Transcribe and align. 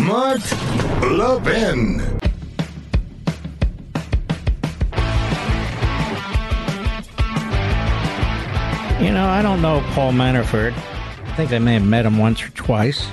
Mark 0.00 0.40
Levin. 1.02 1.98
You 9.00 9.12
know, 9.12 9.26
I 9.26 9.40
don't 9.42 9.62
know 9.62 9.80
Paul 9.92 10.12
Manafort. 10.12 10.72
I 10.72 11.36
think 11.36 11.52
I 11.52 11.58
may 11.58 11.74
have 11.74 11.84
met 11.84 12.06
him 12.06 12.18
once 12.18 12.42
or 12.42 12.48
twice. 12.50 13.06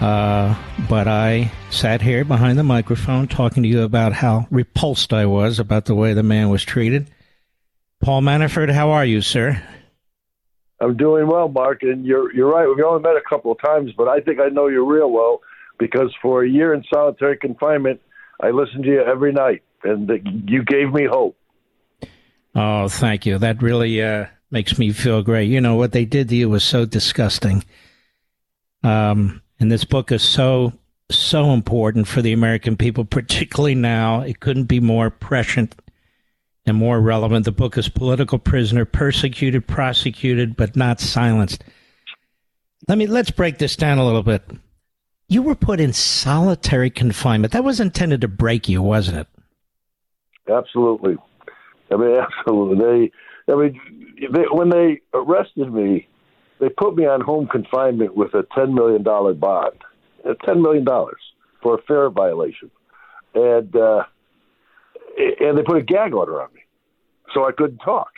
Uh, 0.00 0.54
but 0.88 1.08
I 1.08 1.50
sat 1.70 2.02
here 2.02 2.24
behind 2.24 2.58
the 2.58 2.64
microphone 2.64 3.26
talking 3.26 3.62
to 3.64 3.68
you 3.68 3.82
about 3.82 4.12
how 4.12 4.46
repulsed 4.50 5.12
I 5.12 5.26
was 5.26 5.58
about 5.58 5.86
the 5.86 5.94
way 5.94 6.12
the 6.14 6.22
man 6.22 6.50
was 6.50 6.62
treated. 6.64 7.10
Paul 8.00 8.22
Manafort, 8.22 8.70
how 8.70 8.90
are 8.90 9.04
you, 9.04 9.20
sir? 9.20 9.60
I'm 10.80 10.96
doing 10.96 11.26
well, 11.26 11.48
Mark, 11.48 11.82
and 11.82 12.06
you're 12.06 12.32
you're 12.32 12.50
right. 12.50 12.66
We've 12.66 12.84
only 12.84 13.02
met 13.02 13.16
a 13.16 13.28
couple 13.28 13.50
of 13.50 13.58
times, 13.60 13.92
but 13.96 14.08
I 14.08 14.20
think 14.20 14.40
I 14.40 14.48
know 14.48 14.68
you 14.68 14.86
real 14.86 15.10
well 15.10 15.40
because 15.78 16.14
for 16.22 16.44
a 16.44 16.48
year 16.48 16.72
in 16.72 16.84
solitary 16.92 17.36
confinement, 17.36 18.00
I 18.40 18.50
listened 18.50 18.84
to 18.84 18.90
you 18.90 19.02
every 19.02 19.32
night, 19.32 19.62
and 19.82 20.10
you 20.48 20.64
gave 20.64 20.92
me 20.92 21.06
hope. 21.10 21.36
Oh, 22.54 22.88
thank 22.88 23.26
you. 23.26 23.38
That 23.38 23.62
really 23.62 24.02
uh, 24.02 24.26
makes 24.50 24.78
me 24.78 24.92
feel 24.92 25.22
great. 25.22 25.48
You 25.48 25.60
know 25.60 25.76
what 25.76 25.92
they 25.92 26.04
did 26.04 26.28
to 26.28 26.36
you 26.36 26.48
was 26.48 26.64
so 26.64 26.84
disgusting. 26.84 27.64
Um, 28.82 29.42
and 29.58 29.70
this 29.70 29.84
book 29.84 30.12
is 30.12 30.22
so 30.22 30.72
so 31.10 31.52
important 31.52 32.06
for 32.06 32.22
the 32.22 32.32
American 32.32 32.76
people, 32.76 33.04
particularly 33.18 33.74
now. 33.74 34.20
It 34.20 34.40
couldn't 34.40 34.64
be 34.64 34.80
more 34.80 35.10
prescient 35.10 35.74
and 36.68 36.78
more 36.78 37.00
relevant. 37.00 37.44
The 37.44 37.52
book 37.52 37.76
is 37.78 37.88
Political 37.88 38.38
Prisoner, 38.40 38.84
Persecuted, 38.84 39.66
Prosecuted, 39.66 40.56
but 40.56 40.76
Not 40.76 41.00
Silenced. 41.00 41.64
Let 42.86 42.98
me 42.98 43.06
let's 43.06 43.30
break 43.30 43.58
this 43.58 43.76
down 43.76 43.98
a 43.98 44.06
little 44.06 44.22
bit. 44.22 44.42
You 45.28 45.42
were 45.42 45.54
put 45.54 45.80
in 45.80 45.92
solitary 45.92 46.90
confinement. 46.90 47.52
That 47.52 47.64
was 47.64 47.80
intended 47.80 48.20
to 48.22 48.28
break 48.28 48.68
you, 48.68 48.80
wasn't 48.80 49.18
it? 49.18 49.26
Absolutely. 50.50 51.16
I 51.90 51.96
mean, 51.96 52.16
absolutely. 52.38 53.10
They, 53.46 53.52
I 53.52 53.56
mean, 53.56 53.80
they, 54.32 54.44
when 54.50 54.70
they 54.70 55.00
arrested 55.12 55.72
me, 55.72 56.08
they 56.60 56.68
put 56.68 56.96
me 56.96 57.06
on 57.06 57.20
home 57.20 57.46
confinement 57.46 58.16
with 58.16 58.34
a 58.34 58.44
ten 58.54 58.74
million 58.74 59.02
dollar 59.02 59.34
bond, 59.34 59.76
ten 60.44 60.62
million 60.62 60.84
dollars 60.84 61.20
for 61.62 61.74
a 61.74 61.82
FARA 61.82 62.10
violation, 62.10 62.70
and 63.34 63.74
uh, 63.76 64.04
and 65.40 65.58
they 65.58 65.62
put 65.62 65.76
a 65.76 65.82
gag 65.82 66.14
order 66.14 66.42
on 66.42 66.48
me, 66.54 66.60
so 67.34 67.46
I 67.46 67.52
couldn't 67.52 67.78
talk. 67.78 68.10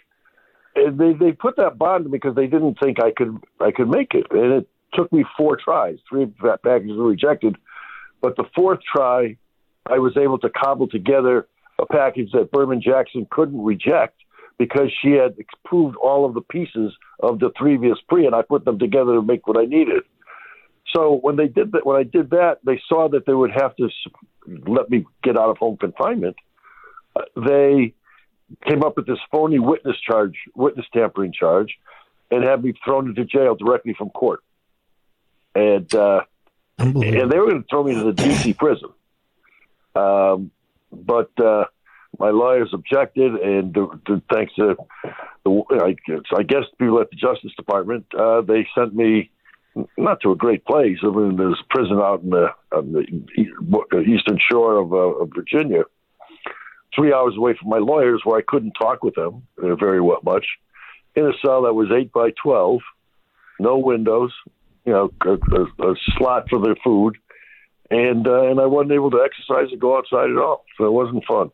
And 0.76 0.98
they 0.98 1.12
they 1.12 1.32
put 1.32 1.56
that 1.56 1.78
bond 1.78 2.10
because 2.10 2.34
they 2.36 2.46
didn't 2.46 2.78
think 2.82 3.02
I 3.02 3.10
could 3.10 3.38
I 3.60 3.70
could 3.72 3.88
make 3.88 4.14
it, 4.14 4.26
and 4.30 4.52
it 4.52 4.68
took 4.94 5.12
me 5.12 5.24
four 5.36 5.56
tries. 5.56 5.98
Three 6.08 6.26
packages 6.26 6.96
were 6.96 7.08
rejected, 7.08 7.56
but 8.20 8.36
the 8.36 8.44
fourth 8.54 8.80
try, 8.94 9.36
I 9.86 9.98
was 9.98 10.16
able 10.16 10.38
to 10.38 10.48
cobble 10.48 10.88
together 10.88 11.48
a 11.78 11.86
package 11.86 12.30
that 12.32 12.50
Berman 12.52 12.82
Jackson 12.82 13.26
couldn't 13.30 13.62
reject 13.62 14.16
because 14.58 14.92
she 15.02 15.12
had 15.12 15.36
proved 15.64 15.96
all 15.96 16.26
of 16.26 16.34
the 16.34 16.42
pieces 16.42 16.92
of 17.20 17.40
the 17.40 17.48
previous 17.48 17.98
pre, 18.08 18.26
and 18.26 18.34
I 18.34 18.42
put 18.42 18.64
them 18.64 18.78
together 18.78 19.14
to 19.14 19.22
make 19.22 19.46
what 19.46 19.58
I 19.58 19.64
needed. 19.64 20.02
So 20.94 21.18
when 21.22 21.36
they 21.36 21.48
did 21.48 21.72
that, 21.72 21.86
when 21.86 21.96
I 21.96 22.02
did 22.02 22.30
that, 22.30 22.58
they 22.64 22.80
saw 22.88 23.08
that 23.08 23.24
they 23.26 23.32
would 23.32 23.52
have 23.52 23.74
to 23.76 23.88
let 24.66 24.90
me 24.90 25.06
get 25.22 25.36
out 25.36 25.48
of 25.48 25.58
home 25.58 25.76
confinement. 25.76 26.36
Uh, 27.16 27.22
they 27.36 27.94
came 28.66 28.82
up 28.82 28.96
with 28.96 29.06
this 29.06 29.18
phony 29.30 29.58
witness 29.58 29.96
charge, 30.00 30.34
witness 30.54 30.86
tampering 30.92 31.32
charge, 31.32 31.78
and 32.30 32.44
had 32.44 32.62
me 32.62 32.74
thrown 32.84 33.08
into 33.08 33.24
jail 33.24 33.54
directly 33.54 33.94
from 33.94 34.10
court. 34.10 34.40
And 35.54 35.92
uh, 35.94 36.22
and 36.78 37.30
they 37.30 37.38
were 37.38 37.50
going 37.50 37.62
to 37.62 37.68
throw 37.68 37.84
me 37.84 37.94
to 37.94 38.04
the 38.04 38.12
D.C. 38.12 38.52
prison. 38.58 38.90
Um, 39.94 40.50
but 40.92 41.30
uh, 41.40 41.64
my 42.18 42.30
lawyers 42.30 42.70
objected, 42.72 43.34
and 43.34 43.76
thanks 44.32 44.54
to 44.54 44.76
the, 45.44 45.62
I 45.82 45.96
guess, 46.06 46.20
I 46.36 46.42
guess 46.42 46.64
people 46.78 47.00
at 47.00 47.10
the 47.10 47.16
Justice 47.16 47.52
Department, 47.56 48.06
uh, 48.18 48.42
they 48.42 48.66
sent 48.74 48.94
me 48.94 49.30
not 49.96 50.20
to 50.22 50.32
a 50.32 50.36
great 50.36 50.64
place. 50.64 50.98
I 51.02 51.08
mean, 51.08 51.36
there's 51.36 51.60
a 51.60 51.74
prison 51.74 51.98
out 51.98 52.22
in 52.22 52.30
the, 52.30 52.48
on 52.72 52.92
the 52.92 54.00
eastern 54.00 54.38
shore 54.50 54.78
of, 54.78 54.92
uh, 54.92 55.22
of 55.22 55.30
Virginia, 55.34 55.84
three 56.94 57.12
hours 57.12 57.34
away 57.36 57.54
from 57.58 57.68
my 57.68 57.78
lawyers, 57.78 58.22
where 58.24 58.38
I 58.38 58.42
couldn't 58.46 58.72
talk 58.72 59.02
with 59.02 59.14
them 59.14 59.46
uh, 59.62 59.74
very 59.76 60.00
much, 60.00 60.46
in 61.14 61.26
a 61.26 61.32
cell 61.44 61.62
that 61.62 61.74
was 61.74 61.88
eight 61.90 62.12
by 62.12 62.30
twelve, 62.42 62.80
no 63.58 63.78
windows, 63.78 64.32
you 64.84 64.92
know, 64.92 65.12
a, 65.24 65.32
a, 65.32 65.90
a 65.92 65.94
slot 66.16 66.48
for 66.48 66.60
their 66.60 66.76
food, 66.82 67.16
and 67.90 68.26
uh, 68.26 68.42
and 68.50 68.60
I 68.60 68.66
wasn't 68.66 68.92
able 68.92 69.10
to 69.10 69.22
exercise 69.24 69.72
or 69.72 69.76
go 69.76 69.98
outside 69.98 70.30
at 70.30 70.38
all, 70.38 70.64
so 70.76 70.84
it 70.84 70.92
wasn't 70.92 71.24
fun. 71.26 71.50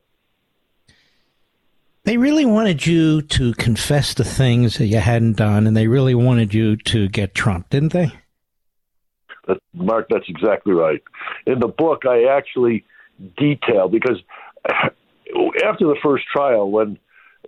They 2.05 2.19
really 2.19 2.47
wanted 2.47 2.87
you 2.87 3.23
to 3.23 3.53
confess 3.55 4.15
the 4.15 4.25
things 4.25 4.79
that 4.79 4.87
you 4.87 4.99
hadn't 4.99 5.37
done, 5.37 5.67
and 5.67 5.77
they 5.77 5.89
really 5.89 6.15
wanted 6.15 6.55
you 6.55 6.77
to 6.77 7.09
get 7.09 7.35
Trump, 7.35 7.71
didn't 7.71 7.93
they? 7.93 8.13
That, 9.49 9.59
Mark, 9.75 10.07
that's 10.09 10.29
exactly 10.29 10.73
right. 10.73 11.03
In 11.47 11.59
the 11.59 11.67
book, 11.67 12.03
I 12.07 12.25
actually 12.25 12.85
detail 13.37 13.89
because 13.89 14.23
after 15.65 15.87
the 15.87 15.97
first 16.03 16.25
trial, 16.33 16.71
when 16.71 16.99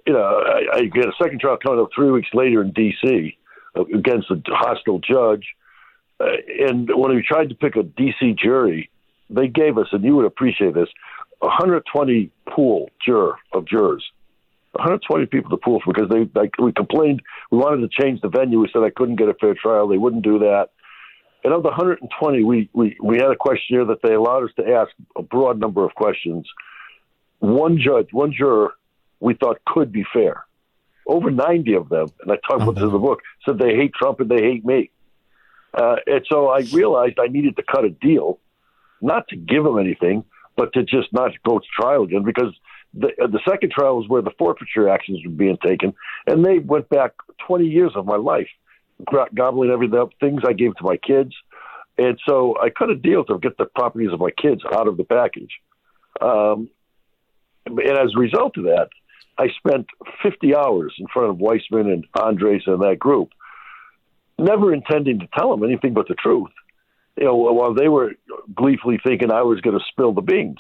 you 0.07 0.13
know 0.13 0.23
I, 0.23 0.79
I 0.79 0.85
get 0.85 1.07
a 1.07 1.13
second 1.23 1.41
trial 1.41 1.59
coming 1.63 1.81
up 1.81 1.91
three 1.95 2.11
weeks 2.11 2.29
later 2.33 2.63
in 2.63 2.73
D.C. 2.73 3.37
against 3.77 4.31
a 4.31 4.41
hostile 4.49 4.99
judge, 4.99 5.47
uh, 6.21 6.27
and 6.69 6.91
when 6.95 7.15
we 7.15 7.23
tried 7.23 7.49
to 7.51 7.55
pick 7.55 7.77
a 7.77 7.83
D.C. 7.83 8.35
jury, 8.43 8.91
they 9.31 9.49
gave 9.49 9.79
us, 9.79 9.89
and 9.93 10.05
you 10.05 10.17
would 10.17 10.27
appreciate 10.27 10.75
this, 10.75 10.89
120 11.41 12.31
pool 12.49 12.91
juror 13.05 13.37
of 13.53 13.67
jurors 13.67 14.05
120 14.73 15.27
people 15.27 15.51
to 15.51 15.57
pool 15.57 15.81
because 15.87 16.09
they 16.09 16.29
like 16.39 16.57
we 16.59 16.73
complained 16.73 17.23
we 17.51 17.59
wanted 17.59 17.81
to 17.81 18.03
change 18.03 18.21
the 18.21 18.29
venue. 18.29 18.61
We 18.61 18.69
said 18.73 18.83
I 18.83 18.91
couldn't 18.91 19.17
get 19.17 19.29
a 19.29 19.35
fair 19.35 19.55
trial. 19.55 19.89
They 19.89 19.99
wouldn't 19.99 20.23
do 20.23 20.39
that. 20.41 20.69
And 21.45 21.55
of 21.55 21.63
the 21.63 21.69
120, 21.69 22.45
we, 22.45 22.69
we, 22.73 22.97
we 23.03 23.17
had 23.17 23.31
a 23.31 23.37
questionnaire 23.37 23.85
that 23.87 24.03
they 24.03 24.15
allowed 24.15 24.45
us 24.45 24.51
to 24.57 24.69
ask 24.69 24.91
a 25.17 25.23
broad 25.23 25.61
number 25.61 25.85
of 25.85 25.95
questions. 25.95 26.47
One 27.41 27.79
judge, 27.79 28.09
one 28.13 28.33
juror, 28.33 28.73
we 29.21 29.35
thought 29.35 29.61
could 29.67 29.93
be 29.93 30.05
fair. 30.13 30.45
Over 31.07 31.31
90 31.31 31.75
of 31.75 31.89
them, 31.89 32.09
and 32.21 32.33
I 32.33 32.37
talked 32.37 32.63
about 32.63 32.75
this 32.75 32.85
in 32.85 32.93
the 32.93 32.99
book, 32.99 33.21
said 33.45 33.59
they 33.59 33.75
hate 33.75 33.95
Trump 33.95 34.21
and 34.21 34.31
they 34.31 34.43
hate 34.43 34.65
me. 34.65 34.91
Uh, 35.73 35.97
and 36.07 36.27
so 36.31 36.49
I 36.49 36.61
realized 36.73 37.19
I 37.19 37.29
needed 37.29 37.57
to 37.57 37.63
cut 37.63 37.85
a 37.85 37.91
deal, 37.91 38.39
not 39.01 39.29
to 39.29 39.37
give 39.37 39.65
them 39.65 39.79
anything, 39.79 40.25
but 40.57 40.73
to 40.75 40.83
just 40.83 41.13
not 41.13 41.31
go 41.47 41.59
to 41.59 41.65
trial 41.81 42.03
again 42.03 42.25
because 42.25 42.53
the, 42.95 43.09
uh, 43.23 43.27
the 43.27 43.41
second 43.49 43.71
trial 43.71 43.97
was 43.97 44.09
where 44.09 44.23
the 44.23 44.33
forfeiture 44.39 44.89
actions 44.89 45.21
were 45.25 45.31
being 45.31 45.59
taken, 45.65 45.95
and 46.27 46.45
they 46.45 46.59
went 46.59 46.89
back 46.89 47.13
20 47.47 47.67
years 47.67 47.93
of 47.95 48.07
my 48.07 48.17
life, 48.17 48.49
gobbling 49.35 49.71
everything 49.71 49.99
the 49.99 50.09
things 50.21 50.43
I 50.47 50.53
gave 50.53 50.75
to 50.77 50.85
my 50.85 50.97
kids. 50.97 51.35
And 51.97 52.19
so 52.27 52.57
I 52.61 52.71
cut 52.71 52.91
a 52.91 52.95
deal 52.95 53.25
to 53.25 53.39
get 53.39 53.57
the 53.57 53.67
properties 53.67 54.13
of 54.13 54.21
my 54.21 54.31
kids 54.31 54.63
out 54.73 54.89
of 54.89 54.97
the 54.97 55.05
package. 55.05 55.51
Um, 56.21 56.71
and 57.71 57.99
as 57.99 58.13
a 58.17 58.21
result 58.21 58.57
of 58.57 58.65
that, 58.65 58.89
I 59.39 59.49
spent 59.57 59.87
50 60.23 60.55
hours 60.57 60.95
in 60.99 61.07
front 61.13 61.31
of 61.31 61.37
Weissmann 61.37 61.93
and 61.93 62.05
Andres 62.21 62.63
and 62.67 62.83
that 62.83 62.99
group, 62.99 63.31
never 64.39 64.73
intending 64.73 65.21
to 65.21 65.29
tell 65.37 65.51
them 65.51 65.69
anything 65.69 65.95
but 65.95 66.09
the 66.09 66.15
truth. 66.15 66.51
You 67.17 67.27
know, 67.27 67.35
while 67.35 67.75
they 67.75 67.89
were 67.89 68.13
gleefully 68.55 68.99
thinking 69.05 69.31
I 69.33 69.43
was 69.43 69.61
going 69.61 69.79
to 69.79 69.85
spill 69.91 70.13
the 70.13 70.23
beans. 70.23 70.59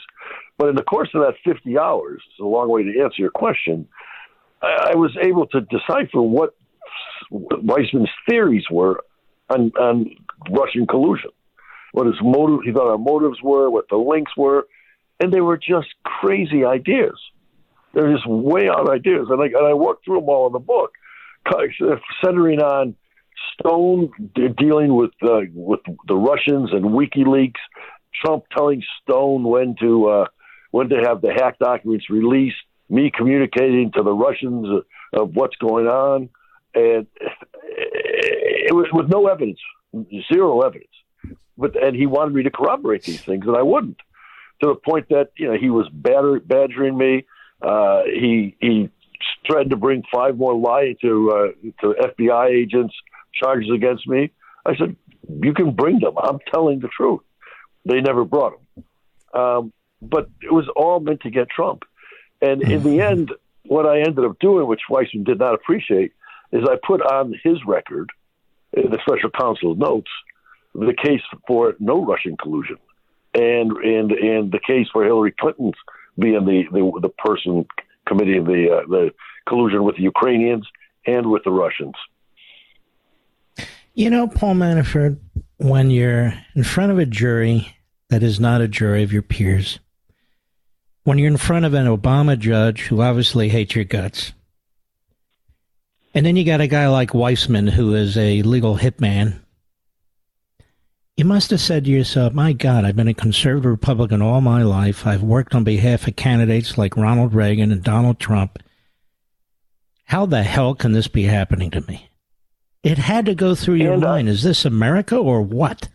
But 0.58 0.68
in 0.68 0.74
the 0.74 0.82
course 0.82 1.08
of 1.14 1.22
that 1.22 1.34
50 1.44 1.78
hours, 1.78 2.20
it's 2.30 2.40
a 2.40 2.44
long 2.44 2.68
way 2.68 2.82
to 2.82 3.00
answer 3.00 3.22
your 3.22 3.30
question, 3.30 3.88
I, 4.62 4.90
I 4.92 4.96
was 4.96 5.16
able 5.22 5.46
to 5.48 5.60
decipher 5.60 6.20
what 6.20 6.54
Weissmann's 7.30 8.10
theories 8.28 8.64
were 8.70 9.02
on, 9.50 9.72
on 9.78 10.10
Russian 10.50 10.86
collusion, 10.86 11.30
what 11.92 12.06
his 12.06 12.16
motive, 12.22 12.60
he 12.64 12.72
thought 12.72 12.90
our 12.90 12.98
motives 12.98 13.38
were, 13.42 13.70
what 13.70 13.88
the 13.88 13.96
links 13.96 14.32
were, 14.36 14.66
and 15.20 15.32
they 15.32 15.40
were 15.40 15.56
just 15.56 15.88
crazy 16.04 16.64
ideas. 16.64 17.18
They're 17.94 18.12
just 18.12 18.26
way 18.26 18.68
out 18.68 18.90
ideas, 18.90 19.26
and 19.30 19.40
I, 19.40 19.46
and 19.46 19.66
I 19.66 19.74
worked 19.74 20.04
through 20.04 20.20
them 20.20 20.28
all 20.28 20.46
in 20.46 20.52
the 20.52 20.58
book, 20.58 20.92
centering 22.22 22.60
on 22.60 22.94
Stone 23.58 24.12
dealing 24.58 24.94
with 24.94 25.10
uh, 25.22 25.40
with 25.54 25.80
the 26.06 26.14
Russians 26.14 26.70
and 26.72 26.84
WikiLeaks, 26.84 27.60
Trump 28.22 28.44
telling 28.56 28.82
Stone 29.02 29.44
when 29.44 29.74
to 29.80 30.08
uh, 30.08 30.26
when 30.70 30.88
to 30.90 30.96
have 30.96 31.22
the 31.22 31.32
hacked 31.32 31.60
documents 31.60 32.10
released, 32.10 32.56
me 32.88 33.10
communicating 33.16 33.90
to 33.92 34.02
the 34.02 34.12
Russians 34.12 34.84
of 35.12 35.34
what's 35.34 35.56
going 35.56 35.86
on, 35.86 36.28
and 36.74 37.06
it 38.68 38.74
was 38.74 38.86
with 38.92 39.08
no 39.08 39.26
evidence, 39.28 39.60
zero 40.32 40.60
evidence. 40.60 40.90
But 41.56 41.82
and 41.82 41.96
he 41.96 42.06
wanted 42.06 42.34
me 42.34 42.42
to 42.44 42.50
corroborate 42.50 43.04
these 43.04 43.22
things, 43.22 43.46
and 43.46 43.56
I 43.56 43.62
wouldn't. 43.62 43.98
To 44.62 44.68
the 44.68 44.74
point 44.74 45.08
that 45.10 45.30
you 45.36 45.48
know 45.48 45.58
he 45.58 45.70
was 45.70 45.88
badgering 45.92 46.96
me. 46.96 47.24
Uh, 47.60 48.02
he 48.04 48.56
he 48.60 48.88
threatened 49.46 49.70
to 49.70 49.76
bring 49.76 50.02
five 50.12 50.36
more 50.36 50.56
lying 50.56 50.96
to 51.02 51.30
uh, 51.30 51.70
to 51.80 51.94
FBI 51.94 52.50
agents 52.50 52.94
charges 53.34 53.70
against 53.74 54.06
me. 54.06 54.30
I 54.64 54.76
said, 54.76 54.96
"You 55.28 55.54
can 55.54 55.72
bring 55.72 56.00
them. 56.00 56.14
I'm 56.18 56.38
telling 56.52 56.80
the 56.80 56.88
truth." 56.88 57.20
they 57.88 58.00
never 58.00 58.24
brought 58.24 58.58
them, 58.74 58.84
Um, 59.40 59.72
but 60.00 60.28
it 60.42 60.52
was 60.52 60.68
all 60.76 61.00
meant 61.00 61.22
to 61.22 61.30
get 61.30 61.48
Trump. 61.48 61.84
And 62.40 62.62
in 62.62 62.82
the 62.82 63.00
end, 63.10 63.32
what 63.64 63.86
I 63.86 64.00
ended 64.00 64.24
up 64.24 64.38
doing, 64.38 64.66
which 64.66 64.82
Weissmann 64.90 65.24
did 65.24 65.38
not 65.38 65.54
appreciate, 65.54 66.12
is 66.52 66.64
I 66.68 66.76
put 66.86 67.02
on 67.02 67.34
his 67.42 67.58
record, 67.66 68.10
the 68.72 68.98
special 69.06 69.30
counsel's 69.30 69.78
notes, 69.78 70.10
the 70.74 70.94
case 70.94 71.20
for 71.46 71.74
no 71.78 72.04
Russian 72.04 72.36
collusion, 72.36 72.76
and 73.38 73.72
and 73.72 74.12
and 74.12 74.52
the 74.52 74.60
case 74.66 74.88
for 74.92 75.04
Hillary 75.04 75.34
Clinton's 75.38 75.74
being 76.18 76.44
the 76.44 76.64
the, 76.72 77.00
the 77.02 77.08
person 77.08 77.66
committing 78.06 78.44
the 78.44 78.70
uh, 78.70 78.86
the 78.88 79.10
collusion 79.46 79.84
with 79.84 79.96
the 79.96 80.02
Ukrainians 80.02 80.66
and 81.06 81.30
with 81.30 81.44
the 81.44 81.50
Russians. 81.50 81.94
You 83.94 84.10
know, 84.10 84.28
Paul 84.28 84.54
Manafort, 84.54 85.18
when 85.56 85.90
you're 85.90 86.34
in 86.54 86.64
front 86.64 86.92
of 86.92 86.98
a 86.98 87.06
jury 87.06 87.76
that 88.10 88.22
is 88.22 88.38
not 88.38 88.60
a 88.60 88.68
jury 88.68 89.02
of 89.02 89.12
your 89.12 89.22
peers, 89.22 89.80
when 91.04 91.18
you're 91.18 91.30
in 91.30 91.36
front 91.36 91.64
of 91.64 91.74
an 91.74 91.86
Obama 91.86 92.38
judge 92.38 92.82
who 92.82 93.00
obviously 93.02 93.48
hates 93.48 93.74
your 93.74 93.84
guts, 93.84 94.32
and 96.14 96.24
then 96.24 96.36
you 96.36 96.44
got 96.44 96.60
a 96.60 96.66
guy 96.66 96.88
like 96.88 97.10
Weissmann 97.10 97.70
who 97.70 97.94
is 97.94 98.16
a 98.16 98.42
legal 98.42 98.76
hitman, 98.76 99.40
you 101.18 101.24
must 101.24 101.50
have 101.50 101.60
said 101.60 101.84
to 101.84 101.90
yourself, 101.90 102.32
my 102.32 102.52
God, 102.52 102.84
I've 102.84 102.94
been 102.94 103.08
a 103.08 103.12
conservative 103.12 103.72
Republican 103.72 104.22
all 104.22 104.40
my 104.40 104.62
life. 104.62 105.04
I've 105.04 105.20
worked 105.20 105.52
on 105.52 105.64
behalf 105.64 106.06
of 106.06 106.14
candidates 106.14 106.78
like 106.78 106.96
Ronald 106.96 107.34
Reagan 107.34 107.72
and 107.72 107.82
Donald 107.82 108.20
Trump. 108.20 108.60
How 110.04 110.26
the 110.26 110.44
hell 110.44 110.76
can 110.76 110.92
this 110.92 111.08
be 111.08 111.24
happening 111.24 111.72
to 111.72 111.80
me? 111.88 112.08
It 112.84 112.98
had 112.98 113.26
to 113.26 113.34
go 113.34 113.56
through 113.56 113.74
your 113.74 113.94
And, 113.94 114.04
uh, 114.04 114.08
mind. 114.08 114.28
Is 114.28 114.44
this 114.44 114.64
America 114.64 115.16
or 115.16 115.42
what? 115.42 115.88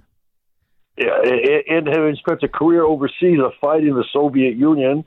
Yeah, 0.97 1.21
and- 1.69 1.87
having 1.87 2.17
spent 2.17 2.43
a 2.43 2.49
career 2.49 2.83
overseas 2.83 3.39
of 3.39 3.53
fighting 3.61 3.95
the 3.95 4.03
Soviet 4.11 4.57
Union 4.57 5.05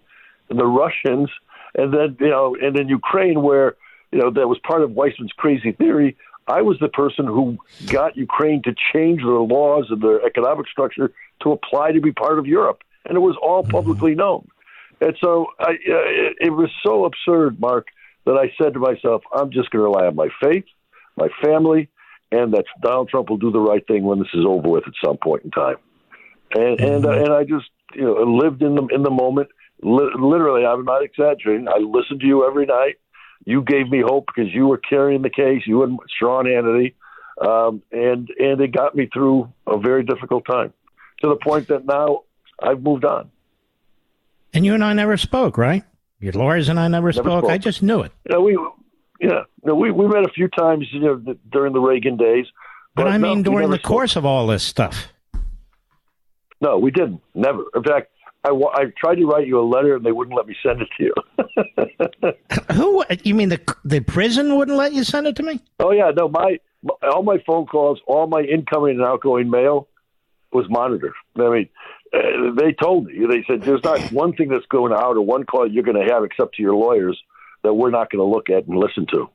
and 0.48 0.58
the 0.58 0.64
Russians, 0.64 1.28
and 1.74 1.92
then 1.92 2.16
you 2.18 2.30
know, 2.30 2.56
and 2.60 2.74
then 2.74 2.88
Ukraine, 2.88 3.42
where 3.42 3.76
you 4.12 4.18
know 4.18 4.30
that 4.30 4.48
was 4.48 4.58
part 4.66 4.82
of 4.82 4.92
Weissmann's 4.92 5.32
crazy 5.36 5.72
theory. 5.72 6.16
I 6.48 6.62
was 6.62 6.78
the 6.80 6.88
person 6.88 7.26
who 7.26 7.58
got 7.86 8.16
Ukraine 8.16 8.62
to 8.62 8.74
change 8.92 9.20
their 9.20 9.40
laws 9.40 9.86
and 9.90 10.00
their 10.00 10.24
economic 10.24 10.68
structure 10.68 11.12
to 11.42 11.52
apply 11.52 11.92
to 11.92 12.00
be 12.00 12.12
part 12.12 12.38
of 12.38 12.46
Europe, 12.46 12.82
and 13.04 13.16
it 13.16 13.20
was 13.20 13.36
all 13.42 13.64
publicly 13.64 14.14
known. 14.14 14.48
And 15.00 15.16
so 15.20 15.48
I, 15.58 15.70
uh, 15.70 15.74
it, 15.76 16.36
it 16.40 16.50
was 16.50 16.70
so 16.84 17.04
absurd, 17.04 17.60
Mark, 17.60 17.88
that 18.24 18.36
I 18.36 18.52
said 18.62 18.74
to 18.74 18.80
myself, 18.80 19.22
"I'm 19.32 19.50
just 19.50 19.70
going 19.70 19.82
to 19.82 19.88
rely 19.90 20.06
on 20.06 20.14
my 20.14 20.28
faith, 20.42 20.64
my 21.16 21.28
family, 21.44 21.88
and 22.30 22.54
that 22.54 22.64
Donald 22.80 23.08
Trump 23.08 23.28
will 23.28 23.36
do 23.36 23.50
the 23.50 23.60
right 23.60 23.86
thing 23.86 24.04
when 24.04 24.18
this 24.18 24.28
is 24.32 24.44
over 24.46 24.68
with 24.68 24.86
at 24.86 24.94
some 25.04 25.16
point 25.18 25.44
in 25.44 25.50
time." 25.50 25.76
And 26.54 26.80
and 26.80 27.04
uh, 27.04 27.10
and 27.10 27.32
I 27.32 27.42
just 27.42 27.66
you 27.94 28.02
know 28.02 28.14
lived 28.22 28.62
in 28.62 28.74
the 28.76 28.86
in 28.86 29.02
the 29.02 29.10
moment. 29.10 29.48
Li- 29.82 30.14
literally, 30.18 30.64
I'm 30.64 30.84
not 30.84 31.02
exaggerating. 31.02 31.68
I 31.68 31.78
listened 31.78 32.20
to 32.20 32.26
you 32.26 32.46
every 32.46 32.66
night. 32.66 32.98
You 33.44 33.62
gave 33.62 33.88
me 33.88 34.02
hope 34.04 34.26
because 34.26 34.52
you 34.52 34.66
were 34.66 34.78
carrying 34.78 35.22
the 35.22 35.30
case. 35.30 35.62
You 35.66 35.82
and 35.84 35.98
Sean 36.18 36.46
Hannity, 36.46 36.94
um, 37.40 37.82
and 37.92 38.28
and 38.38 38.60
it 38.60 38.72
got 38.72 38.94
me 38.94 39.08
through 39.12 39.52
a 39.66 39.78
very 39.78 40.02
difficult 40.04 40.44
time 40.46 40.72
to 41.20 41.28
the 41.28 41.36
point 41.36 41.68
that 41.68 41.84
now 41.86 42.22
I've 42.60 42.82
moved 42.82 43.04
on. 43.04 43.30
And 44.52 44.64
you 44.64 44.74
and 44.74 44.82
I 44.82 44.94
never 44.94 45.16
spoke, 45.16 45.58
right? 45.58 45.84
Your 46.18 46.32
lawyers 46.32 46.68
and 46.68 46.80
I 46.80 46.88
never, 46.88 47.12
spoke. 47.12 47.44
spoke. 47.44 47.50
I 47.50 47.58
just 47.58 47.82
knew 47.82 48.00
it. 48.00 48.12
You 48.28 48.34
know, 48.34 48.40
we 48.40 48.58
yeah, 49.20 49.42
no, 49.62 49.74
we 49.74 49.90
we 49.90 50.06
met 50.08 50.24
a 50.24 50.32
few 50.32 50.48
times 50.48 50.86
you 50.90 51.00
know 51.00 51.34
during 51.50 51.72
the 51.72 51.80
Reagan 51.80 52.16
days. 52.16 52.46
But 52.94 53.08
I 53.08 53.18
mean, 53.18 53.38
we 53.38 53.42
during 53.42 53.70
the 53.70 53.76
spoke. 53.76 53.88
course 53.88 54.16
of 54.16 54.24
all 54.24 54.46
this 54.46 54.62
stuff. 54.62 55.08
No, 56.60 56.78
we 56.78 56.90
didn't. 56.90 57.20
Never. 57.34 57.64
In 57.74 57.82
fact, 57.82 58.10
I, 58.46 58.50
I 58.74 58.84
tried 58.96 59.16
to 59.16 59.26
write 59.26 59.46
you 59.46 59.58
a 59.58 59.66
letter 59.66 59.96
and 59.96 60.04
they 60.04 60.12
wouldn't 60.12 60.36
let 60.36 60.46
me 60.46 60.54
send 60.62 60.80
it 60.82 60.88
to 60.96 61.04
you. 61.04 62.32
Who? 62.74 63.04
You 63.24 63.34
mean 63.34 63.48
the 63.48 63.60
the 63.84 64.00
prison 64.00 64.56
wouldn't 64.56 64.76
let 64.76 64.92
you 64.92 65.04
send 65.04 65.26
it 65.26 65.36
to 65.36 65.42
me? 65.42 65.60
oh 65.80 65.90
yeah, 65.90 66.10
no, 66.16 66.28
my, 66.28 66.58
my 66.82 66.94
all 67.02 67.22
my 67.22 67.38
phone 67.46 67.66
calls, 67.66 67.98
all 68.06 68.26
my 68.26 68.42
incoming 68.42 68.96
and 68.96 69.04
outgoing 69.04 69.50
mail 69.50 69.88
was 70.52 70.66
monitored. 70.68 71.14
I 71.36 71.48
mean, 71.50 71.68
uh, 72.14 72.54
they 72.56 72.72
told 72.72 73.06
me 73.06 73.26
they 73.28 73.44
said 73.48 73.62
there's 73.62 73.82
not 73.84 74.00
one 74.12 74.32
thing 74.34 74.48
that's 74.48 74.66
going 74.66 74.92
out 74.92 75.16
or 75.16 75.22
one 75.22 75.44
call 75.44 75.70
you're 75.70 75.82
going 75.82 76.00
to 76.00 76.12
have 76.12 76.24
except 76.24 76.54
to 76.56 76.62
your 76.62 76.74
lawyers 76.74 77.20
that 77.62 77.74
we're 77.74 77.90
not 77.90 78.10
going 78.10 78.20
to 78.20 78.32
look 78.32 78.48
at 78.48 78.66
and 78.66 78.78
listen 78.78 79.06
to. 79.12 79.28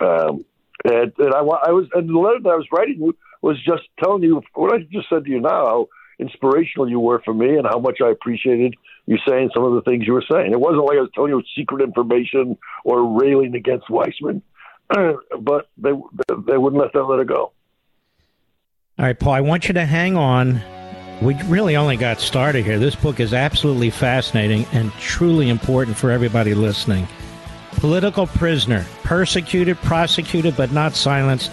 Um, 0.00 0.44
and, 0.84 1.12
and 1.18 1.34
I, 1.34 1.42
wa- 1.42 1.60
I 1.64 1.70
was, 1.70 1.86
and 1.94 2.08
the 2.08 2.18
letter 2.18 2.40
that 2.42 2.48
I 2.48 2.56
was 2.56 2.66
writing 2.72 3.12
was 3.42 3.56
just 3.62 3.82
telling 4.02 4.22
you 4.22 4.42
what 4.54 4.74
I 4.74 4.78
just 4.90 5.08
said 5.08 5.24
to 5.24 5.30
you 5.30 5.40
now, 5.40 5.86
inspirational 6.22 6.88
you 6.88 7.00
were 7.00 7.20
for 7.24 7.34
me 7.34 7.56
and 7.56 7.66
how 7.66 7.78
much 7.78 7.98
I 8.02 8.10
appreciated 8.10 8.74
you 9.06 9.18
saying 9.28 9.50
some 9.52 9.64
of 9.64 9.74
the 9.74 9.82
things 9.82 10.06
you 10.06 10.14
were 10.14 10.24
saying. 10.30 10.52
It 10.52 10.60
wasn't 10.60 10.84
like 10.84 10.96
I 10.96 11.02
was 11.02 11.10
telling 11.14 11.32
you 11.32 11.42
secret 11.56 11.82
information 11.82 12.56
or 12.84 13.20
railing 13.20 13.54
against 13.54 13.88
Weissmann, 13.88 14.42
but 15.40 15.68
they 15.76 15.90
they 15.90 16.56
wouldn't 16.56 16.80
let 16.80 16.92
that 16.94 17.02
let 17.02 17.20
it 17.20 17.28
go. 17.28 17.52
All 18.98 19.06
right, 19.06 19.18
Paul, 19.18 19.32
I 19.32 19.40
want 19.40 19.68
you 19.68 19.74
to 19.74 19.84
hang 19.84 20.16
on. 20.16 20.60
We 21.22 21.34
really 21.44 21.76
only 21.76 21.96
got 21.96 22.20
started 22.20 22.64
here. 22.64 22.78
This 22.78 22.96
book 22.96 23.20
is 23.20 23.32
absolutely 23.32 23.90
fascinating 23.90 24.66
and 24.72 24.92
truly 24.94 25.50
important 25.50 25.96
for 25.96 26.10
everybody 26.10 26.54
listening. 26.54 27.06
Political 27.76 28.26
Prisoner, 28.28 28.84
persecuted, 29.02 29.76
prosecuted, 29.78 30.56
but 30.56 30.72
not 30.72 30.94
silenced. 30.94 31.50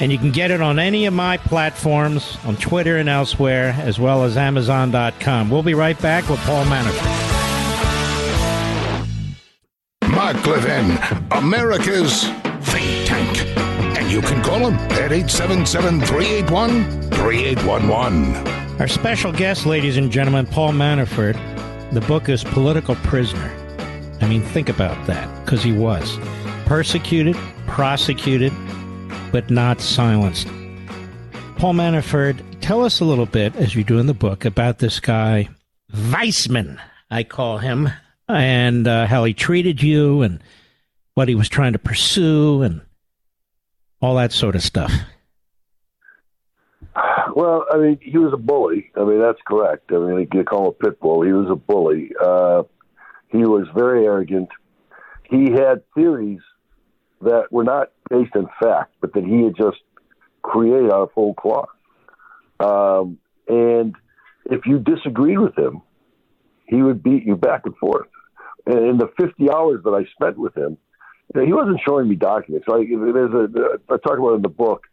And 0.00 0.10
you 0.10 0.16
can 0.16 0.30
get 0.30 0.50
it 0.50 0.62
on 0.62 0.78
any 0.78 1.04
of 1.04 1.12
my 1.12 1.36
platforms, 1.36 2.38
on 2.46 2.56
Twitter 2.56 2.96
and 2.96 3.08
elsewhere, 3.08 3.76
as 3.80 4.00
well 4.00 4.24
as 4.24 4.36
Amazon.com. 4.38 5.50
We'll 5.50 5.62
be 5.62 5.74
right 5.74 6.00
back 6.00 6.28
with 6.28 6.40
Paul 6.40 6.64
Manafort. 6.64 7.30
Mark 10.10 10.46
Levin, 10.46 10.98
America's 11.32 12.24
think 12.62 13.06
tank. 13.06 13.46
And 13.98 14.10
you 14.10 14.22
can 14.22 14.42
call 14.42 14.70
him 14.70 14.74
at 14.74 15.12
877 15.12 16.00
381 16.00 16.84
3811. 17.10 18.80
Our 18.80 18.88
special 18.88 19.32
guest, 19.32 19.66
ladies 19.66 19.98
and 19.98 20.10
gentlemen, 20.10 20.46
Paul 20.46 20.72
Manafort. 20.72 21.34
The 21.92 22.00
book 22.00 22.28
is 22.30 22.42
Political 22.42 22.94
Prisoner. 22.96 23.54
I 24.22 24.28
mean, 24.28 24.42
think 24.42 24.70
about 24.70 25.06
that, 25.06 25.44
because 25.44 25.62
he 25.62 25.72
was 25.72 26.18
persecuted, 26.64 27.36
prosecuted, 27.66 28.52
but 29.32 29.50
not 29.50 29.80
silenced. 29.80 30.48
Paul 31.56 31.74
Manafort, 31.74 32.40
tell 32.60 32.84
us 32.84 33.00
a 33.00 33.04
little 33.04 33.26
bit, 33.26 33.54
as 33.56 33.74
you 33.74 33.84
do 33.84 33.98
in 33.98 34.06
the 34.06 34.14
book, 34.14 34.44
about 34.44 34.78
this 34.78 34.98
guy, 35.00 35.48
Weissmann, 35.92 36.80
I 37.10 37.24
call 37.24 37.58
him, 37.58 37.90
and 38.28 38.86
uh, 38.88 39.06
how 39.06 39.24
he 39.24 39.34
treated 39.34 39.82
you 39.82 40.22
and 40.22 40.42
what 41.14 41.28
he 41.28 41.34
was 41.34 41.48
trying 41.48 41.72
to 41.74 41.78
pursue 41.78 42.62
and 42.62 42.80
all 44.00 44.14
that 44.16 44.32
sort 44.32 44.56
of 44.56 44.62
stuff. 44.62 44.92
Well, 47.34 47.66
I 47.70 47.76
mean, 47.76 47.98
he 48.02 48.18
was 48.18 48.32
a 48.32 48.36
bully. 48.36 48.90
I 48.96 49.04
mean, 49.04 49.20
that's 49.20 49.38
correct. 49.46 49.92
I 49.92 49.98
mean, 49.98 50.28
you 50.32 50.44
call 50.44 50.68
him 50.68 50.74
a 50.80 50.84
pit 50.84 51.00
bull. 51.00 51.22
He 51.22 51.32
was 51.32 51.48
a 51.50 51.56
bully. 51.56 52.10
Uh, 52.20 52.62
he 53.28 53.38
was 53.38 53.66
very 53.74 54.06
arrogant. 54.06 54.48
He 55.24 55.50
had 55.50 55.82
theories 55.94 56.40
that 57.20 57.52
were 57.52 57.64
not 57.64 57.92
based 58.10 58.34
in 58.34 58.46
fact, 58.62 58.94
but 59.00 59.14
that 59.14 59.24
he 59.24 59.44
had 59.44 59.56
just 59.56 59.78
created 60.42 60.92
out 60.92 61.02
of 61.02 61.12
whole 61.12 61.34
cloth. 61.34 61.68
Um, 62.58 63.18
and 63.48 63.94
if 64.46 64.66
you 64.66 64.78
disagreed 64.78 65.38
with 65.38 65.56
him, 65.56 65.82
he 66.66 66.82
would 66.82 67.02
beat 67.02 67.24
you 67.24 67.36
back 67.36 67.62
and 67.64 67.76
forth. 67.76 68.08
And 68.66 68.78
in 68.78 68.98
the 68.98 69.10
50 69.18 69.50
hours 69.50 69.80
that 69.84 69.90
I 69.90 70.04
spent 70.12 70.38
with 70.38 70.56
him, 70.56 70.76
you 71.34 71.40
know, 71.40 71.46
he 71.46 71.52
wasn't 71.52 71.80
showing 71.86 72.08
me 72.08 72.16
documents. 72.16 72.66
Like 72.68 72.88
there's 72.88 73.32
a, 73.32 73.48
I 73.92 73.96
talk 73.96 74.18
about 74.18 74.34
in 74.34 74.42
the 74.42 74.48
book. 74.48 74.84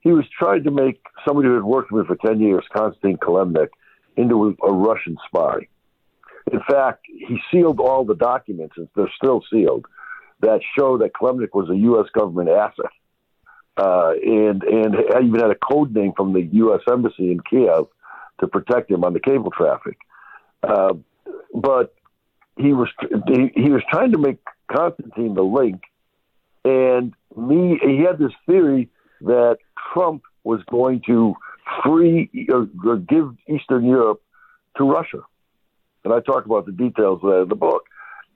He 0.00 0.10
was 0.10 0.24
trying 0.36 0.64
to 0.64 0.70
make 0.70 1.00
somebody 1.26 1.48
who 1.48 1.54
had 1.54 1.62
worked 1.62 1.92
with 1.92 2.08
me 2.08 2.16
for 2.16 2.28
10 2.28 2.40
years, 2.40 2.64
Konstantin 2.74 3.18
Kilimnik, 3.18 3.68
into 4.16 4.56
a, 4.62 4.66
a 4.66 4.72
Russian 4.72 5.16
spy. 5.26 5.68
In 6.50 6.60
fact, 6.68 7.06
he 7.06 7.38
sealed 7.52 7.78
all 7.78 8.04
the 8.04 8.16
documents, 8.16 8.74
and 8.76 8.88
they're 8.96 9.12
still 9.16 9.42
sealed, 9.50 9.86
that 10.42 10.60
show 10.76 10.98
that 10.98 11.12
Kilimnik 11.14 11.54
was 11.54 11.70
a 11.70 11.76
U.S. 11.76 12.06
government 12.12 12.50
asset. 12.50 12.92
Uh, 13.76 14.12
and 14.22 14.62
and 14.62 14.96
I 15.14 15.20
even 15.20 15.40
had 15.40 15.50
a 15.50 15.54
code 15.54 15.94
name 15.94 16.12
from 16.14 16.34
the 16.34 16.42
U.S. 16.42 16.80
Embassy 16.90 17.32
in 17.32 17.40
Kiev 17.40 17.86
to 18.40 18.46
protect 18.46 18.90
him 18.90 19.02
on 19.02 19.14
the 19.14 19.20
cable 19.20 19.50
traffic. 19.50 19.96
Uh, 20.62 20.94
but 21.54 21.94
he 22.58 22.74
was 22.74 22.88
he, 23.28 23.50
he 23.54 23.70
was 23.70 23.82
trying 23.90 24.12
to 24.12 24.18
make 24.18 24.38
Constantine 24.70 25.34
the 25.34 25.42
link, 25.42 25.80
and 26.64 27.14
me 27.34 27.78
he 27.82 28.00
had 28.00 28.18
this 28.18 28.32
theory 28.44 28.90
that 29.22 29.56
Trump 29.92 30.22
was 30.44 30.60
going 30.70 31.00
to 31.06 31.34
free 31.82 32.30
or, 32.52 32.68
or 32.84 32.96
give 32.96 33.34
Eastern 33.48 33.86
Europe 33.86 34.20
to 34.76 34.84
Russia, 34.84 35.22
and 36.04 36.12
I 36.12 36.20
talk 36.20 36.44
about 36.44 36.66
the 36.66 36.72
details 36.72 37.20
of 37.22 37.30
that 37.30 37.42
in 37.42 37.48
the 37.48 37.54
book. 37.54 37.84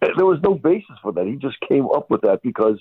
There 0.01 0.27
was 0.27 0.41
no 0.43 0.55
basis 0.55 0.97
for 1.03 1.13
that. 1.13 1.27
He 1.27 1.37
just 1.37 1.57
came 1.67 1.87
up 1.87 2.11
with 2.11 2.23
that 2.23 2.43
because 2.43 2.79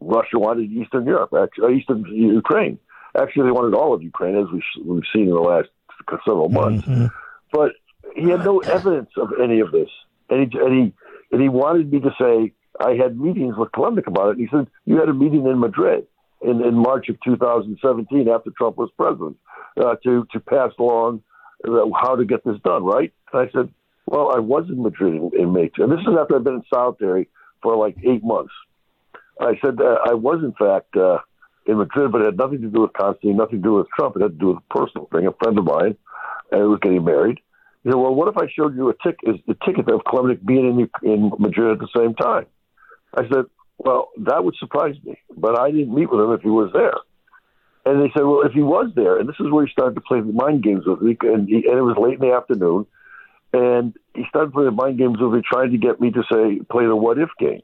Russia 0.00 0.38
wanted 0.38 0.70
Eastern 0.70 1.06
Europe, 1.06 1.32
actually, 1.40 1.78
Eastern 1.78 2.04
Ukraine. 2.04 2.78
Actually, 3.16 3.46
they 3.46 3.52
wanted 3.52 3.74
all 3.74 3.94
of 3.94 4.02
Ukraine, 4.02 4.36
as 4.36 4.46
we've, 4.52 4.62
we've 4.84 5.02
seen 5.12 5.28
in 5.28 5.34
the 5.34 5.40
last 5.40 5.68
several 6.26 6.48
months. 6.48 6.86
Mm-hmm. 6.86 7.06
But 7.52 7.72
he 8.14 8.28
had 8.28 8.44
no 8.44 8.60
evidence 8.60 9.10
of 9.16 9.32
any 9.42 9.60
of 9.60 9.72
this, 9.72 9.88
and 10.28 10.40
he, 10.40 10.58
and 10.58 10.74
he 10.74 10.92
and 11.30 11.40
he 11.40 11.48
wanted 11.48 11.90
me 11.92 12.00
to 12.00 12.10
say 12.20 12.52
I 12.80 12.94
had 12.94 13.18
meetings 13.18 13.56
with 13.56 13.70
Kilimnik 13.72 14.06
about 14.06 14.32
it. 14.32 14.38
He 14.38 14.48
said 14.50 14.68
you 14.84 14.98
had 14.98 15.08
a 15.08 15.14
meeting 15.14 15.46
in 15.46 15.58
Madrid 15.58 16.06
in, 16.40 16.62
in 16.62 16.74
March 16.74 17.08
of 17.08 17.16
2017 17.24 18.28
after 18.28 18.50
Trump 18.56 18.76
was 18.76 18.90
president 18.96 19.36
uh, 19.78 19.96
to 20.04 20.26
to 20.32 20.40
pass 20.40 20.72
along 20.78 21.22
uh, 21.68 21.84
how 22.00 22.16
to 22.16 22.24
get 22.24 22.44
this 22.44 22.58
done, 22.64 22.84
right? 22.84 23.12
And 23.32 23.48
I 23.48 23.52
said, 23.52 23.72
well, 24.06 24.32
I 24.34 24.40
was 24.40 24.64
in 24.68 24.82
Madrid 24.82 25.14
in, 25.14 25.30
in 25.38 25.52
May, 25.52 25.70
and 25.78 25.92
this 25.92 26.00
is 26.00 26.14
after 26.18 26.36
I've 26.36 26.44
been 26.44 26.54
in 26.54 26.64
solitary 26.72 27.28
for 27.62 27.76
like 27.76 27.96
eight 28.04 28.24
months. 28.24 28.52
I 29.40 29.58
said 29.64 29.80
uh, 29.80 29.98
I 30.04 30.14
was 30.14 30.42
in 30.42 30.52
fact 30.52 30.96
uh, 30.96 31.18
in 31.66 31.78
Madrid, 31.78 32.12
but 32.12 32.22
it 32.22 32.26
had 32.26 32.36
nothing 32.36 32.60
to 32.62 32.68
do 32.68 32.82
with 32.82 32.92
Constantine, 32.92 33.36
nothing 33.36 33.58
to 33.58 33.62
do 33.62 33.74
with 33.74 33.86
Trump. 33.96 34.16
It 34.16 34.22
had 34.22 34.32
to 34.32 34.38
do 34.38 34.48
with 34.48 34.58
a 34.58 34.74
personal 34.74 35.08
thing. 35.12 35.26
A 35.26 35.32
friend 35.32 35.58
of 35.58 35.64
mine 35.64 35.96
and 36.50 36.68
was 36.68 36.80
getting 36.82 37.04
married. 37.04 37.38
He 37.82 37.90
said, 37.90 37.96
"Well, 37.96 38.14
what 38.14 38.28
if 38.28 38.36
I 38.36 38.48
showed 38.54 38.76
you 38.76 38.90
a 38.90 38.94
ticket, 38.94 39.20
is 39.24 39.40
the 39.46 39.56
ticket 39.64 39.88
of 39.88 40.02
Kilimnik 40.02 40.44
being 40.44 40.88
in 41.02 41.10
in 41.10 41.32
Madrid 41.38 41.72
at 41.72 41.78
the 41.78 41.88
same 41.96 42.14
time?" 42.14 42.46
I 43.14 43.22
said, 43.28 43.46
"Well, 43.78 44.10
that 44.18 44.44
would 44.44 44.56
surprise 44.56 44.96
me, 45.04 45.18
but 45.36 45.58
I 45.58 45.70
didn't 45.70 45.94
meet 45.94 46.10
with 46.10 46.20
him 46.20 46.32
if 46.32 46.42
he 46.42 46.50
was 46.50 46.70
there." 46.72 46.94
And 47.84 48.00
they 48.00 48.12
said, 48.14 48.24
"Well, 48.24 48.42
if 48.42 48.52
he 48.52 48.62
was 48.62 48.92
there, 48.94 49.18
and 49.18 49.28
this 49.28 49.40
is 49.40 49.50
where 49.50 49.64
he 49.66 49.72
started 49.72 49.94
to 49.94 50.00
play 50.00 50.20
mind 50.20 50.62
games 50.62 50.86
with 50.86 51.00
me, 51.00 51.16
and, 51.22 51.48
he, 51.48 51.66
and 51.66 51.78
it 51.78 51.82
was 51.82 51.96
late 51.98 52.20
in 52.20 52.28
the 52.28 52.34
afternoon, 52.34 52.86
and 53.52 53.94
he 54.14 54.24
started 54.28 54.52
playing 54.52 54.74
mind 54.74 54.98
games 54.98 55.18
with 55.20 55.32
me, 55.32 55.42
trying 55.44 55.72
to 55.72 55.78
get 55.78 56.00
me 56.00 56.10
to 56.10 56.22
say 56.32 56.60
play 56.70 56.86
the 56.86 56.96
what 56.96 57.18
if 57.18 57.30
game." 57.38 57.62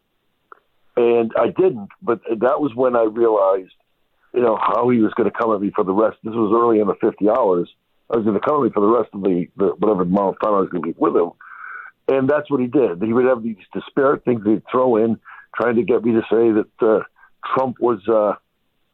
And 0.97 1.33
I 1.39 1.47
didn't, 1.47 1.91
but 2.03 2.21
that 2.25 2.61
was 2.61 2.73
when 2.75 2.97
I 2.97 3.05
realized, 3.05 3.73
you 4.35 4.41
know, 4.41 4.59
how 4.61 4.89
he 4.89 4.99
was 4.99 5.15
going 5.15 5.31
to 5.31 5.39
come 5.39 5.55
at 5.55 5.61
me 5.61 5.71
for 5.75 5.85
the 5.85 5.93
rest. 5.93 6.17
This 6.25 6.35
was 6.35 6.53
early 6.53 6.81
in 6.81 6.89
the 6.89 6.97
50 7.01 7.29
hours. 7.29 7.71
I 8.11 8.17
was 8.17 8.25
going 8.25 8.39
to 8.39 8.45
come 8.45 8.57
at 8.59 8.65
me 8.65 8.71
for 8.75 8.81
the 8.81 8.89
rest 8.89 9.11
of 9.13 9.23
the, 9.23 9.47
the 9.57 9.67
whatever 9.79 10.03
amount 10.03 10.35
of 10.35 10.41
time 10.43 10.55
I 10.55 10.61
was 10.61 10.71
going 10.71 10.83
to 10.83 10.89
be 10.89 10.99
with 10.99 11.15
him. 11.15 11.31
And 12.09 12.29
that's 12.29 12.51
what 12.51 12.61
he 12.61 12.67
did. 12.67 13.01
He 13.01 13.13
would 13.13 13.27
have 13.27 13.45
these 13.45 13.59
disparate 13.73 14.25
things 14.25 14.43
he'd 14.45 14.65
throw 14.73 14.97
in, 14.97 15.21
trying 15.55 15.77
to 15.77 15.85
get 15.85 16.03
me 16.03 16.13
to 16.15 16.23
say 16.23 16.51
that 16.51 16.71
uh, 16.81 17.05
Trump 17.55 17.77
was 17.81 18.01
uh, 18.09 18.35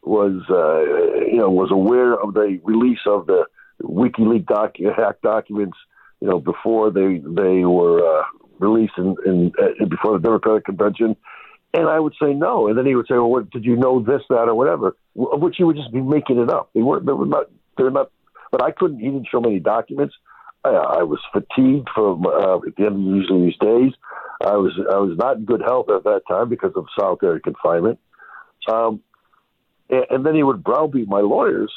was 0.03 0.43
uh, 0.51 1.25
you 1.25 1.39
know 1.39 1.49
was 1.49 1.71
aware 1.71 2.21
of 2.21 2.35
the 2.35 2.61
release 2.65 3.01
of 3.07 3.27
the 3.27 3.47
WikiLeaks 3.83 4.95
hack 4.95 5.23
documents, 5.23 5.79
you 6.25 6.31
know, 6.31 6.41
before 6.41 6.91
they 6.91 7.19
they 7.23 7.67
were 7.67 8.01
uh, 8.01 8.23
released 8.59 8.95
in, 8.97 9.15
in 9.27 9.53
uh, 9.63 9.85
before 9.85 10.15
the 10.15 10.23
Democratic 10.23 10.65
convention, 10.65 11.17
and 11.75 11.87
I 11.87 12.01
would 12.01 12.15
say 12.19 12.33
no. 12.33 12.67
And 12.67 12.79
then 12.79 12.87
he 12.87 12.95
would 12.95 13.07
say, 13.07 13.17
well, 13.17 13.29
what, 13.29 13.51
did 13.51 13.67
you 13.67 13.77
know 13.77 14.03
this, 14.03 14.23
that, 14.31 14.49
or 14.49 14.55
whatever? 14.55 14.97
Of 15.19 15.43
Which 15.43 15.57
he 15.59 15.65
would 15.65 15.77
just 15.77 15.93
be 15.93 16.01
making 16.01 16.39
it 16.39 16.49
up. 16.49 16.71
They 16.75 16.81
weren't, 16.81 17.05
they 17.05 17.13
were 17.13 17.27
not, 17.27 17.51
they're 17.77 17.91
not, 17.91 18.11
but 18.51 18.63
I 18.63 18.71
couldn't, 18.71 19.01
he 19.01 19.05
didn't 19.05 19.29
show 19.31 19.39
me 19.39 19.51
any 19.51 19.61
documents. 19.61 20.15
I, 20.65 20.71
I 20.71 21.03
was 21.03 21.21
fatigued 21.31 21.91
from, 21.95 22.25
uh, 22.25 22.57
at 22.57 22.75
the 22.79 22.87
end 22.87 22.95
of 22.95 23.17
usually 23.17 23.51
these 23.51 23.59
days. 23.61 23.93
I 24.41 24.57
was, 24.57 24.73
I 24.91 24.97
was 24.97 25.19
not 25.19 25.37
in 25.37 25.45
good 25.45 25.61
health 25.61 25.91
at 25.91 26.05
that 26.05 26.23
time 26.27 26.49
because 26.49 26.73
of 26.75 26.87
solitary 26.99 27.43
confinement. 27.43 27.99
Um, 28.67 29.03
and, 29.91 30.07
and 30.09 30.25
then 30.25 30.35
he 30.35 30.43
would 30.43 30.65
browbeat 30.65 31.07
my 31.07 31.21
lawyers 31.21 31.71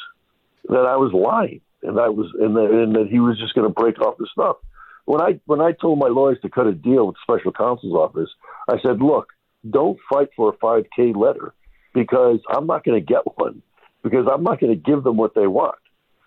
that 0.70 0.86
I 0.86 0.96
was 0.96 1.12
lying 1.12 1.60
and 1.82 1.98
I 2.00 2.08
was, 2.08 2.32
and 2.40 2.56
that, 2.56 2.70
and 2.70 2.94
that 2.96 3.08
he 3.10 3.20
was 3.20 3.38
just 3.38 3.54
going 3.54 3.66
to 3.66 3.74
break 3.74 4.00
off 4.00 4.18
the 4.18 4.28
stuff. 4.32 4.56
When 5.04 5.20
I, 5.20 5.40
when 5.46 5.60
I 5.60 5.72
told 5.72 5.98
my 5.98 6.08
lawyers 6.08 6.38
to 6.42 6.50
cut 6.50 6.66
a 6.66 6.72
deal 6.72 7.06
with 7.06 7.16
the 7.16 7.34
special 7.34 7.52
counsel's 7.52 7.94
office, 7.94 8.28
I 8.68 8.76
said, 8.84 9.00
look, 9.00 9.28
don't 9.68 9.98
fight 10.12 10.28
for 10.36 10.50
a 10.50 10.56
5K 10.56 11.16
letter 11.16 11.54
because 11.94 12.40
I'm 12.50 12.66
not 12.66 12.84
going 12.84 13.00
to 13.00 13.04
get 13.04 13.22
one 13.36 13.62
because 14.02 14.26
I'm 14.30 14.42
not 14.42 14.60
going 14.60 14.72
to 14.72 14.80
give 14.80 15.04
them 15.04 15.16
what 15.16 15.34
they 15.34 15.46
want. 15.46 15.76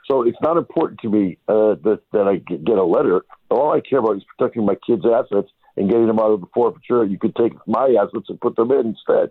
So 0.10 0.24
it's 0.24 0.38
not 0.41 0.58
important 0.58 1.00
to 1.01 1.10
me 1.10 1.38
uh, 1.48 1.75
that 1.84 2.01
that 2.12 2.27
I 2.27 2.38
get 2.38 2.77
a 2.77 2.84
letter. 2.84 3.24
All 3.50 3.72
I 3.72 3.79
care 3.79 4.00
about 4.00 4.17
is 4.17 4.24
protecting 4.36 4.65
my 4.65 4.75
kids' 4.75 5.05
assets 5.05 5.50
and 5.77 5.89
getting 5.89 6.08
them 6.08 6.20
out 6.20 6.31
of 6.31 6.41
the 6.41 6.48
forfeiture. 6.53 7.05
You 7.05 7.17
could 7.17 7.36
take 7.36 7.53
my 7.67 7.96
assets 8.00 8.25
and 8.27 8.41
put 8.41 8.55
them 8.55 8.72
in 8.72 8.88
instead. 8.88 9.29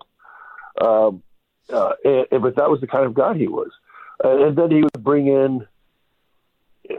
Um, 0.80 1.22
uh, 1.70 1.92
and, 2.04 2.42
but 2.42 2.56
that 2.56 2.70
was 2.70 2.80
the 2.80 2.86
kind 2.86 3.04
of 3.04 3.14
guy 3.14 3.36
he 3.36 3.46
was. 3.46 3.70
And 4.22 4.56
then 4.56 4.70
he 4.70 4.82
would 4.82 5.04
bring 5.04 5.26
in, 5.26 5.66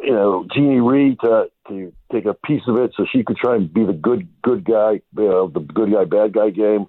you 0.04 0.12
know, 0.12 0.46
Jeannie 0.54 0.80
Rhee 0.80 1.18
to 1.22 1.52
to 1.68 1.94
take 2.12 2.26
a 2.26 2.34
piece 2.34 2.64
of 2.68 2.78
it 2.78 2.92
so 2.96 3.06
she 3.12 3.24
could 3.24 3.38
try 3.38 3.56
and 3.56 3.72
be 3.74 3.86
the 3.86 3.94
good 3.94 4.28
good 4.42 4.64
guy, 4.64 5.02
you 5.18 5.30
know, 5.30 5.48
the 5.48 5.60
good 5.60 5.92
guy 5.92 6.06
bad 6.06 6.34
guy 6.34 6.50
game. 6.50 6.88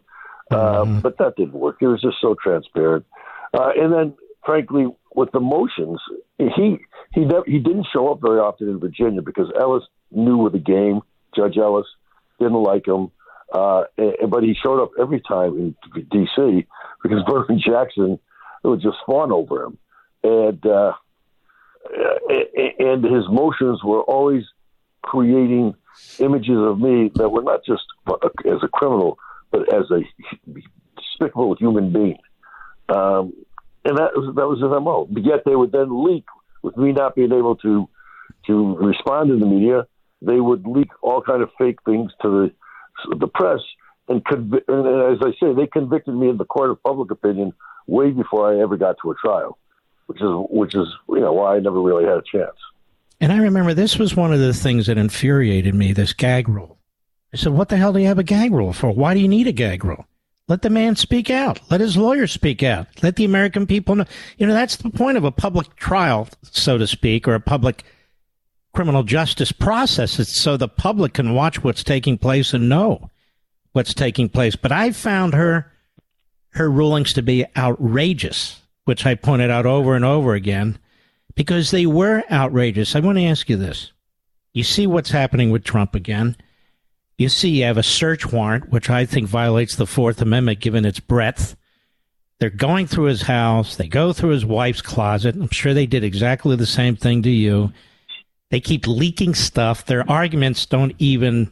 Uh, 0.50 0.84
mm-hmm. 0.84 1.00
but 1.00 1.16
that 1.18 1.36
didn't 1.36 1.54
work. 1.54 1.78
It 1.80 1.86
was 1.86 2.02
just 2.02 2.16
so 2.20 2.36
transparent. 2.42 3.06
Uh, 3.54 3.70
and 3.76 3.92
then, 3.92 4.14
frankly, 4.44 4.86
with 5.14 5.30
the 5.32 5.40
motions, 5.40 6.00
he 6.38 6.78
he 7.12 7.20
never, 7.20 7.44
he 7.46 7.58
didn't 7.58 7.86
show 7.92 8.12
up 8.12 8.20
very 8.20 8.38
often 8.38 8.68
in 8.68 8.78
Virginia 8.78 9.22
because 9.22 9.50
Ellis 9.58 9.84
knew 10.10 10.36
with 10.36 10.52
the 10.52 10.58
game. 10.58 11.00
Judge 11.34 11.56
Ellis 11.56 11.86
didn't 12.38 12.62
like 12.62 12.86
him, 12.86 13.10
uh, 13.52 13.84
and, 13.96 14.30
but 14.30 14.42
he 14.42 14.54
showed 14.54 14.82
up 14.82 14.90
every 15.00 15.20
time 15.20 15.56
in 15.58 15.76
D.C. 16.10 16.66
because 17.02 17.22
Berman 17.26 17.60
Jackson 17.64 18.18
would 18.62 18.82
just 18.82 18.98
fawn 19.06 19.32
over 19.32 19.64
him, 19.64 19.78
and 20.22 20.66
uh, 20.66 20.92
and 22.78 23.04
his 23.04 23.24
motions 23.28 23.82
were 23.84 24.02
always 24.02 24.44
creating 25.02 25.74
images 26.18 26.56
of 26.56 26.78
me 26.78 27.10
that 27.14 27.28
were 27.28 27.42
not 27.42 27.64
just 27.64 27.82
as 28.46 28.62
a 28.62 28.68
criminal, 28.68 29.18
but 29.50 29.72
as 29.72 29.84
a 29.90 30.00
despicable 30.96 31.56
human 31.56 31.92
being. 31.92 32.18
Um, 32.88 33.32
and 33.84 33.98
that 33.98 34.14
was 34.14 34.34
that 34.36 34.46
was 34.46 34.60
his 34.60 34.70
MO. 34.70 35.06
But 35.10 35.24
yet 35.24 35.44
they 35.44 35.56
would 35.56 35.72
then 35.72 36.04
leak 36.04 36.24
with 36.62 36.76
me 36.76 36.92
not 36.92 37.14
being 37.14 37.32
able 37.32 37.56
to 37.56 37.88
to 38.46 38.76
respond 38.76 39.30
in 39.30 39.40
the 39.40 39.46
media. 39.46 39.86
They 40.20 40.40
would 40.40 40.66
leak 40.66 40.88
all 41.02 41.20
kind 41.20 41.42
of 41.42 41.50
fake 41.58 41.78
things 41.84 42.12
to 42.22 42.28
the 43.08 43.16
the 43.16 43.26
press, 43.26 43.60
and, 44.08 44.24
conv- 44.24 44.62
and 44.68 45.12
as 45.12 45.18
I 45.22 45.32
say, 45.40 45.54
they 45.54 45.66
convicted 45.66 46.14
me 46.14 46.28
in 46.28 46.36
the 46.36 46.44
court 46.44 46.70
of 46.70 46.82
public 46.82 47.10
opinion 47.10 47.52
way 47.86 48.10
before 48.10 48.52
I 48.52 48.60
ever 48.60 48.76
got 48.76 48.96
to 49.02 49.10
a 49.10 49.14
trial, 49.14 49.58
which 50.06 50.20
is 50.20 50.28
which 50.50 50.74
is 50.74 50.88
you 51.08 51.20
know 51.20 51.32
why 51.32 51.56
I 51.56 51.60
never 51.60 51.80
really 51.80 52.04
had 52.04 52.18
a 52.18 52.22
chance. 52.22 52.56
And 53.20 53.32
I 53.32 53.38
remember 53.38 53.72
this 53.72 53.98
was 53.98 54.16
one 54.16 54.32
of 54.32 54.40
the 54.40 54.52
things 54.52 54.86
that 54.86 54.98
infuriated 54.98 55.74
me. 55.74 55.92
This 55.92 56.12
gag 56.12 56.48
rule. 56.48 56.78
I 57.32 57.36
said, 57.36 57.52
"What 57.52 57.68
the 57.68 57.76
hell 57.76 57.92
do 57.92 58.00
you 58.00 58.08
have 58.08 58.18
a 58.18 58.24
gag 58.24 58.52
rule 58.52 58.72
for? 58.72 58.90
Why 58.90 59.14
do 59.14 59.20
you 59.20 59.28
need 59.28 59.46
a 59.46 59.52
gag 59.52 59.84
rule?" 59.84 60.06
Let 60.48 60.62
the 60.62 60.70
man 60.70 60.96
speak 60.96 61.30
out. 61.30 61.60
Let 61.70 61.80
his 61.80 61.96
lawyer 61.96 62.26
speak 62.26 62.62
out. 62.62 62.86
Let 63.02 63.16
the 63.16 63.24
American 63.24 63.66
people 63.66 63.94
know. 63.94 64.04
You 64.38 64.46
know, 64.46 64.54
that's 64.54 64.76
the 64.76 64.90
point 64.90 65.16
of 65.16 65.24
a 65.24 65.30
public 65.30 65.76
trial, 65.76 66.28
so 66.42 66.76
to 66.78 66.86
speak, 66.86 67.28
or 67.28 67.34
a 67.34 67.40
public 67.40 67.84
criminal 68.74 69.02
justice 69.02 69.52
process. 69.52 70.18
It's 70.18 70.34
so 70.34 70.56
the 70.56 70.68
public 70.68 71.14
can 71.14 71.34
watch 71.34 71.62
what's 71.62 71.84
taking 71.84 72.18
place 72.18 72.52
and 72.52 72.68
know 72.68 73.10
what's 73.72 73.94
taking 73.94 74.28
place. 74.28 74.56
But 74.56 74.72
I 74.72 74.90
found 74.90 75.34
her, 75.34 75.72
her 76.50 76.70
rulings 76.70 77.12
to 77.14 77.22
be 77.22 77.46
outrageous, 77.56 78.61
which 78.84 79.06
I 79.06 79.14
pointed 79.14 79.50
out 79.50 79.66
over 79.66 79.94
and 79.94 80.04
over 80.04 80.34
again, 80.34 80.78
because 81.34 81.70
they 81.70 81.86
were 81.86 82.22
outrageous. 82.30 82.94
I 82.94 83.00
want 83.00 83.18
to 83.18 83.24
ask 83.24 83.48
you 83.48 83.56
this. 83.56 83.92
You 84.52 84.64
see 84.64 84.86
what's 84.86 85.10
happening 85.10 85.50
with 85.50 85.64
Trump 85.64 85.94
again. 85.94 86.36
You 87.16 87.28
see, 87.28 87.50
you 87.50 87.64
have 87.64 87.78
a 87.78 87.82
search 87.82 88.32
warrant, 88.32 88.70
which 88.70 88.90
I 88.90 89.06
think 89.06 89.28
violates 89.28 89.76
the 89.76 89.86
Fourth 89.86 90.20
Amendment 90.20 90.60
given 90.60 90.84
its 90.84 91.00
breadth. 91.00 91.56
They're 92.38 92.50
going 92.50 92.86
through 92.86 93.04
his 93.04 93.22
house. 93.22 93.76
They 93.76 93.86
go 93.86 94.12
through 94.12 94.30
his 94.30 94.44
wife's 94.44 94.82
closet. 94.82 95.36
I'm 95.36 95.48
sure 95.50 95.72
they 95.72 95.86
did 95.86 96.02
exactly 96.02 96.56
the 96.56 96.66
same 96.66 96.96
thing 96.96 97.22
to 97.22 97.30
you. 97.30 97.72
They 98.50 98.60
keep 98.60 98.86
leaking 98.86 99.34
stuff. 99.34 99.86
Their 99.86 100.08
arguments 100.10 100.66
don't 100.66 100.94
even 100.98 101.50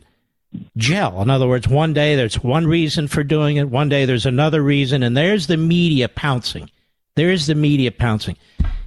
gel. 0.76 1.22
In 1.22 1.30
other 1.30 1.46
words, 1.46 1.68
one 1.68 1.92
day 1.92 2.16
there's 2.16 2.42
one 2.42 2.66
reason 2.66 3.06
for 3.08 3.22
doing 3.22 3.56
it, 3.56 3.70
one 3.70 3.88
day 3.88 4.04
there's 4.04 4.26
another 4.26 4.62
reason, 4.62 5.02
and 5.02 5.16
there's 5.16 5.46
the 5.46 5.56
media 5.56 6.08
pouncing. 6.08 6.68
There's 7.16 7.46
the 7.46 7.54
media 7.54 7.90
pouncing. 7.90 8.36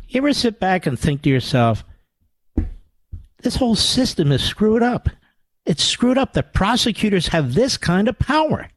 You 0.08 0.20
ever 0.20 0.34
sit 0.34 0.60
back 0.60 0.86
and 0.86 0.98
think 0.98 1.24
to 1.24 1.30
yourself, 1.30 1.84
this 3.42 3.56
whole 3.56 3.76
system 3.76 4.32
is 4.32 4.44
screwed 4.44 4.84
up? 4.84 5.10
it's 5.66 5.84
screwed 5.84 6.18
up 6.18 6.34
that 6.34 6.54
prosecutors 6.54 7.28
have 7.28 7.54
this 7.54 7.78
kind 7.78 8.08
of 8.08 8.18
power. 8.20 8.70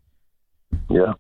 Yeah. 0.89 1.15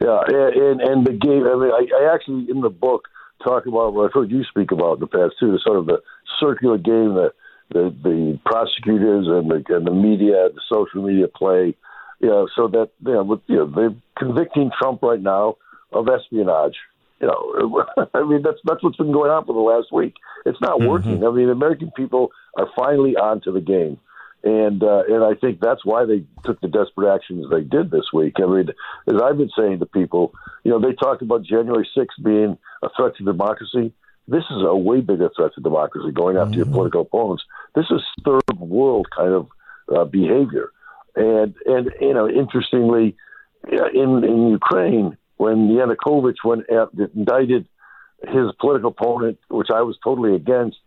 Yeah, 0.00 0.20
and 0.28 0.80
and 0.82 1.06
the 1.06 1.12
game. 1.12 1.46
I 1.46 1.56
mean, 1.56 1.70
I, 1.72 1.86
I 2.04 2.14
actually 2.14 2.50
in 2.50 2.60
the 2.60 2.68
book 2.68 3.08
talk 3.42 3.64
about 3.64 3.94
what 3.94 4.06
I've 4.06 4.12
heard 4.12 4.30
you 4.30 4.44
speak 4.44 4.70
about 4.70 4.94
in 4.94 5.00
the 5.00 5.06
past 5.06 5.36
too. 5.40 5.52
The 5.52 5.60
sort 5.64 5.78
of 5.78 5.86
the 5.86 6.02
circular 6.38 6.76
game 6.76 7.14
that 7.14 7.32
the 7.70 7.94
the 8.02 8.38
prosecutors 8.44 9.26
and 9.26 9.50
the 9.50 9.64
and 9.74 9.86
the 9.86 9.92
media, 9.92 10.50
the 10.54 10.60
social 10.70 11.02
media 11.02 11.28
play. 11.28 11.74
You 12.20 12.28
know, 12.28 12.46
so 12.54 12.68
that 12.68 12.90
you 13.06 13.12
know, 13.14 13.24
with, 13.24 13.40
you 13.46 13.56
know, 13.56 13.72
they're 13.74 13.94
convicting 14.18 14.70
Trump 14.78 15.02
right 15.02 15.20
now 15.20 15.56
of 15.92 16.08
espionage. 16.08 16.76
You 17.20 17.28
know, 17.28 17.84
I 18.14 18.22
mean 18.24 18.42
that's 18.42 18.58
that's 18.64 18.82
what's 18.82 18.96
been 18.96 19.12
going 19.12 19.30
on 19.30 19.46
for 19.46 19.54
the 19.54 19.60
last 19.60 19.92
week. 19.92 20.14
It's 20.44 20.60
not 20.60 20.78
mm-hmm. 20.78 20.88
working. 20.88 21.24
I 21.24 21.30
mean, 21.30 21.48
American 21.48 21.90
people 21.96 22.30
are 22.56 22.68
finally 22.76 23.16
onto 23.16 23.52
the 23.52 23.60
game 23.60 23.98
and 24.46 24.82
uh, 24.82 25.02
and 25.08 25.24
I 25.24 25.34
think 25.34 25.60
that's 25.60 25.84
why 25.84 26.04
they 26.04 26.24
took 26.44 26.60
the 26.60 26.68
desperate 26.68 27.12
actions 27.12 27.46
they 27.50 27.62
did 27.62 27.90
this 27.90 28.12
week. 28.12 28.34
I 28.38 28.46
mean, 28.46 28.68
as 29.08 29.20
I've 29.20 29.38
been 29.38 29.50
saying 29.58 29.80
to 29.80 29.86
people, 29.86 30.34
you 30.62 30.70
know, 30.70 30.80
they 30.80 30.92
talked 30.92 31.20
about 31.20 31.42
January 31.42 31.88
6th 31.96 32.22
being 32.22 32.56
a 32.82 32.88
threat 32.96 33.16
to 33.16 33.24
democracy. 33.24 33.92
this 34.28 34.44
is 34.50 34.62
a 34.62 34.76
way 34.76 35.00
bigger 35.00 35.30
threat 35.34 35.52
to 35.56 35.60
democracy 35.60 36.12
going 36.12 36.36
after 36.36 36.50
mm-hmm. 36.50 36.58
your 36.58 36.66
political 36.66 37.00
opponents. 37.02 37.42
This 37.74 37.86
is 37.90 38.00
third 38.24 38.58
world 38.58 39.08
kind 39.16 39.32
of 39.32 39.48
uh, 39.94 40.04
behavior. 40.04 40.70
And, 41.16 41.54
and, 41.64 41.90
you 42.00 42.14
know, 42.14 42.28
interestingly, 42.28 43.16
in, 43.68 44.22
in 44.22 44.50
Ukraine, 44.50 45.16
when 45.36 45.68
Yanukovych 45.68 46.36
went 46.44 46.64
after, 46.70 47.10
indicted 47.14 47.66
his 48.22 48.46
political 48.60 48.90
opponent, 48.90 49.38
which 49.48 49.68
I 49.72 49.82
was 49.82 49.98
totally 50.02 50.34
against, 50.34 50.78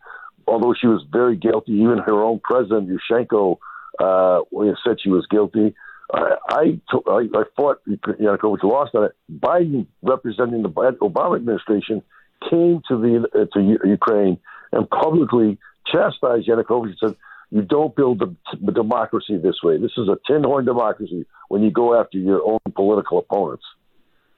although 0.48 0.74
she 0.80 0.88
was 0.88 1.06
very 1.12 1.36
guilty, 1.36 1.74
even 1.74 2.00
her 2.00 2.22
own 2.24 2.40
president, 2.44 2.90
Yushchenko, 2.90 3.58
uh, 4.00 4.40
said 4.84 4.98
she 5.02 5.10
was 5.10 5.28
guilty. 5.30 5.76
I, 6.12 6.80
fought 7.56 7.82
Yanukovych 7.88 8.64
lost 8.64 8.96
on 8.96 9.06
it. 9.06 9.12
Biden, 9.32 9.86
representing 10.02 10.64
the 10.64 10.70
Obama 10.70 11.36
administration, 11.36 12.02
came 12.50 12.82
to 12.88 12.98
the 12.98 13.28
uh, 13.36 13.46
to 13.54 13.80
Ukraine 13.88 14.40
and 14.72 14.90
publicly 14.90 15.60
chastised 15.86 16.48
Yanukovych 16.48 16.86
and 16.86 16.98
said, 17.00 17.16
"You 17.52 17.62
don't 17.62 17.96
build 17.96 18.20
the 18.20 18.72
democracy 18.72 19.38
this 19.38 19.62
way. 19.62 19.78
This 19.78 19.92
is 19.98 20.08
a 20.08 20.18
tin 20.26 20.44
horn 20.44 20.66
democracy 20.66 21.28
when 21.50 21.62
you 21.62 21.70
go 21.70 22.00
after 22.00 22.18
your 22.18 22.42
own 22.44 22.60
political 22.74 23.20
opponents." 23.20 23.66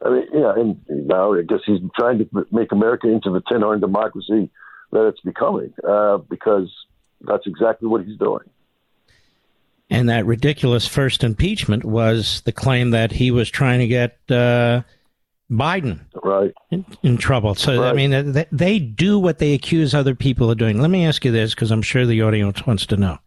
I 0.03 0.09
mean, 0.09 0.27
yeah, 0.33 0.53
and 0.55 1.07
now 1.07 1.33
I 1.33 1.43
guess 1.43 1.59
he's 1.65 1.79
trying 1.97 2.19
to 2.19 2.47
make 2.51 2.71
America 2.71 3.07
into 3.07 3.31
the 3.31 3.41
tin 3.49 3.61
horn 3.61 3.79
democracy 3.79 4.49
that 4.91 5.07
it's 5.07 5.21
becoming 5.21 5.73
uh, 5.87 6.17
because 6.17 6.69
that's 7.21 7.45
exactly 7.45 7.87
what 7.87 8.03
he's 8.03 8.17
doing. 8.17 8.49
And 9.89 10.09
that 10.09 10.25
ridiculous 10.25 10.87
first 10.87 11.23
impeachment 11.23 11.83
was 11.83 12.41
the 12.45 12.51
claim 12.51 12.91
that 12.91 13.11
he 13.11 13.29
was 13.29 13.49
trying 13.49 13.79
to 13.79 13.87
get 13.87 14.17
uh, 14.29 14.83
Biden 15.51 15.99
right 16.23 16.53
in, 16.71 16.85
in 17.03 17.17
trouble. 17.17 17.55
So 17.55 17.81
right. 17.81 17.89
I 17.89 17.93
mean, 17.93 18.31
they, 18.31 18.45
they 18.51 18.79
do 18.79 19.19
what 19.19 19.39
they 19.39 19.53
accuse 19.53 19.93
other 19.93 20.15
people 20.15 20.49
of 20.49 20.57
doing. 20.57 20.79
Let 20.79 20.89
me 20.89 21.05
ask 21.05 21.25
you 21.25 21.31
this, 21.31 21.53
because 21.53 21.71
I'm 21.71 21.81
sure 21.81 22.05
the 22.05 22.21
audience 22.21 22.65
wants 22.65 22.85
to 22.87 22.97
know. 22.97 23.19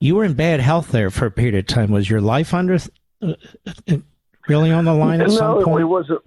You 0.00 0.16
were 0.16 0.24
in 0.24 0.34
bad 0.34 0.58
health 0.58 0.88
there 0.88 1.10
for 1.10 1.26
a 1.26 1.30
period 1.30 1.54
of 1.54 1.66
time. 1.68 1.92
Was 1.92 2.10
your 2.10 2.20
life 2.20 2.52
under 2.52 2.74
uh, 3.22 3.34
uh 3.88 3.96
really 4.48 4.70
on 4.70 4.84
the 4.84 4.94
line 4.94 5.20
at 5.20 5.28
no, 5.28 5.36
some 5.36 5.64
point? 5.64 5.82
it 5.82 5.84
wasn't. 5.84 6.22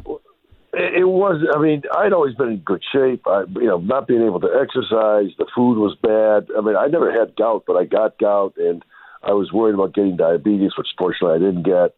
It 0.74 1.08
was. 1.08 1.42
I 1.56 1.60
mean, 1.60 1.84
I'd 1.94 2.12
always 2.12 2.36
been 2.36 2.50
in 2.50 2.58
good 2.58 2.84
shape. 2.92 3.26
I, 3.28 3.44
you 3.56 3.68
know, 3.68 3.78
not 3.78 4.08
being 4.08 4.24
able 4.24 4.42
to 4.42 4.50
exercise, 4.62 5.32
the 5.38 5.48
food 5.56 5.78
was 5.78 5.96
bad. 6.02 6.54
I 6.58 6.62
mean, 6.62 6.76
I 6.76 6.88
never 6.88 7.12
had 7.18 7.36
gout, 7.36 7.64
but 7.66 7.78
I 7.78 7.86
got 7.86 8.18
gout, 8.18 8.56
and 8.58 8.84
I 9.24 9.32
was 9.32 9.52
worried 9.54 9.76
about 9.76 9.94
getting 9.94 10.18
diabetes, 10.18 10.72
which 10.78 10.88
fortunately 10.98 11.36
I 11.36 11.40
didn't 11.40 11.64
get. 11.64 11.96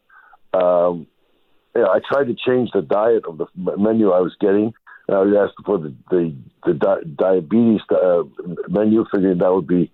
Um, 0.53 1.07
you 1.75 1.81
know, 1.81 1.89
I 1.89 1.99
tried 2.07 2.25
to 2.25 2.35
change 2.35 2.69
the 2.73 2.81
diet 2.81 3.23
of 3.27 3.37
the 3.37 3.47
menu 3.77 4.11
I 4.11 4.21
was 4.21 4.35
getting. 4.39 4.73
And 5.07 5.17
I 5.17 5.21
was 5.21 5.33
asked 5.37 5.65
for 5.65 5.77
the 5.77 5.93
the, 6.09 6.35
the 6.65 6.73
di- 6.73 7.09
diabetes 7.15 7.81
uh, 7.89 8.23
menu, 8.67 9.05
figuring 9.11 9.37
that 9.37 9.53
would 9.53 9.67
be, 9.67 9.91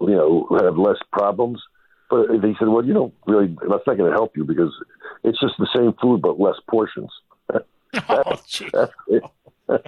you 0.00 0.16
know, 0.16 0.46
have 0.60 0.76
less 0.76 0.98
problems. 1.12 1.62
But 2.10 2.26
they 2.42 2.54
said, 2.58 2.68
well, 2.68 2.84
you 2.84 2.92
don't 2.92 3.14
really, 3.26 3.56
that's 3.68 3.86
not 3.86 3.96
going 3.96 4.10
to 4.10 4.16
help 4.16 4.36
you 4.36 4.44
because 4.44 4.72
it's 5.22 5.40
just 5.40 5.54
the 5.58 5.68
same 5.74 5.94
food 6.02 6.20
but 6.20 6.40
less 6.40 6.56
portions. 6.68 7.10
oh, 8.08 8.40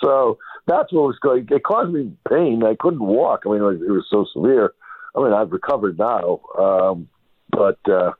so 0.00 0.38
that's 0.66 0.92
what 0.92 1.02
was 1.02 1.18
going. 1.20 1.48
It 1.50 1.64
caused 1.64 1.92
me 1.92 2.12
pain. 2.28 2.62
I 2.64 2.76
couldn't 2.78 3.04
walk. 3.04 3.42
I 3.44 3.50
mean, 3.50 3.60
it 3.60 3.90
was 3.90 4.06
so 4.08 4.24
severe. 4.32 4.72
I 5.16 5.22
mean, 5.22 5.32
I've 5.32 5.52
recovered 5.52 5.98
now, 5.98 6.40
um, 6.58 7.08
but 7.50 7.78
uh, 7.86 8.12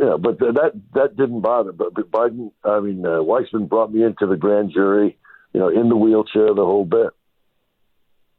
yeah, 0.00 0.16
but 0.18 0.38
that 0.38 0.72
that 0.94 1.16
didn't 1.16 1.42
bother. 1.42 1.72
But, 1.72 1.94
but 1.94 2.10
Biden, 2.10 2.50
I 2.64 2.80
mean, 2.80 3.04
uh, 3.04 3.20
Weissmann 3.20 3.68
brought 3.68 3.92
me 3.92 4.02
into 4.02 4.26
the 4.26 4.36
grand 4.36 4.72
jury. 4.72 5.16
You 5.52 5.60
know, 5.60 5.68
in 5.68 5.88
the 5.88 5.96
wheelchair, 5.96 6.54
the 6.54 6.64
whole 6.64 6.84
bit. 6.84 7.10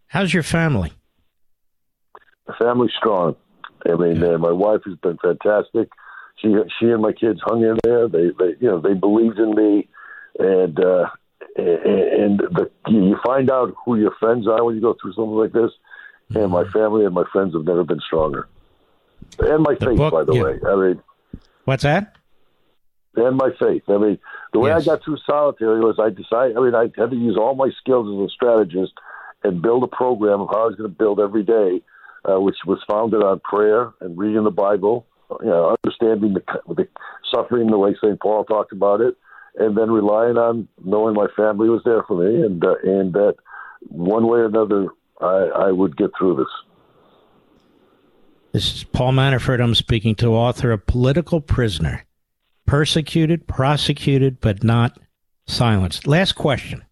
How's 0.08 0.34
your 0.34 0.44
family? 0.44 0.92
The 2.48 2.54
family's 2.60 2.92
strong. 2.98 3.36
I 3.90 3.96
mean, 3.96 4.24
uh, 4.24 4.38
my 4.38 4.52
wife 4.52 4.82
has 4.86 4.96
been 4.98 5.18
fantastic. 5.18 5.90
She 6.38 6.56
she 6.80 6.88
and 6.88 7.02
my 7.02 7.14
kids 7.14 7.40
hung 7.44 7.64
in 7.64 7.78
there. 7.84 8.08
They 8.08 8.30
they 8.38 8.56
you 8.60 8.70
know 8.70 8.80
they 8.80 8.94
believed 8.94 9.38
in 9.38 9.54
me, 9.56 9.88
and 10.40 10.80
uh, 10.80 11.10
and 11.56 12.40
the, 12.40 12.70
you 12.88 13.18
find 13.26 13.52
out 13.52 13.74
who 13.86 13.98
your 13.98 14.14
friends 14.20 14.48
are 14.48 14.64
when 14.64 14.76
you 14.76 14.82
go 14.82 14.96
through 15.02 15.14
something 15.14 15.36
like 15.36 15.54
this. 15.54 15.72
And 16.34 16.52
my 16.52 16.64
mm-hmm. 16.64 16.72
family 16.72 17.06
and 17.06 17.14
my 17.14 17.26
friends 17.32 17.54
have 17.54 17.66
never 17.66 17.84
been 17.84 18.00
stronger. 18.00 18.48
And 19.40 19.64
my 19.64 19.76
the 19.76 19.88
faith, 19.88 19.98
book, 19.98 20.14
by 20.14 20.24
the 20.24 20.34
yeah. 20.34 20.44
way. 20.44 20.60
I 20.66 20.76
mean, 20.76 21.04
what's 21.66 21.84
that? 21.84 22.16
And 23.16 23.36
my 23.36 23.50
faith. 23.60 23.84
I 23.90 23.98
mean, 23.98 24.18
the 24.54 24.60
way 24.60 24.70
yes. 24.70 24.84
I 24.84 24.86
got 24.86 25.04
through 25.04 25.18
solitary 25.26 25.82
was 25.82 26.00
I 26.00 26.10
decided. 26.10 26.56
I 26.56 26.62
mean, 26.62 26.76
I 26.76 26.84
had 26.98 27.12
to 27.12 27.18
use 27.18 27.38
all 27.38 27.56
my 27.56 27.70
skills 27.82 28.08
as 28.08 28.30
a 28.30 28.34
strategist 28.34 28.94
and 29.44 29.62
build 29.62 29.84
a 29.84 29.88
program 29.88 30.42
of 30.42 30.50
how 30.50 30.64
I 30.64 30.66
was 30.68 30.76
going 30.76 30.90
to 30.90 30.98
build 30.98 31.20
every 31.20 31.44
day, 31.44 31.82
uh, 32.26 32.40
which 32.40 32.58
was 32.66 32.80
founded 32.90 33.22
on 33.24 33.40
prayer 33.40 33.92
and 34.02 34.18
reading 34.18 34.44
the 34.44 34.52
Bible 34.52 35.08
you 35.40 35.48
know, 35.48 35.76
understanding 35.84 36.34
the, 36.34 36.44
the 36.74 36.88
suffering 37.34 37.68
the 37.68 37.78
way 37.78 37.96
St. 38.04 38.20
Paul 38.20 38.44
talked 38.44 38.72
about 38.72 39.02
it, 39.02 39.16
and 39.56 39.78
then 39.78 39.92
relying 39.92 40.38
on 40.38 40.68
knowing 40.84 41.16
my 41.16 41.28
family 41.36 41.70
was 41.70 41.82
there 41.86 42.04
for 42.04 42.18
me, 42.18 42.44
and 42.44 42.64
uh, 42.64 42.76
and 42.84 43.14
that 43.14 43.36
one 43.88 44.28
way 44.28 44.40
or 44.40 44.46
another 44.46 44.88
I, 45.20 45.68
I 45.68 45.72
would 45.72 45.96
get 45.96 46.12
through 46.18 46.38
this. 46.38 46.48
This 48.52 48.76
is 48.76 48.84
Paul 48.84 49.14
Manafort. 49.14 49.62
I'm 49.62 49.76
speaking 49.76 50.16
to 50.16 50.36
author 50.36 50.72
of 50.72 50.86
Political 50.86 51.42
Prisoner, 51.42 52.06
persecuted, 52.66 53.48
prosecuted, 53.48 54.42
but 54.42 54.64
not 54.64 55.00
silenced. 55.48 56.06
Last 56.06 56.34
question. 56.34 56.84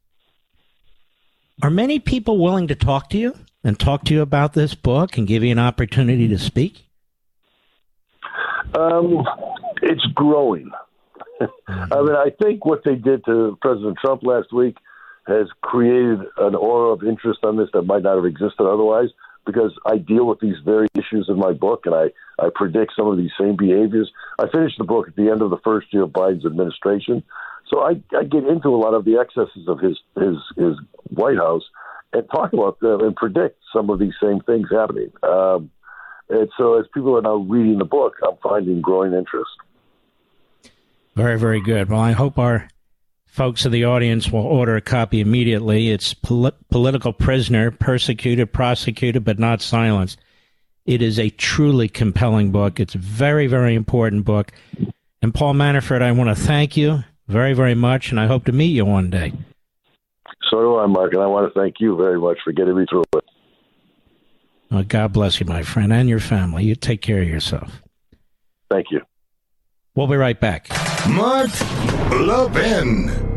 Are 1.61 1.69
many 1.69 1.99
people 1.99 2.37
willing 2.37 2.67
to 2.69 2.75
talk 2.75 3.09
to 3.09 3.17
you 3.17 3.35
and 3.63 3.79
talk 3.79 4.03
to 4.05 4.13
you 4.13 4.21
about 4.21 4.53
this 4.53 4.75
book 4.75 5.17
and 5.17 5.27
give 5.27 5.43
you 5.43 5.51
an 5.51 5.59
opportunity 5.59 6.27
to 6.27 6.39
speak? 6.39 6.85
Um, 8.77 9.25
it's 9.81 10.05
growing. 10.13 10.71
I 11.41 12.01
mean, 12.01 12.15
I 12.15 12.31
think 12.41 12.65
what 12.65 12.83
they 12.83 12.95
did 12.95 13.25
to 13.25 13.57
President 13.61 13.97
Trump 14.03 14.23
last 14.23 14.53
week 14.53 14.77
has 15.27 15.47
created 15.61 16.19
an 16.37 16.55
aura 16.55 16.93
of 16.93 17.03
interest 17.03 17.39
on 17.43 17.57
this 17.57 17.69
that 17.73 17.83
might 17.83 18.03
not 18.03 18.15
have 18.15 18.25
existed 18.25 18.61
otherwise. 18.67 19.09
Because 19.45 19.71
I 19.85 19.97
deal 19.97 20.27
with 20.27 20.41
these 20.41 20.57
very 20.63 20.87
issues 20.93 21.27
in 21.27 21.39
my 21.39 21.53
book, 21.53 21.85
and 21.85 21.95
I, 21.95 22.11
I 22.37 22.49
predict 22.53 22.91
some 22.95 23.07
of 23.07 23.17
these 23.17 23.31
same 23.39 23.55
behaviors. 23.55 24.11
I 24.37 24.47
finished 24.47 24.77
the 24.77 24.83
book 24.83 25.07
at 25.07 25.15
the 25.15 25.29
end 25.29 25.41
of 25.41 25.49
the 25.49 25.57
first 25.63 25.91
year 25.91 26.03
of 26.03 26.11
Biden's 26.11 26.45
administration, 26.45 27.23
so 27.69 27.81
I, 27.81 28.01
I 28.17 28.23
get 28.23 28.45
into 28.45 28.69
a 28.69 28.77
lot 28.77 28.93
of 28.93 29.05
the 29.05 29.17
excesses 29.17 29.67
of 29.67 29.79
his 29.79 29.97
his 30.15 30.37
his 30.57 30.75
White 31.09 31.37
House 31.37 31.63
and 32.13 32.27
talk 32.31 32.53
about 32.53 32.79
them 32.79 33.01
and 33.01 33.15
predict 33.15 33.59
some 33.71 33.89
of 33.89 33.99
these 33.99 34.13
same 34.21 34.41
things 34.41 34.67
happening. 34.71 35.11
Um, 35.23 35.69
and 36.29 36.49
so, 36.57 36.79
as 36.79 36.85
people 36.93 37.17
are 37.17 37.21
now 37.21 37.35
reading 37.35 37.77
the 37.77 37.85
book, 37.85 38.15
I'm 38.23 38.37
finding 38.41 38.81
growing 38.81 39.13
interest. 39.13 39.51
Very, 41.15 41.39
very 41.39 41.61
good. 41.61 41.89
Well, 41.89 41.99
I 41.99 42.11
hope 42.11 42.37
our 42.37 42.67
folks 43.25 43.65
in 43.65 43.71
the 43.71 43.85
audience 43.85 44.31
will 44.31 44.45
order 44.45 44.75
a 44.75 44.81
copy 44.81 45.21
immediately. 45.21 45.89
It's 45.89 46.13
Pol- 46.13 46.51
Political 46.69 47.13
Prisoner, 47.13 47.71
Persecuted, 47.71 48.53
Prosecuted, 48.53 49.23
but 49.23 49.39
Not 49.39 49.61
Silenced. 49.61 50.19
It 50.85 51.01
is 51.01 51.19
a 51.19 51.29
truly 51.31 51.89
compelling 51.89 52.51
book. 52.51 52.79
It's 52.79 52.95
a 52.95 52.99
very, 52.99 53.47
very 53.47 53.75
important 53.75 54.23
book. 54.23 54.51
And 55.21 55.33
Paul 55.33 55.53
Manafort, 55.53 56.01
I 56.01 56.11
want 56.11 56.35
to 56.35 56.41
thank 56.41 56.77
you 56.77 57.03
very, 57.29 57.53
very 57.53 57.75
much, 57.75 58.09
and 58.09 58.19
I 58.19 58.25
hope 58.25 58.45
to 58.45 58.51
meet 58.51 58.75
you 58.75 58.85
one 58.85 59.09
day. 59.09 59.31
So 60.49 60.59
do 60.59 60.77
I, 60.77 60.87
Mark, 60.87 61.13
and 61.13 61.21
I 61.21 61.27
want 61.27 61.53
to 61.53 61.59
thank 61.59 61.75
you 61.79 61.95
very 61.95 62.19
much 62.19 62.39
for 62.43 62.51
getting 62.51 62.75
me 62.75 62.85
through 62.89 63.03
it. 63.15 63.23
Well, 64.71 64.83
God 64.83 65.13
bless 65.13 65.39
you, 65.39 65.45
my 65.45 65.63
friend, 65.63 65.93
and 65.93 66.09
your 66.09 66.19
family. 66.19 66.63
You 66.65 66.75
take 66.75 67.01
care 67.01 67.21
of 67.21 67.27
yourself. 67.27 67.81
Thank 68.69 68.87
you. 68.91 69.01
We'll 69.95 70.07
be 70.07 70.15
right 70.15 70.39
back. 70.39 70.69
Mark 71.07 71.49
Levin. 72.11 73.28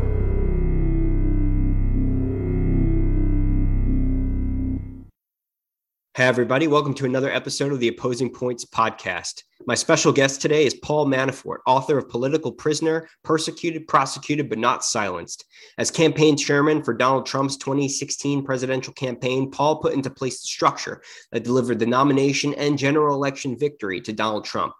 Hey, 6.15 6.25
everybody. 6.25 6.67
Welcome 6.67 6.93
to 6.93 7.05
another 7.05 7.31
episode 7.31 7.71
of 7.71 7.79
the 7.79 7.87
Opposing 7.87 8.29
Points 8.29 8.63
podcast. 8.65 9.41
My 9.65 9.73
special 9.73 10.13
guest 10.13 10.41
today 10.41 10.63
is 10.63 10.75
Paul 10.75 11.07
Manafort, 11.07 11.57
author 11.65 11.97
of 11.97 12.07
Political 12.07 12.51
Prisoner, 12.51 13.09
Persecuted, 13.23 13.87
Prosecuted, 13.87 14.47
but 14.47 14.59
Not 14.59 14.83
Silenced. 14.83 15.43
As 15.79 15.89
campaign 15.89 16.37
chairman 16.37 16.83
for 16.83 16.93
Donald 16.93 17.25
Trump's 17.25 17.57
2016 17.57 18.45
presidential 18.45 18.93
campaign, 18.93 19.49
Paul 19.49 19.77
put 19.77 19.95
into 19.95 20.11
place 20.11 20.39
the 20.39 20.45
structure 20.45 21.01
that 21.31 21.43
delivered 21.43 21.79
the 21.79 21.87
nomination 21.87 22.53
and 22.53 22.77
general 22.77 23.15
election 23.15 23.57
victory 23.57 23.99
to 24.01 24.13
Donald 24.13 24.45
Trump. 24.45 24.75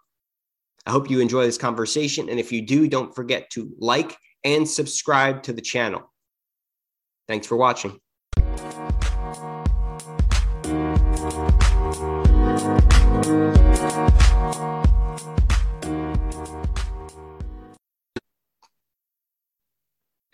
I 0.86 0.92
hope 0.92 1.10
you 1.10 1.18
enjoy 1.18 1.46
this 1.46 1.58
conversation. 1.58 2.28
And 2.28 2.38
if 2.38 2.52
you 2.52 2.62
do, 2.64 2.86
don't 2.86 3.12
forget 3.12 3.50
to 3.54 3.74
like 3.80 4.16
and 4.44 4.68
subscribe 4.68 5.42
to 5.42 5.52
the 5.52 5.62
channel. 5.62 6.12
Thanks 7.26 7.48
for 7.48 7.56
watching. 7.56 7.98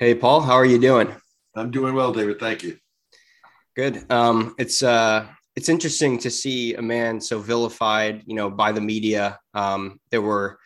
Hey, 0.00 0.14
Paul, 0.14 0.40
how 0.40 0.54
are 0.54 0.64
you 0.64 0.78
doing? 0.78 1.14
I'm 1.54 1.70
doing 1.70 1.94
well, 1.94 2.10
David. 2.10 2.40
Thank 2.40 2.62
you. 2.62 2.78
Good. 3.76 4.10
Um, 4.10 4.54
it's 4.58 4.82
uh, 4.82 5.26
it's 5.56 5.68
interesting 5.68 6.16
to 6.20 6.30
see 6.30 6.72
a 6.72 6.80
man 6.80 7.20
so 7.20 7.38
vilified, 7.38 8.22
you 8.24 8.34
know, 8.34 8.48
by 8.48 8.72
the 8.72 8.80
media. 8.80 9.38
Um, 9.52 10.00
there 10.10 10.22
were 10.22 10.58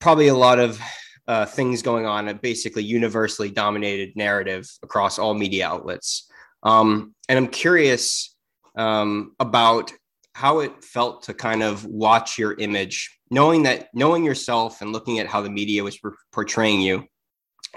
probably 0.00 0.28
a 0.28 0.34
lot 0.34 0.58
of 0.58 0.78
uh, 1.26 1.46
things 1.46 1.80
going 1.80 2.04
on, 2.04 2.28
a 2.28 2.34
basically 2.34 2.84
universally 2.84 3.48
dominated 3.48 4.14
narrative 4.16 4.68
across 4.82 5.18
all 5.18 5.32
media 5.32 5.66
outlets. 5.66 6.30
Um, 6.62 7.14
and 7.30 7.38
I'm 7.38 7.48
curious 7.48 8.36
um, 8.76 9.34
about 9.40 9.94
how 10.34 10.58
it 10.58 10.84
felt 10.84 11.22
to 11.22 11.32
kind 11.32 11.62
of 11.62 11.86
watch 11.86 12.36
your 12.36 12.52
image, 12.52 13.18
knowing 13.30 13.62
that, 13.62 13.88
knowing 13.94 14.24
yourself 14.24 14.82
and 14.82 14.92
looking 14.92 15.20
at 15.20 15.26
how 15.26 15.40
the 15.40 15.48
media 15.48 15.82
was 15.82 15.98
portraying 16.32 16.82
you. 16.82 17.08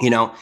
You 0.01 0.09
know, 0.09 0.33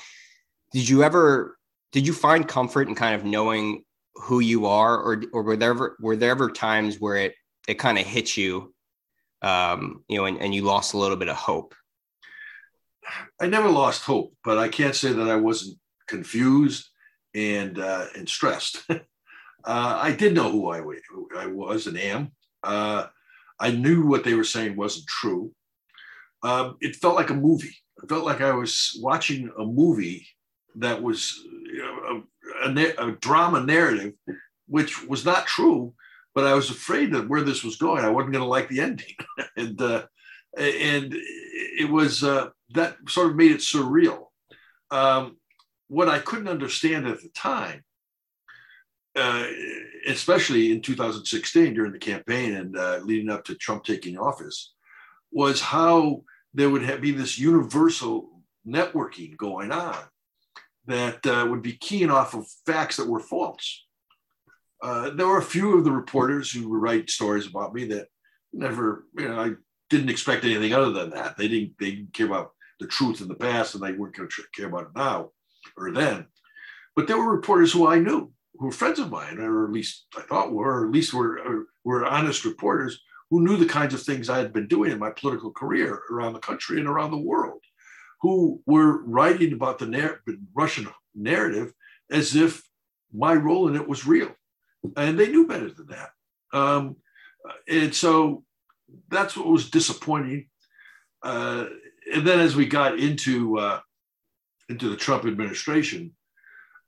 did 0.72 0.88
you 0.88 1.04
ever, 1.04 1.58
did 1.92 2.06
you 2.06 2.14
find 2.14 2.48
comfort 2.48 2.88
in 2.88 2.96
kind 2.96 3.16
of 3.16 3.26
knowing 3.26 3.84
who 4.16 4.40
you 4.40 4.66
are, 4.66 4.98
or 4.98 5.24
or 5.34 5.44
were 5.44 5.56
there 5.56 5.72
ever 5.72 5.98
were 6.00 6.16
there 6.16 6.32
ever 6.32 6.50
times 6.50 7.00
where 7.00 7.18
it 7.18 7.36
it 7.68 7.76
kind 7.76 7.98
of 7.98 8.06
hit 8.06 8.36
you, 8.38 8.74
um, 9.42 10.04
you 10.08 10.18
know, 10.18 10.26
and, 10.26 10.40
and 10.40 10.54
you 10.54 10.64
lost 10.64 10.94
a 10.94 10.98
little 10.98 11.18
bit 11.18 11.30
of 11.30 11.36
hope? 11.36 11.76
I 13.40 13.48
never 13.48 13.70
lost 13.70 14.04
hope, 14.04 14.34
but 14.44 14.58
I 14.58 14.70
can't 14.70 14.96
say 14.96 15.14
that 15.14 15.30
I 15.30 15.36
wasn't 15.36 15.78
confused 16.08 16.90
and 17.36 17.80
uh, 17.80 18.06
and 18.16 18.28
stressed. 18.28 18.84
uh, 18.90 19.00
I 19.66 20.12
did 20.12 20.34
know 20.34 20.52
who 20.52 20.70
I, 20.70 20.80
who 20.80 21.30
I 21.38 21.46
was 21.46 21.88
and 21.88 21.98
am. 21.98 22.32
Uh, 22.64 23.08
I 23.60 23.72
knew 23.72 24.06
what 24.06 24.24
they 24.24 24.34
were 24.34 24.44
saying 24.44 24.76
wasn't 24.76 25.08
true. 25.08 25.52
Um, 26.44 26.78
it 26.82 26.96
felt 26.96 27.16
like 27.16 27.30
a 27.30 27.36
movie. 27.36 27.76
It 28.04 28.10
felt 28.10 28.26
like 28.26 28.42
I 28.42 28.52
was 28.52 28.98
watching 29.02 29.52
a 29.58 29.66
movie 29.66 30.28
that 30.76 31.02
was 31.02 31.44
know, 31.78 32.24
a, 32.64 33.08
a, 33.08 33.12
drama 33.14 33.62
narrative, 33.62 34.14
which 34.68 35.04
was 35.06 35.26
not 35.26 35.48
true. 35.48 35.94
But 36.36 36.46
I 36.46 36.54
was 36.54 36.70
afraid 36.70 37.14
that 37.14 37.28
where 37.28 37.42
this 37.42 37.64
was 37.64 37.78
going, 37.78 38.06
I 38.06 38.10
wasn't 38.10 38.34
going 38.34 38.44
to 38.44 38.50
like 38.50 38.70
the 38.70 38.82
ending, 38.82 39.16
and 39.58 39.82
uh, 39.82 40.06
and 40.56 41.16
it 41.16 41.90
was 41.90 42.24
uh, 42.24 42.50
that 42.76 42.98
sort 43.10 43.30
of 43.30 43.36
made 43.36 43.52
it 43.52 43.62
surreal. 43.62 44.26
Um, 44.92 45.38
what 45.88 46.10
I 46.10 46.20
couldn't 46.20 46.48
understand 46.48 47.08
at 47.08 47.22
the 47.22 47.30
time, 47.30 47.84
uh, 49.16 49.48
especially 50.08 50.72
in 50.72 50.82
2016 50.82 51.74
during 51.74 51.92
the 51.92 51.98
campaign 51.98 52.54
and 52.54 52.78
uh, 52.78 53.00
leading 53.04 53.30
up 53.30 53.44
to 53.46 53.56
Trump 53.56 53.84
taking 53.84 54.18
office, 54.18 54.74
was 55.32 55.60
how 55.60 56.22
there 56.54 56.70
would 56.70 56.84
have, 56.84 57.02
be 57.02 57.12
this 57.12 57.38
universal 57.38 58.30
networking 58.68 59.36
going 59.38 59.72
on 59.72 59.98
that 60.86 61.26
uh, 61.26 61.46
would 61.50 61.62
be 61.62 61.74
keying 61.74 62.10
off 62.10 62.34
of 62.34 62.48
facts 62.66 62.98
that 62.98 63.08
were 63.08 63.20
false. 63.20 63.86
Uh, 64.82 65.10
there 65.12 65.28
were 65.28 65.40
a 65.40 65.44
few 65.44 65.78
of 65.78 65.84
the 65.84 65.92
reporters 65.92 66.52
who 66.52 66.68
write 66.68 67.10
stories 67.10 67.48
about 67.48 67.74
me 67.74 67.86
that 67.86 68.08
never, 68.54 69.06
you 69.18 69.28
know, 69.28 69.40
I 69.40 69.52
didn't 69.90 70.10
expect 70.10 70.46
anything 70.46 70.74
other 70.74 70.92
than 70.92 71.10
that. 71.12 71.38
They 71.38 71.48
didn't, 71.48 71.74
they 71.80 71.92
didn't 71.92 72.14
care 72.14 72.28
about 72.28 72.52
the 72.80 72.88
truth 72.88 73.22
in 73.22 73.28
the 73.28 73.36
past 73.36 73.74
and 73.74 73.84
they 73.84 73.94
weren't 73.94 74.16
going 74.16 74.30
to 74.30 74.44
care 74.56 74.68
about 74.68 74.84
it 74.84 74.96
now 74.96 75.32
or 75.76 75.92
then. 75.92 76.28
But 76.96 77.08
there 77.08 77.18
were 77.18 77.36
reporters 77.36 77.72
who 77.72 77.88
I 77.88 78.00
knew, 78.00 78.32
who 78.56 78.66
were 78.68 78.72
friends 78.72 79.00
of 79.00 79.12
mine, 79.12 79.40
or 79.40 79.66
at 79.66 79.72
least 79.72 80.06
I 80.16 80.22
thought 80.22 80.52
were, 80.52 80.82
or 80.82 80.86
at 80.86 80.92
least 80.92 81.14
were, 81.14 81.66
were 81.84 82.06
honest 82.06 82.46
reporters 82.46 83.02
who 83.30 83.44
knew 83.44 83.58
the 83.58 83.66
kinds 83.66 83.94
of 83.94 84.02
things 84.02 84.30
I 84.30 84.38
had 84.38 84.54
been 84.54 84.68
doing 84.68 84.92
in 84.92 85.00
my 85.00 85.12
political 85.12 85.52
career 85.52 86.02
around 86.10 86.34
the 86.34 86.40
country 86.40 86.80
and 86.80 86.88
around 86.88 87.12
the 87.12 87.18
world 87.18 87.62
who 88.22 88.62
were 88.66 89.04
writing 89.04 89.54
about 89.54 89.80
the 89.80 89.86
narr- 89.86 90.22
Russian 90.54 90.88
narrative 91.14 91.74
as 92.10 92.36
if 92.36 92.64
my 93.14 93.34
role 93.34 93.68
in 93.68 93.76
it 93.76 93.88
was 93.88 94.08
real. 94.08 94.32
And 94.96 95.20
they 95.20 95.28
knew 95.28 95.48
better 95.48 95.70
than 95.70 95.88
that. 95.88 96.10
Um, 96.54 96.98
and 97.68 97.94
so 97.94 98.44
that's 99.10 99.36
what 99.36 99.48
was 99.48 99.70
disappointing. 99.70 100.48
Uh, 101.22 101.66
and 102.14 102.26
then 102.26 102.40
as 102.40 102.56
we 102.56 102.66
got 102.66 102.98
into 102.98 103.58
uh, 103.58 103.80
into 104.70 104.90
the 104.90 104.96
Trump 104.96 105.26
administration, 105.26 106.14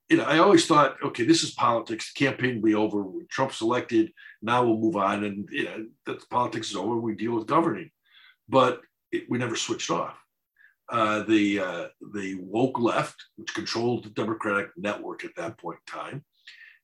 you 0.10 0.18
know, 0.18 0.24
I 0.24 0.40
always 0.40 0.66
thought, 0.66 0.98
okay, 1.04 1.24
this 1.24 1.44
is 1.44 1.52
politics. 1.52 2.12
The 2.12 2.26
campaign 2.26 2.56
will 2.56 2.64
be 2.64 2.76
over. 2.76 3.06
Trump's 3.30 3.62
elected. 3.62 4.12
Now 4.42 4.64
we'll 4.64 4.78
move 4.78 4.96
on, 4.96 5.24
and 5.24 5.48
you 5.52 5.66
know, 5.66 5.86
that 6.08 6.28
politics 6.30 6.72
is 6.72 6.76
over. 6.76 6.98
We 6.98 7.16
deal 7.16 7.36
with 7.36 7.48
governing, 7.48 7.92
but 8.48 8.82
it, 9.12 9.26
we 9.30 9.38
never 9.38 9.56
switched 9.56 9.92
off 9.92 10.18
uh, 10.92 11.24
the 11.24 11.60
uh, 11.60 11.88
the 12.14 12.36
woke 12.42 12.80
left, 12.80 13.24
which 13.36 13.54
controlled 13.54 14.04
the 14.04 14.10
Democratic 14.10 14.70
network 14.78 15.24
at 15.24 15.36
that 15.38 15.58
point 15.60 15.78
in 15.88 15.94
time, 15.94 16.26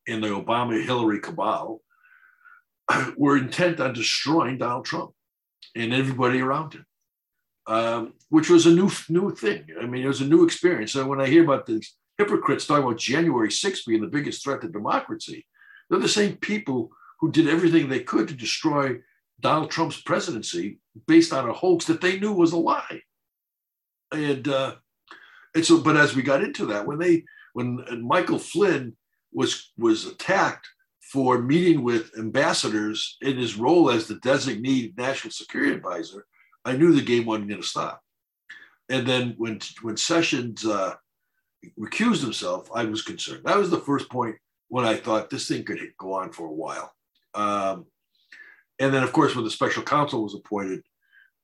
and 0.07 0.23
the 0.23 0.27
Obama 0.27 0.83
Hillary 0.83 1.19
cabal 1.19 1.81
were 3.17 3.37
intent 3.37 3.79
on 3.79 3.93
destroying 3.93 4.59
Donald 4.59 4.85
Trump 4.85 5.11
and 5.75 5.93
everybody 5.93 6.41
around 6.41 6.73
him, 6.73 6.85
um, 7.65 8.13
which 8.29 8.51
was 8.51 8.67
a 8.67 8.71
new 8.71 8.91
new 9.09 9.33
thing. 9.33 9.65
I 9.81 9.87
mean, 9.87 10.03
it 10.03 10.07
was 10.07 10.21
a 10.21 10.27
new 10.27 10.43
experience. 10.45 10.91
So 10.91 11.07
when 11.07 11.19
I 11.19 11.25
hear 11.25 11.43
about 11.43 11.65
these 11.65 11.95
hypocrites 12.17 12.65
talking 12.65 12.83
about 12.83 12.97
January 12.97 13.49
6th 13.49 13.85
being 13.85 14.01
the 14.01 14.07
biggest 14.07 14.43
threat 14.43 14.61
to 14.61 14.69
democracy, 14.69 15.45
they're 15.89 15.99
the 15.99 16.07
same 16.07 16.37
people 16.37 16.89
who 17.19 17.31
did 17.31 17.47
everything 17.47 17.87
they 17.87 18.01
could 18.01 18.27
to 18.27 18.33
destroy 18.33 18.97
Donald 19.39 19.71
Trump's 19.71 20.01
presidency 20.01 20.79
based 21.07 21.33
on 21.33 21.49
a 21.49 21.53
hoax 21.53 21.85
that 21.85 22.01
they 22.01 22.19
knew 22.19 22.33
was 22.33 22.53
a 22.53 22.57
lie 22.57 23.01
and 24.11 24.47
uh, 24.47 24.75
and 25.53 25.65
so, 25.65 25.79
but 25.79 25.97
as 25.97 26.15
we 26.15 26.21
got 26.21 26.43
into 26.43 26.65
that, 26.67 26.85
when 26.85 26.99
they 26.99 27.23
when 27.53 27.83
Michael 28.01 28.39
Flynn 28.39 28.95
was 29.31 29.71
was 29.77 30.05
attacked 30.05 30.67
for 31.11 31.41
meeting 31.41 31.83
with 31.83 32.11
ambassadors 32.17 33.17
in 33.21 33.37
his 33.37 33.55
role 33.55 33.89
as 33.89 34.07
the 34.07 34.15
designee 34.15 34.97
national 34.97 35.31
security 35.31 35.73
advisor, 35.73 36.25
I 36.63 36.75
knew 36.75 36.91
the 36.91 37.01
game 37.01 37.25
wasn't 37.25 37.49
going 37.49 37.61
to 37.61 37.67
stop. 37.67 38.01
And 38.89 39.07
then 39.07 39.35
when 39.37 39.59
when 39.81 39.97
Sessions 39.97 40.65
uh, 40.65 40.95
recused 41.79 42.21
himself, 42.21 42.69
I 42.73 42.85
was 42.85 43.01
concerned. 43.01 43.41
That 43.45 43.57
was 43.57 43.69
the 43.69 43.79
first 43.79 44.09
point 44.09 44.35
when 44.67 44.85
I 44.85 44.95
thought 44.95 45.29
this 45.29 45.47
thing 45.47 45.63
could 45.63 45.79
go 45.97 46.13
on 46.13 46.31
for 46.31 46.47
a 46.47 46.53
while. 46.53 46.93
Um, 47.33 47.85
and 48.79 48.93
then, 48.93 49.03
of 49.03 49.13
course, 49.13 49.35
when 49.35 49.45
the 49.45 49.51
special 49.51 49.83
counsel 49.83 50.23
was 50.23 50.35
appointed, 50.35 50.81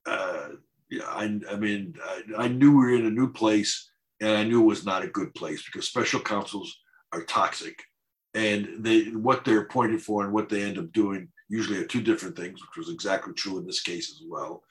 uh, 0.06 0.50
yeah, 0.90 1.06
I, 1.06 1.40
I 1.50 1.56
mean, 1.56 1.96
I, 2.04 2.24
I, 2.38 2.48
knew 2.48 2.72
we 2.72 2.78
were 2.78 2.96
in 2.96 3.06
a 3.06 3.12
new 3.12 3.32
place 3.32 3.90
and 4.20 4.32
I 4.32 4.44
knew 4.44 4.62
it 4.62 4.66
was 4.66 4.86
not 4.86 5.04
a 5.04 5.08
good 5.08 5.34
place 5.36 5.64
because 5.64 5.88
special 5.88 6.20
counsels 6.20 6.76
are 7.14 7.24
toxic 7.24 7.82
and 8.34 8.68
they 8.80 9.04
what 9.12 9.46
they're 9.46 9.62
appointed 9.62 10.02
for 10.02 10.24
and 10.24 10.34
what 10.34 10.50
they 10.50 10.64
end 10.64 10.78
up 10.78 10.92
doing 10.92 11.28
usually 11.50 11.78
are 11.80 11.86
two 11.86 12.02
different 12.02 12.36
things, 12.36 12.60
which 12.62 12.78
was 12.78 12.94
exactly 12.94 13.34
true 13.34 13.58
in 13.58 13.66
this 13.66 13.82
case 13.82 14.10
as 14.12 14.22
well. 14.28 14.64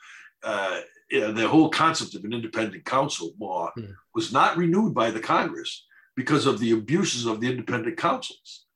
Uh, 0.43 0.81
yeah, 1.11 1.31
the 1.31 1.49
whole 1.49 1.69
concept 1.69 2.15
of 2.15 2.25
an 2.25 2.33
independent 2.33 2.85
counsel 2.85 3.33
law 3.39 3.73
mm. 3.77 3.95
was 4.15 4.33
not 4.33 4.57
renewed 4.57 4.95
by 4.95 5.11
the 5.11 5.21
Congress 5.21 5.87
because 6.17 6.47
of 6.47 6.59
the 6.59 6.73
abuses 6.73 7.27
of 7.27 7.41
the 7.41 7.51
independent 7.51 7.97
counsels. 7.97 8.67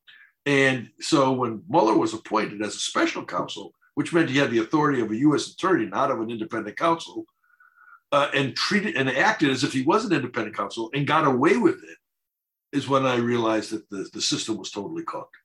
And 0.46 0.90
so 1.00 1.32
when 1.32 1.62
Mueller 1.68 1.96
was 1.96 2.12
appointed 2.12 2.60
as 2.62 2.74
a 2.74 2.78
special 2.78 3.24
counsel, 3.24 3.72
which 3.94 4.12
meant 4.12 4.30
he 4.30 4.38
had 4.38 4.50
the 4.50 4.58
authority 4.58 5.00
of 5.00 5.10
a 5.10 5.16
U.S. 5.16 5.52
attorney, 5.52 5.86
not 5.86 6.10
of 6.10 6.20
an 6.20 6.30
independent 6.30 6.76
counsel, 6.76 7.24
uh, 8.12 8.28
and 8.34 8.54
treated 8.54 8.96
and 8.96 9.08
acted 9.08 9.50
as 9.50 9.64
if 9.64 9.72
he 9.72 9.82
was 9.82 10.04
an 10.04 10.12
independent 10.12 10.56
counsel 10.56 10.90
and 10.94 11.06
got 11.06 11.26
away 11.26 11.56
with 11.56 11.82
it 11.82 11.98
is 12.76 12.88
when 12.88 13.06
I 13.06 13.16
realized 13.16 13.70
that 13.70 13.88
the, 13.90 14.08
the 14.12 14.20
system 14.20 14.56
was 14.56 14.70
totally 14.70 15.04
cooked. 15.04 15.36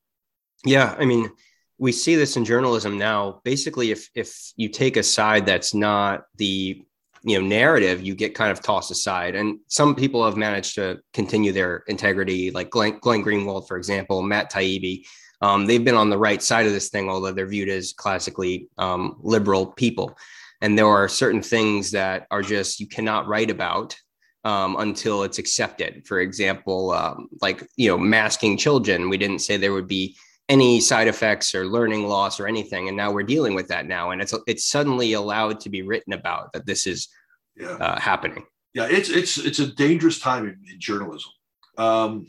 Yeah. 0.65 0.95
I 0.99 1.06
mean, 1.06 1.32
we 1.80 1.92
see 1.92 2.15
this 2.15 2.38
in 2.38 2.46
journalism 2.46 2.98
now. 2.98 3.42
Basically, 3.44 3.92
if 3.92 4.10
if 4.15 4.52
you 4.56 4.70
take 4.70 4.98
a 4.98 5.04
side 5.04 5.46
that's 5.46 5.74
not 5.74 6.26
the 6.36 6.84
you 7.24 7.39
know 7.39 7.46
narrative, 7.46 8.02
you 8.02 8.15
get 8.15 8.36
kind 8.36 8.52
of 8.52 8.62
tossed 8.62 8.92
aside. 8.92 9.36
And 9.36 9.60
some 9.68 9.96
people 9.96 10.24
have 10.24 10.38
managed 10.38 10.76
to 10.76 11.00
continue 11.13 11.52
their 11.52 11.84
integrity, 11.88 12.52
like 12.52 12.70
Glenn, 12.70 13.00
Glenn 13.00 13.24
Greenwald, 13.24 13.68
for 13.68 13.78
example, 13.78 14.22
Matt 14.22 14.52
Taibbi. 14.52 15.06
Um, 15.42 15.65
they've 15.65 15.84
been 15.84 15.96
on 15.96 16.10
the 16.10 16.18
right 16.18 16.44
side 16.44 16.65
of 16.65 16.74
this 16.74 16.89
thing, 16.89 17.10
although 17.10 17.32
they're 17.32 17.48
viewed 17.48 17.70
as 17.70 17.94
classically 17.94 18.68
um, 18.78 19.15
liberal 19.22 19.68
people 19.68 20.18
and 20.62 20.78
there 20.78 20.88
are 20.88 21.08
certain 21.08 21.42
things 21.42 21.92
that 21.92 22.28
are 22.32 22.42
just 22.42 22.80
you 22.80 22.88
cannot 22.88 23.28
write 23.28 23.50
about 23.50 23.96
um, 24.44 24.76
until 24.80 25.24
it's 25.24 25.39
accepted. 25.39 26.06
For 26.06 26.20
example, 26.20 26.92
um, 26.92 27.30
like 27.42 27.68
you 27.76 27.89
know, 27.89 27.98
masking 27.98 28.58
children, 28.58 29.10
we 29.10 29.18
didn't 29.18 29.39
say 29.39 29.58
there 29.58 29.74
would 29.74 29.88
be 29.88 30.15
any 30.49 30.81
side 30.81 31.07
effects 31.07 31.53
or 31.53 31.65
learning 31.65 32.07
loss 32.07 32.39
or 32.39 32.47
anything, 32.47 32.88
and 32.88 32.97
now 32.97 33.12
we're 33.12 33.23
dealing 33.23 33.53
with 33.55 33.67
that 33.67 33.85
now, 33.85 34.12
and 34.12 34.21
it's 34.21 34.33
it's 34.47 34.65
suddenly 34.65 35.13
allowed 35.13 35.59
to 35.62 35.69
be 35.69 35.83
written 35.83 36.13
about 36.13 36.51
that 36.53 36.65
this 36.65 36.88
is 36.88 37.07
yeah. 37.55 37.69
uh, 37.73 37.99
happening. 37.99 38.45
Yeah, 38.73 38.88
it's 38.89 39.09
it's 39.09 39.38
it's 39.38 39.59
a 39.59 39.67
dangerous 39.67 40.19
time 40.19 40.45
in, 40.45 40.57
in 40.71 40.79
journalism. 40.79 41.31
Um, 41.77 42.25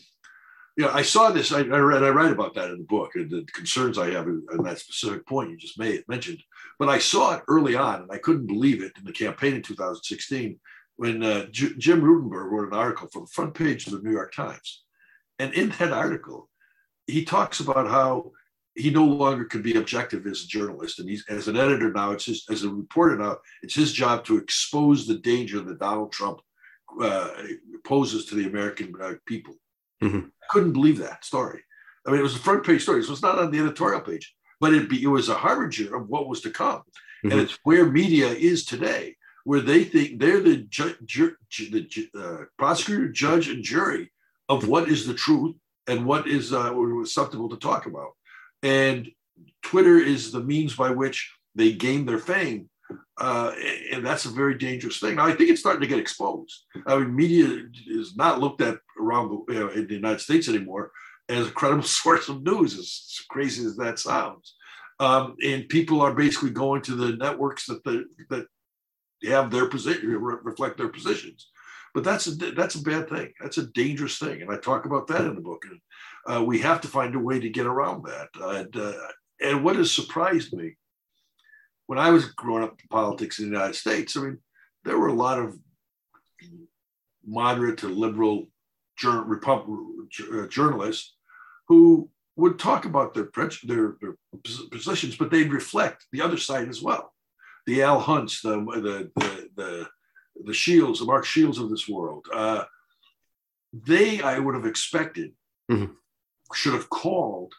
you 0.77 0.85
know, 0.85 0.93
I 0.93 1.03
saw 1.03 1.31
this. 1.31 1.53
I, 1.53 1.61
I, 1.61 1.79
read. 1.79 2.05
I 2.05 2.11
write 2.11 2.33
about 2.33 2.55
that 2.55 2.71
in 2.71 2.79
the 2.79 2.85
book 2.85 3.15
and 3.15 3.31
the 3.31 3.45
concerns 3.53 3.99
I 3.99 4.11
have 4.11 4.27
on 4.27 4.63
that 4.65 4.79
specific 4.79 5.27
point 5.27 5.51
you 5.51 5.57
just 5.57 5.79
made 5.79 6.05
mentioned. 6.09 6.43
But 6.79 6.89
I 6.89 6.99
saw 6.99 7.35
it 7.35 7.43
early 7.49 7.75
on, 7.75 8.03
and 8.03 8.13
I 8.13 8.19
couldn't 8.19 8.47
believe 8.47 8.83
it 8.83 8.93
in 8.99 9.05
the 9.05 9.13
campaign 9.13 9.55
in 9.55 9.63
2016 9.63 10.59
when 10.97 11.23
uh, 11.23 11.47
J- 11.51 11.73
Jim 11.79 12.03
Rutenberg 12.03 12.51
wrote 12.51 12.69
an 12.69 12.79
article 12.79 13.09
for 13.11 13.23
the 13.23 13.33
front 13.33 13.55
page 13.55 13.87
of 13.87 13.95
the 13.95 14.03
New 14.03 14.13
York 14.13 14.35
Times, 14.35 14.85
And 15.39 15.55
in 15.55 15.71
that 15.71 15.95
article, 15.95 16.50
he 17.11 17.25
talks 17.25 17.61
about 17.61 17.89
how 17.89 18.33
he 18.75 18.91
no 18.91 19.05
longer 19.05 19.45
can 19.45 19.63
be 19.63 19.77
objective 19.77 20.27
as 20.27 20.43
a 20.43 20.47
journalist. 20.47 20.99
And 20.99 21.09
he's 21.09 21.25
as 21.29 21.49
an 21.49 21.57
editor 21.57 21.93
now, 21.93 22.13
it's 22.13 22.27
his 22.27 22.45
as 22.51 22.65
a 22.65 22.71
reporter 22.71 23.17
now, 23.17 23.39
it's 23.63 23.75
his 23.75 23.93
job 23.93 24.25
to 24.25 24.39
expose 24.39 25.07
the 25.07 25.17
danger 25.19 25.61
that 25.61 25.81
Donald 25.81 26.13
Trump 26.13 26.41
uh, 27.01 27.31
poses 27.85 28.27
to 28.27 28.35
the 28.35 28.47
American 28.47 28.95
uh, 29.01 29.15
people. 29.27 29.55
Mm-hmm. 30.03 30.19
I 30.19 30.47
couldn't 30.51 30.73
believe 30.73 30.99
that 30.99 31.25
story. 31.25 31.61
I 32.07 32.11
mean, 32.11 32.21
it 32.21 32.23
was 32.25 32.37
a 32.37 32.41
front 32.41 32.65
page 32.65 32.83
story. 32.83 33.03
So 33.03 33.13
it's 33.13 33.23
not 33.23 33.39
on 33.39 33.51
the 33.51 33.59
editorial 33.59 34.01
page, 34.01 34.35
but 34.61 34.73
it, 34.73 34.89
be, 34.89 35.03
it 35.03 35.09
was 35.09 35.29
a 35.29 35.35
harbinger 35.35 35.95
of 35.95 36.09
what 36.09 36.29
was 36.29 36.41
to 36.43 36.51
come. 36.51 36.79
Mm-hmm. 36.79 37.33
And 37.33 37.41
it's 37.41 37.59
where 37.65 37.87
media 37.87 38.29
is 38.29 38.65
today, 38.65 39.17
where 39.45 39.61
they 39.61 39.85
think 39.85 40.19
they're 40.19 40.41
the, 40.41 40.57
ju- 40.57 40.97
ju- 41.05 41.37
the 41.51 42.09
uh, 42.19 42.45
prosecutor, 42.59 43.09
judge, 43.09 43.49
and 43.49 43.63
jury 43.63 44.11
of 44.49 44.67
what 44.67 44.89
is 44.89 45.07
the 45.07 45.15
truth 45.15 45.55
and 45.87 46.07
what 46.07 46.27
is 46.27 46.53
uh, 46.53 46.75
acceptable 47.01 47.49
to 47.49 47.57
talk 47.57 47.87
about. 47.87 48.11
And 48.63 49.09
Twitter 49.63 49.99
is 49.99 50.33
the 50.33 50.43
means 50.43 50.75
by 50.75 50.91
which 50.91 51.33
they 51.55 51.73
gain 51.73 52.07
their 52.07 52.19
fame. 52.19 52.69
Uh, 53.19 53.53
and 53.93 54.05
that's 54.05 54.25
a 54.25 54.31
very 54.31 54.57
dangerous 54.57 54.99
thing. 54.99 55.17
Now, 55.17 55.27
I 55.27 55.33
think 55.33 55.51
it's 55.51 55.61
starting 55.61 55.83
to 55.83 55.87
get 55.87 55.99
exposed. 55.99 56.65
I 56.87 56.99
mean, 56.99 57.15
media 57.15 57.65
is 57.87 58.17
not 58.17 58.41
looked 58.41 58.63
at 58.63 58.79
around 58.99 59.29
the, 59.29 59.55
you 59.55 59.61
know, 59.61 59.69
in 59.69 59.87
the 59.87 59.95
United 59.95 60.21
States 60.21 60.49
anymore 60.49 60.91
as 61.29 61.49
a 61.49 61.53
credible 61.53 61.83
source 62.01 62.29
of 62.29 62.43
news, 62.43 62.79
as 62.79 63.21
crazy 63.29 63.65
as 63.65 63.77
that 63.77 63.99
sounds. 63.99 64.55
Um, 64.99 65.37
and 65.45 65.69
people 65.69 66.03
are 66.03 66.15
basically 66.15 66.51
going 66.51 66.83
to 66.83 66.95
the 66.95 67.17
networks 67.17 67.67
that 67.67 67.83
the, 67.85 68.05
that 68.29 68.47
have 69.25 69.51
their 69.51 69.67
position 69.67 70.11
reflect 70.11 70.77
their 70.77 70.89
positions. 70.89 71.49
But 71.95 72.05
that's 72.05 72.27
a 72.27 72.31
that's 72.33 72.77
a 72.77 72.83
bad 72.83 73.09
thing. 73.09 73.33
That's 73.41 73.59
a 73.59 73.67
dangerous 73.67 74.19
thing, 74.19 74.43
and 74.43 74.51
I 74.51 74.57
talk 74.57 74.85
about 74.85 75.09
that 75.09 75.23
in 75.23 75.35
the 75.35 75.41
book. 75.41 75.65
And 75.69 75.81
uh, 76.27 76.45
we 76.45 76.61
have 76.61 76.81
to 76.83 76.89
find 76.89 77.15
a 77.15 77.19
way 77.19 77.41
to 77.41 77.49
get 77.49 77.67
around 77.67 78.05
that. 78.05 78.29
And, 78.41 78.77
uh, 78.77 78.93
and 79.41 79.65
what 79.65 79.77
has 79.77 79.91
surprised 79.91 80.53
me 80.53 80.77
when 81.87 81.99
I 81.99 82.11
was 82.11 82.27
growing 82.27 82.63
up 82.63 82.79
in 82.81 82.89
politics 82.89 83.41
in 83.41 83.47
the 83.47 83.57
United 83.57 83.75
States, 83.75 84.17
I 84.17 84.21
mean, 84.21 84.39
there 84.85 84.99
were 84.99 85.09
a 85.09 85.13
lot 85.13 85.41
of 85.41 85.59
moderate 87.27 87.79
to 87.79 87.89
liberal 87.89 88.49
jur- 88.97 90.45
uh, 90.45 90.47
journalists 90.47 91.17
who 91.67 92.09
would 92.37 92.59
talk 92.59 92.85
about 92.85 93.15
their, 93.15 93.29
their, 93.65 93.97
their 94.01 94.15
positions, 94.71 95.17
but 95.17 95.31
they'd 95.31 95.53
reflect 95.53 96.07
the 96.13 96.23
other 96.23 96.37
side 96.37 96.69
as 96.69 96.81
well. 96.81 97.13
The 97.67 97.83
Al 97.83 98.01
Hunts, 98.01 98.41
the 98.41 98.59
the 98.59 99.11
the 99.17 99.49
the, 99.57 99.89
the 100.45 100.55
Shields, 100.55 101.01
the 101.01 101.07
Mark 101.07 101.25
Shields 101.25 101.59
of 101.59 101.71
this 101.71 101.89
world. 101.89 102.27
Uh, 102.33 102.65
they, 103.73 104.21
I 104.21 104.39
would 104.39 104.55
have 104.55 104.67
expected, 104.67 105.33
mm-hmm 105.71 105.93
should 106.55 106.75
have 106.75 106.91
called 106.91 107.55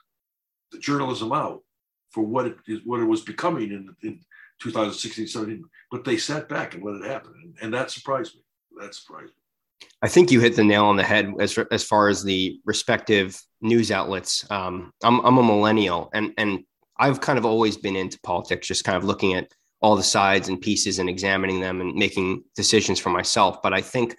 the 0.71 0.79
journalism 0.79 1.31
out 1.31 1.61
for 2.09 2.23
what 2.23 2.45
it 2.45 2.57
is, 2.67 2.79
what 2.85 2.99
it 2.99 3.05
was 3.05 3.21
becoming 3.21 3.71
in, 3.71 3.95
in 4.03 4.19
2016, 4.59 5.27
17, 5.27 5.63
but 5.89 6.03
they 6.03 6.17
sat 6.17 6.49
back 6.49 6.73
and 6.73 6.83
let 6.83 6.95
it 6.95 7.09
happen. 7.09 7.33
And, 7.43 7.55
and 7.61 7.73
that 7.73 7.91
surprised 7.91 8.35
me. 8.35 8.41
That 8.79 8.93
surprised 8.93 9.27
me. 9.27 9.87
I 10.01 10.07
think 10.07 10.31
you 10.31 10.39
hit 10.39 10.55
the 10.55 10.63
nail 10.63 10.85
on 10.85 10.95
the 10.95 11.03
head 11.03 11.33
as, 11.39 11.57
as 11.71 11.83
far 11.83 12.07
as 12.07 12.23
the 12.23 12.59
respective 12.65 13.39
news 13.61 13.91
outlets. 13.91 14.49
Um, 14.51 14.93
I'm, 15.03 15.19
I'm 15.21 15.37
a 15.37 15.43
millennial 15.43 16.09
and, 16.13 16.33
and 16.37 16.63
I've 16.97 17.21
kind 17.21 17.39
of 17.39 17.45
always 17.45 17.77
been 17.77 17.95
into 17.95 18.19
politics, 18.21 18.67
just 18.67 18.83
kind 18.83 18.97
of 18.97 19.05
looking 19.05 19.33
at 19.33 19.51
all 19.81 19.95
the 19.95 20.03
sides 20.03 20.47
and 20.47 20.61
pieces 20.61 20.99
and 20.99 21.09
examining 21.09 21.59
them 21.59 21.81
and 21.81 21.95
making 21.95 22.43
decisions 22.55 22.99
for 22.99 23.09
myself. 23.09 23.61
But 23.61 23.73
I 23.73 23.81
think 23.81 24.15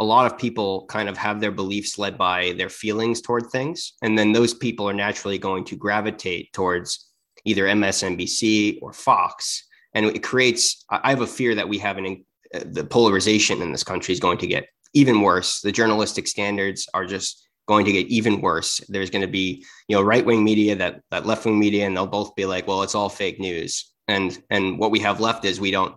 a 0.00 0.04
lot 0.04 0.26
of 0.26 0.38
people 0.38 0.86
kind 0.86 1.08
of 1.08 1.16
have 1.16 1.40
their 1.40 1.52
beliefs 1.52 1.98
led 1.98 2.18
by 2.18 2.52
their 2.58 2.68
feelings 2.68 3.20
toward 3.20 3.50
things. 3.50 3.92
And 4.02 4.18
then 4.18 4.32
those 4.32 4.52
people 4.52 4.88
are 4.88 4.94
naturally 4.94 5.38
going 5.38 5.64
to 5.66 5.76
gravitate 5.76 6.52
towards 6.52 7.08
either 7.44 7.64
MSNBC 7.64 8.80
or 8.82 8.92
Fox. 8.92 9.64
And 9.94 10.06
it 10.06 10.22
creates, 10.22 10.84
I 10.90 11.10
have 11.10 11.20
a 11.20 11.26
fear 11.26 11.54
that 11.54 11.68
we 11.68 11.78
have 11.78 11.98
an, 11.98 12.24
uh, 12.52 12.60
the 12.66 12.84
polarization 12.84 13.62
in 13.62 13.70
this 13.70 13.84
country 13.84 14.12
is 14.12 14.20
going 14.20 14.38
to 14.38 14.48
get 14.48 14.66
even 14.94 15.20
worse. 15.20 15.60
The 15.60 15.70
journalistic 15.70 16.26
standards 16.26 16.88
are 16.92 17.06
just 17.06 17.46
going 17.66 17.84
to 17.84 17.92
get 17.92 18.08
even 18.08 18.40
worse. 18.40 18.80
There's 18.88 19.10
going 19.10 19.22
to 19.22 19.30
be, 19.30 19.64
you 19.86 19.96
know, 19.96 20.02
right 20.02 20.24
wing 20.24 20.42
media, 20.42 20.74
that, 20.76 21.00
that 21.12 21.26
left 21.26 21.44
wing 21.44 21.58
media, 21.58 21.86
and 21.86 21.96
they'll 21.96 22.06
both 22.06 22.34
be 22.34 22.46
like, 22.46 22.66
well, 22.66 22.82
it's 22.82 22.94
all 22.94 23.08
fake 23.08 23.38
news. 23.38 23.93
And, 24.08 24.40
and 24.50 24.78
what 24.78 24.90
we 24.90 25.00
have 25.00 25.20
left 25.20 25.44
is 25.44 25.60
we 25.60 25.70
don't, 25.70 25.94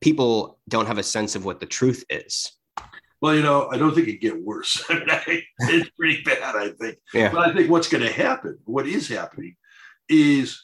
people 0.00 0.58
don't 0.68 0.86
have 0.86 0.98
a 0.98 1.02
sense 1.02 1.34
of 1.34 1.44
what 1.44 1.60
the 1.60 1.66
truth 1.66 2.04
is 2.08 2.52
well, 3.20 3.34
you 3.34 3.42
know, 3.42 3.68
I 3.68 3.78
don't 3.78 3.94
think 3.94 4.08
it 4.08 4.20
get 4.20 4.42
worse. 4.42 4.84
it's 4.88 5.90
pretty 5.90 6.22
bad, 6.22 6.54
I 6.54 6.70
think. 6.70 6.98
Yeah. 7.12 7.32
But 7.32 7.48
I 7.48 7.54
think 7.54 7.70
what's 7.70 7.88
going 7.88 8.04
to 8.04 8.12
happen, 8.12 8.58
what 8.64 8.86
is 8.86 9.08
happening, 9.08 9.56
is 10.08 10.62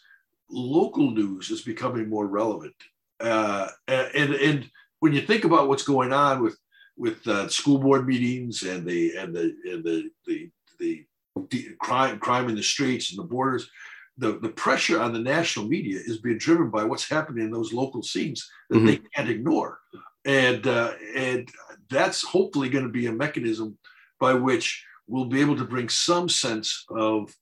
local 0.49 1.11
news 1.11 1.51
is 1.51 1.63
becoming 1.63 2.09
more 2.09 2.27
relevant. 2.27 2.75
Uh, 3.21 3.69
and 3.89 4.35
and 4.35 4.71
when 5.01 5.13
you 5.13 5.21
think 5.21 5.45
about 5.45 5.69
what's 5.69 5.83
going 5.83 6.13
on 6.13 6.43
with 6.43 6.57
with 6.97 7.27
uh, 7.27 7.49
school 7.49 7.79
board 7.79 8.07
meetings 8.07 8.63
and 8.63 8.87
the 8.87 9.17
and 9.17 9.35
the 9.35 9.55
and 9.65 9.85
the 9.85 10.11
the, 10.27 10.51
the, 10.79 11.05
the 11.51 11.69
crime 11.81 12.19
crime 12.21 12.49
in 12.49 12.55
the 12.55 12.63
streets 12.63 13.11
and 13.11 13.19
the 13.19 13.29
borders, 13.29 13.69
the, 14.17 14.39
the 14.39 14.49
pressure 14.51 15.01
on 15.01 15.13
the 15.13 15.19
national 15.19 15.67
media 15.67 15.99
is 15.99 16.19
being 16.19 16.39
driven 16.39 16.71
by 16.71 16.85
what's 16.85 17.09
happening 17.09 17.45
in 17.45 17.51
those 17.51 17.73
local 17.73 18.03
scenes 18.03 18.49
that 18.71 18.77
mm-hmm. 18.77 18.87
they 18.87 19.01
can't 19.15 19.29
ignore 19.29 19.81
and 20.25 20.67
uh, 20.67 20.93
and 21.15 21.49
that's 21.91 22.25
hopefully 22.25 22.69
going 22.69 22.85
to 22.85 22.91
be 22.91 23.07
a 23.07 23.13
mechanism 23.13 23.77
by 24.19 24.33
which 24.33 24.85
we'll 25.07 25.27
be 25.27 25.41
able 25.41 25.57
to 25.57 25.65
bring 25.65 25.89
some 25.89 26.29
sense 26.29 26.85
of 26.91 27.35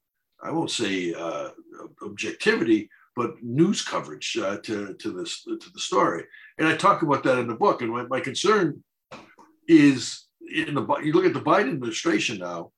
I 0.43 0.51
won't 0.51 0.71
say 0.71 1.15
uh, 1.15 1.51
objectivity, 2.03 2.91
but 3.15 3.41
news 3.43 3.83
coverage 3.83 4.37
uh, 4.37 4.59
to 4.59 4.95
to 4.95 5.13
this 5.13 5.45
to 5.45 5.71
the 5.73 5.81
story. 5.81 6.25
And 6.59 6.67
I 6.69 6.77
talk 6.77 7.03
about 7.03 7.23
that 7.25 7.39
in 7.39 7.47
the 7.47 7.55
book. 7.55 7.83
And 7.83 7.93
my, 7.93 8.05
my 8.05 8.21
concern 8.21 8.83
is 9.69 10.27
in 10.55 10.75
the 10.75 10.87
you 11.03 11.13
look 11.13 11.25
at 11.25 11.35
the 11.35 11.41
Biden 11.41 11.73
administration 11.73 12.39
now, 12.39 12.73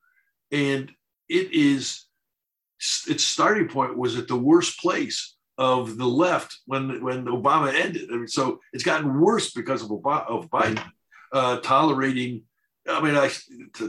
and 0.53 0.93
it 1.29 1.53
is 1.53 2.05
its 2.79 3.25
starting 3.25 3.69
point 3.69 3.97
was 3.97 4.17
at 4.17 4.29
the 4.29 4.37
worst 4.37 4.81
place 4.81 5.37
of 5.57 5.97
the 5.97 6.07
left 6.07 6.59
when 6.67 7.03
when 7.03 7.27
Obama 7.27 7.73
ended. 7.73 8.11
I 8.11 8.17
mean, 8.17 8.29
so 8.29 8.61
it's 8.73 8.85
gotten 8.85 9.21
worse 9.21 9.53
because 9.53 9.83
of 9.83 9.89
Obama, 9.89 10.27
of 10.27 10.51
Biden 10.51 10.85
uh, 11.33 11.59
tolerating. 11.59 12.43
I 12.87 13.01
mean, 13.01 13.17
I 13.17 13.31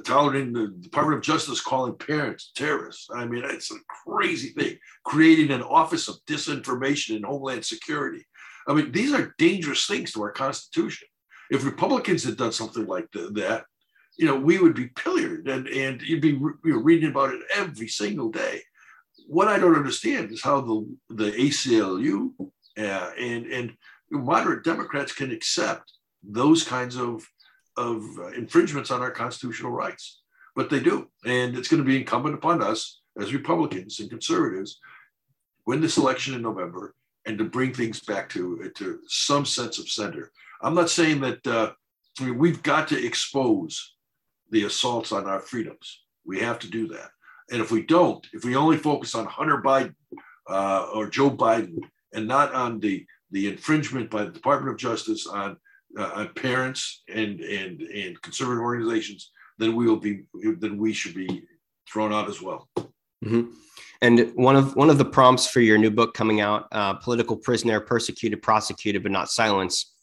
tolerating 0.06 0.54
the 0.54 0.68
Department 0.68 1.18
of 1.18 1.24
Justice 1.24 1.60
calling 1.60 1.98
parents 1.98 2.52
terrorists. 2.56 3.08
I 3.14 3.26
mean, 3.26 3.44
it's 3.44 3.72
a 3.72 3.76
crazy 4.06 4.50
thing. 4.50 4.78
Creating 5.04 5.52
an 5.52 5.64
office 5.64 6.08
of 6.08 6.24
disinformation 6.28 7.18
and 7.18 7.26
Homeland 7.26 7.66
Security. 7.66 8.26
I 8.68 8.74
mean, 8.74 8.92
these 8.92 9.14
are 9.14 9.36
dangerous 9.38 9.86
things 9.86 10.14
to 10.14 10.22
our 10.22 10.32
Constitution. 10.32 11.08
If 11.52 11.66
Republicans 11.66 12.24
had 12.24 12.38
done 12.38 12.54
something 12.54 12.88
like 12.88 13.12
the, 13.12 13.30
that, 13.34 13.66
you 14.18 14.26
know, 14.26 14.38
we 14.38 14.60
would 14.60 14.76
be 14.76 14.88
pilloried, 14.88 15.48
and 15.48 15.68
and 15.68 16.02
you'd 16.02 16.22
be 16.22 16.34
know, 16.34 16.54
reading 16.64 17.10
about 17.10 17.34
it 17.34 17.42
every 17.54 17.88
single 17.88 18.30
day 18.30 18.62
what 19.28 19.48
I 19.48 19.60
don't 19.60 19.76
understand 19.76 20.32
is 20.32 20.44
how 20.44 20.62
the 20.62 20.98
the 21.10 21.32
ACLU 21.32 22.32
uh, 22.78 23.12
and 23.20 23.46
and 23.48 23.74
moderate 24.12 24.64
Democrats 24.64 25.14
can 25.14 25.32
accept 25.32 25.92
those 26.24 26.64
kinds 26.64 26.96
of 26.96 27.26
of 27.78 28.04
infringements 28.36 28.92
on 28.92 29.02
our 29.02 29.12
constitutional 29.12 29.72
rights, 29.72 30.22
but 30.56 30.70
they 30.70 30.80
do, 30.80 31.10
and 31.26 31.58
it's 31.58 31.68
going 31.68 31.84
to 31.84 31.88
be 31.88 31.98
incumbent 31.98 32.36
upon 32.36 32.62
us 32.62 33.02
as 33.20 33.34
Republicans 33.34 34.00
and 34.00 34.10
conservatives 34.10 34.80
win 35.66 35.82
this 35.82 35.98
election 35.98 36.34
in 36.36 36.42
November 36.42 36.96
and 37.26 37.38
to 37.38 37.44
bring 37.44 37.74
things 37.74 38.00
back 38.00 38.30
to 38.30 38.72
to 38.76 39.00
some 39.08 39.46
sense 39.46 39.80
of 39.80 39.90
center. 39.90 40.32
I'm 40.62 40.76
not 40.76 40.90
saying 40.90 41.22
that 41.22 41.46
uh, 41.48 41.72
I 42.20 42.26
mean, 42.26 42.38
we've 42.38 42.64
got 42.64 42.88
to 42.90 43.06
expose 43.06 43.96
the 44.52 44.64
assaults 44.64 45.12
on 45.12 45.26
our 45.26 45.40
freedoms. 45.40 46.04
We 46.26 46.40
have 46.40 46.60
to 46.60 46.70
do 46.70 46.88
that. 46.90 47.10
And 47.52 47.62
if 47.62 47.72
we 47.72 47.84
don't, 47.84 48.26
if 48.34 48.44
we 48.44 48.56
only 48.56 48.78
focus 48.78 49.16
on 49.16 49.26
Hunter 49.26 49.62
Biden 49.62 49.96
uh, 50.50 50.88
or 50.94 51.08
Joe 51.08 51.30
Biden 51.30 51.78
and 52.14 52.28
not 52.28 52.54
on 52.54 52.80
the, 52.80 53.06
the 53.32 53.48
infringement 53.48 54.10
by 54.10 54.24
the 54.24 54.32
Department 54.32 54.72
of 54.72 54.78
Justice 54.80 55.28
on, 55.28 55.58
uh, 55.98 56.12
on 56.16 56.30
parents 56.34 57.04
and, 57.08 57.40
and, 57.42 57.82
and 57.82 58.22
conservative 58.22 58.64
organizations, 58.64 59.32
then 59.58 59.76
we 59.76 59.86
will 59.86 59.98
be 59.98 60.24
then 60.60 60.78
we 60.78 60.94
should 60.94 61.14
be 61.14 61.44
thrown 61.92 62.14
out 62.14 62.30
as 62.30 62.42
well. 62.42 62.68
Mm-hmm. 63.24 63.52
And 64.02 64.32
one 64.36 64.56
of 64.56 64.76
one 64.76 64.90
of 64.90 64.98
the 64.98 65.06
prompts 65.06 65.48
for 65.48 65.62
your 65.62 65.78
new 65.78 65.90
book 65.90 66.14
coming 66.14 66.42
out, 66.42 66.68
uh, 66.72 66.96
"Political 66.96 67.38
Prisoner: 67.38 67.80
Persecuted, 67.80 68.42
Prosecuted, 68.42 69.04
but 69.04 69.12
Not 69.12 69.30
Silenced," 69.30 69.94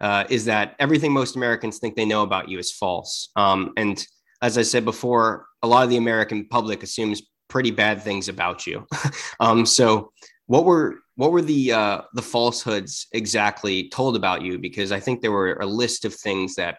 uh, 0.00 0.24
is 0.30 0.44
that 0.44 0.76
everything 0.78 1.12
most 1.12 1.36
Americans 1.36 1.78
think 1.78 1.96
they 1.96 2.04
know 2.04 2.22
about 2.22 2.48
you 2.48 2.58
is 2.58 2.72
false. 2.72 3.30
Um, 3.36 3.72
and 3.76 4.04
as 4.42 4.56
I 4.56 4.62
said 4.62 4.84
before, 4.84 5.46
a 5.62 5.66
lot 5.66 5.84
of 5.84 5.90
the 5.90 5.96
American 5.96 6.46
public 6.46 6.82
assumes 6.82 7.22
pretty 7.48 7.70
bad 7.70 8.02
things 8.02 8.28
about 8.28 8.66
you. 8.66 8.86
um, 9.40 9.66
so, 9.66 10.12
what 10.46 10.64
were 10.64 11.00
what 11.16 11.32
were 11.32 11.42
the 11.42 11.72
uh, 11.72 12.00
the 12.14 12.22
falsehoods 12.22 13.06
exactly 13.12 13.88
told 13.90 14.16
about 14.16 14.42
you? 14.42 14.58
Because 14.58 14.92
I 14.92 15.00
think 15.00 15.20
there 15.20 15.32
were 15.32 15.54
a 15.54 15.66
list 15.66 16.04
of 16.04 16.14
things 16.14 16.54
that 16.56 16.78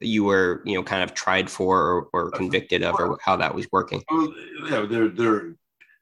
you 0.00 0.24
were, 0.24 0.62
you 0.64 0.74
know, 0.74 0.82
kind 0.82 1.02
of 1.02 1.14
tried 1.14 1.50
for 1.50 1.80
or, 1.80 2.08
or 2.12 2.30
convicted 2.30 2.82
of, 2.82 2.98
or 2.98 3.18
how 3.22 3.36
that 3.36 3.54
was 3.54 3.66
working? 3.72 4.02
Well, 4.10 4.32
yeah, 4.68 4.86
they're 4.88 5.08
they're. 5.08 5.54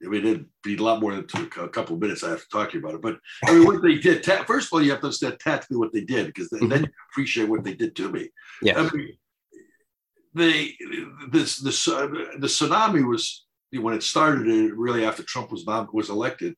I 0.05 0.09
mean, 0.09 0.27
it'd 0.27 0.47
be 0.65 0.77
a 0.77 0.83
lot 0.83 1.01
more 1.01 1.15
than 1.15 1.25
a 1.61 1.69
couple 1.69 1.95
of 1.95 2.01
minutes. 2.01 2.25
I 2.25 2.31
have 2.31 2.43
to 2.43 2.49
talk 2.49 2.71
to 2.71 2.79
you 2.79 2.85
about 2.85 2.97
it. 2.97 3.03
But 3.03 3.19
I 3.45 3.55
mean, 3.55 3.65
what 3.65 3.83
they 3.83 3.99
did. 3.99 4.25
Ta- 4.25 4.43
first 4.45 4.67
of 4.67 4.73
all, 4.73 4.83
you 4.83 4.91
have 4.91 4.99
to 5.01 5.07
understand 5.07 5.39
tactically 5.39 5.77
what 5.77 5.93
they 5.93 6.01
did, 6.01 6.27
because 6.27 6.51
then, 6.51 6.63
mm-hmm. 6.63 6.71
then 6.71 6.83
you 6.83 6.89
appreciate 7.13 7.49
what 7.49 7.63
they 7.63 7.75
did 7.75 7.95
to 7.97 8.11
me. 8.11 8.29
Yeah. 8.63 8.81
I 8.81 8.91
mean, 8.91 9.17
they 10.35 10.77
this 11.31 11.59
this 11.59 11.89
uh, 11.89 12.07
the 12.39 12.47
tsunami 12.47 13.07
was 13.07 13.45
when 13.73 13.95
it 13.95 14.03
started. 14.03 14.73
Really, 14.73 15.05
after 15.05 15.23
Trump 15.23 15.51
was 15.51 15.65
was 15.93 16.11
elected, 16.11 16.55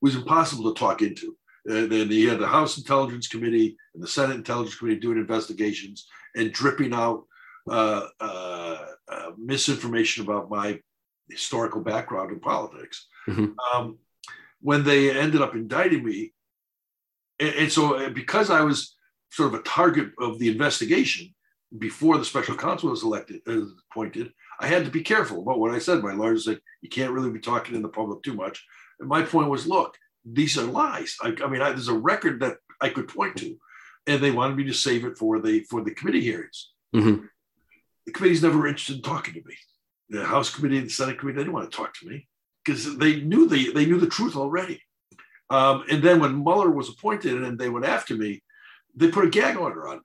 was 0.00 0.14
impossible 0.14 0.72
to 0.72 0.78
talk 0.78 1.02
into. 1.02 1.36
And 1.66 1.92
then 1.92 2.10
you 2.10 2.30
had 2.30 2.38
the 2.38 2.46
House 2.46 2.78
Intelligence 2.78 3.28
Committee 3.28 3.76
and 3.94 4.02
the 4.02 4.08
Senate 4.08 4.36
Intelligence 4.36 4.76
Committee 4.76 5.00
doing 5.00 5.18
investigations 5.18 6.06
and 6.34 6.52
dripping 6.52 6.94
out 6.94 7.24
uh, 7.70 8.06
uh, 8.18 8.86
uh, 9.08 9.30
misinformation 9.36 10.24
about 10.24 10.48
my 10.48 10.80
historical 11.28 11.82
background 11.82 12.32
in 12.32 12.40
politics. 12.40 13.06
Mm-hmm. 13.28 13.52
Um, 13.74 13.98
when 14.62 14.84
they 14.84 15.16
ended 15.16 15.42
up 15.42 15.54
indicting 15.54 16.04
me, 16.04 16.32
and, 17.38 17.54
and 17.54 17.72
so 17.72 17.94
uh, 17.96 18.08
because 18.08 18.48
I 18.50 18.62
was 18.62 18.96
sort 19.30 19.52
of 19.52 19.60
a 19.60 19.62
target 19.62 20.12
of 20.18 20.38
the 20.38 20.48
investigation 20.48 21.34
before 21.78 22.18
the 22.18 22.24
special 22.24 22.56
counsel 22.56 22.90
was 22.90 23.02
elected, 23.02 23.40
uh, 23.46 23.62
appointed, 23.90 24.32
I 24.58 24.66
had 24.66 24.84
to 24.84 24.90
be 24.90 25.02
careful 25.02 25.40
about 25.40 25.58
what 25.58 25.70
I 25.70 25.78
said. 25.78 26.02
My 26.02 26.12
lawyer 26.12 26.36
said, 26.38 26.60
you 26.82 26.88
can't 26.88 27.12
really 27.12 27.30
be 27.30 27.40
talking 27.40 27.74
in 27.74 27.82
the 27.82 27.88
public 27.88 28.22
too 28.22 28.34
much. 28.34 28.64
And 28.98 29.08
my 29.08 29.22
point 29.22 29.48
was, 29.48 29.66
look, 29.66 29.96
these 30.24 30.58
are 30.58 30.64
lies. 30.64 31.16
I, 31.22 31.34
I 31.42 31.48
mean, 31.48 31.62
I, 31.62 31.70
there's 31.70 31.88
a 31.88 31.94
record 31.94 32.40
that 32.40 32.56
I 32.80 32.88
could 32.88 33.08
point 33.08 33.36
to, 33.36 33.56
and 34.06 34.22
they 34.22 34.30
wanted 34.30 34.56
me 34.56 34.64
to 34.64 34.72
save 34.72 35.04
it 35.04 35.16
for 35.16 35.40
the 35.40 35.60
for 35.64 35.82
the 35.82 35.94
committee 35.94 36.20
hearings. 36.20 36.72
Mm-hmm. 36.94 37.24
The 38.06 38.12
committee's 38.12 38.42
never 38.42 38.66
interested 38.66 38.96
in 38.96 39.02
talking 39.02 39.34
to 39.34 39.42
me. 39.46 39.54
The 40.10 40.24
House 40.24 40.54
committee, 40.54 40.78
and 40.78 40.86
the 40.86 40.90
Senate 40.92 41.18
committee, 41.18 41.36
they 41.36 41.44
didn't 41.44 41.54
want 41.54 41.70
to 41.70 41.76
talk 41.76 41.94
to 41.94 42.08
me 42.08 42.26
because 42.64 42.96
they 42.98 43.20
knew 43.20 43.48
the 43.48 43.72
they 43.72 43.86
knew 43.86 43.98
the 43.98 44.06
truth 44.08 44.36
already. 44.36 44.82
Um, 45.48 45.84
and 45.90 46.02
then 46.02 46.20
when 46.20 46.44
Mueller 46.44 46.70
was 46.70 46.88
appointed 46.88 47.42
and 47.42 47.58
they 47.58 47.68
went 47.68 47.86
after 47.86 48.14
me, 48.14 48.42
they 48.94 49.10
put 49.10 49.24
a 49.24 49.30
gag 49.30 49.56
order 49.56 49.88
on 49.88 49.96
me, 49.96 50.02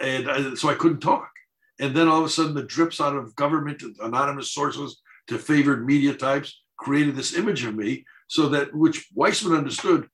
and 0.00 0.30
I, 0.30 0.54
so 0.54 0.68
I 0.68 0.74
couldn't 0.74 1.00
talk. 1.00 1.30
And 1.78 1.94
then 1.94 2.08
all 2.08 2.20
of 2.20 2.26
a 2.26 2.28
sudden, 2.28 2.54
the 2.54 2.62
drips 2.62 3.00
out 3.00 3.16
of 3.16 3.34
government 3.36 3.82
anonymous 4.02 4.52
sources 4.52 5.00
to 5.28 5.38
favored 5.38 5.86
media 5.86 6.14
types 6.14 6.60
created 6.78 7.16
this 7.16 7.36
image 7.36 7.64
of 7.64 7.74
me 7.74 8.04
so 8.28 8.48
that 8.48 8.74
which 8.74 9.08
Weissmann 9.16 9.56
understood, 9.56 10.08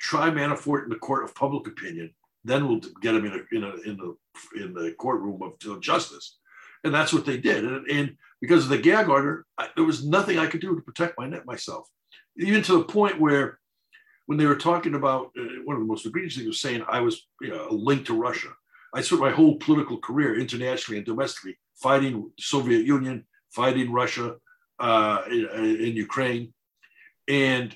try 0.00 0.30
Manafort 0.30 0.84
in 0.84 0.90
the 0.90 0.96
court 0.96 1.24
of 1.24 1.34
public 1.34 1.66
opinion, 1.66 2.12
then 2.44 2.66
we'll 2.66 2.80
get 3.00 3.14
him 3.14 3.24
in, 3.24 3.32
a, 3.32 3.56
in, 3.56 3.64
a, 3.64 3.74
in 3.88 3.96
the 3.96 4.16
in 4.64 4.74
the 4.74 4.92
courtroom 4.98 5.40
of 5.42 5.80
justice, 5.80 6.38
and 6.82 6.92
that's 6.92 7.12
what 7.12 7.24
they 7.24 7.36
did. 7.36 7.64
And, 7.64 7.86
and 7.88 8.16
because 8.40 8.64
of 8.64 8.70
the 8.70 8.78
gag 8.78 9.08
order, 9.08 9.46
I, 9.58 9.68
there 9.76 9.84
was 9.84 10.04
nothing 10.04 10.38
I 10.38 10.46
could 10.46 10.60
do 10.60 10.74
to 10.74 10.82
protect 10.82 11.18
my 11.18 11.28
net 11.28 11.46
myself, 11.46 11.88
even 12.36 12.62
to 12.64 12.78
the 12.78 12.84
point 12.84 13.20
where 13.20 13.60
when 14.26 14.38
they 14.38 14.46
were 14.46 14.56
talking 14.56 14.94
about 14.94 15.30
uh, 15.38 15.62
one 15.64 15.76
of 15.76 15.82
the 15.82 15.88
most 15.88 16.06
egregious 16.06 16.36
things 16.36 16.48
was 16.48 16.60
saying 16.60 16.82
I 16.88 17.00
was 17.00 17.26
you 17.40 17.50
know, 17.50 17.68
a 17.68 17.72
link 17.72 18.06
to 18.06 18.18
Russia. 18.18 18.48
I 18.94 19.00
spent 19.00 19.20
my 19.20 19.30
whole 19.30 19.56
political 19.56 19.98
career 19.98 20.38
internationally 20.38 20.98
and 20.98 21.06
domestically 21.06 21.58
fighting 21.76 22.30
Soviet 22.38 22.84
Union, 22.84 23.24
fighting 23.50 23.90
Russia 23.92 24.36
uh, 24.78 25.22
in, 25.30 25.46
in 25.86 25.96
Ukraine, 25.96 26.52
and 27.28 27.74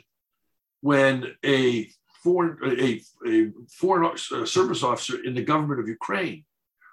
when 0.81 1.35
a 1.44 1.88
foreign 2.22 2.59
a, 2.64 3.00
a 3.26 3.52
foreign 3.68 4.16
service 4.46 4.83
officer 4.83 5.22
in 5.24 5.35
the 5.35 5.42
government 5.42 5.81
of 5.81 5.88
Ukraine, 5.88 6.44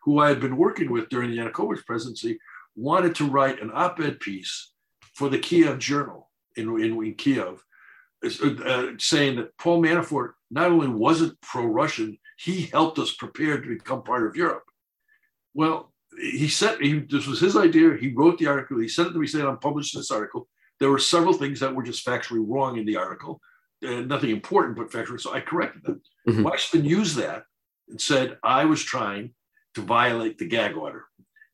who 0.03 0.19
I 0.19 0.29
had 0.29 0.39
been 0.39 0.57
working 0.57 0.91
with 0.91 1.09
during 1.09 1.31
the 1.31 1.38
Yanukovych 1.38 1.86
presidency, 1.86 2.39
wanted 2.75 3.15
to 3.15 3.29
write 3.29 3.62
an 3.62 3.71
op-ed 3.73 4.19
piece 4.19 4.71
for 5.15 5.29
the 5.29 5.39
Kiev 5.39 5.79
Journal 5.79 6.29
in, 6.55 6.69
in, 6.79 7.03
in 7.03 7.15
Kiev, 7.15 7.63
uh, 8.23 8.88
saying 8.97 9.38
that 9.38 9.57
Paul 9.57 9.81
Manafort 9.81 10.33
not 10.53 10.71
only 10.71 10.87
wasn't 10.87 11.39
pro-Russian, 11.41 12.17
he 12.37 12.63
helped 12.63 12.99
us 12.99 13.13
prepare 13.13 13.59
to 13.59 13.67
become 13.67 14.03
part 14.03 14.27
of 14.27 14.35
Europe. 14.35 14.63
Well, 15.53 15.91
he 16.17 16.47
said 16.47 16.79
he, 16.79 16.99
this 16.99 17.27
was 17.27 17.39
his 17.39 17.57
idea. 17.57 17.97
He 17.99 18.13
wrote 18.13 18.37
the 18.37 18.47
article. 18.47 18.79
He 18.79 18.87
sent 18.87 19.09
it 19.09 19.13
to 19.13 19.19
me 19.19 19.27
saying, 19.27 19.45
"I'm 19.45 19.57
publishing 19.57 19.99
this 19.99 20.11
article." 20.11 20.47
There 20.79 20.91
were 20.91 20.99
several 20.99 21.33
things 21.33 21.59
that 21.59 21.73
were 21.73 21.83
just 21.83 22.05
factually 22.05 22.43
wrong 22.47 22.77
in 22.77 22.85
the 22.85 22.97
article, 22.97 23.41
uh, 23.85 24.01
nothing 24.01 24.29
important, 24.29 24.77
but 24.77 24.91
factually. 24.91 25.19
So 25.19 25.33
I 25.33 25.41
corrected 25.41 25.83
them. 25.83 26.01
mm 26.27 26.35
hmm 26.35 26.85
used 26.85 27.15
that 27.17 27.43
and 27.89 27.99
said 27.99 28.37
I 28.43 28.65
was 28.65 28.81
trying 28.83 29.33
to 29.75 29.81
violate 29.81 30.37
the 30.37 30.47
gag 30.47 30.75
order. 30.75 31.05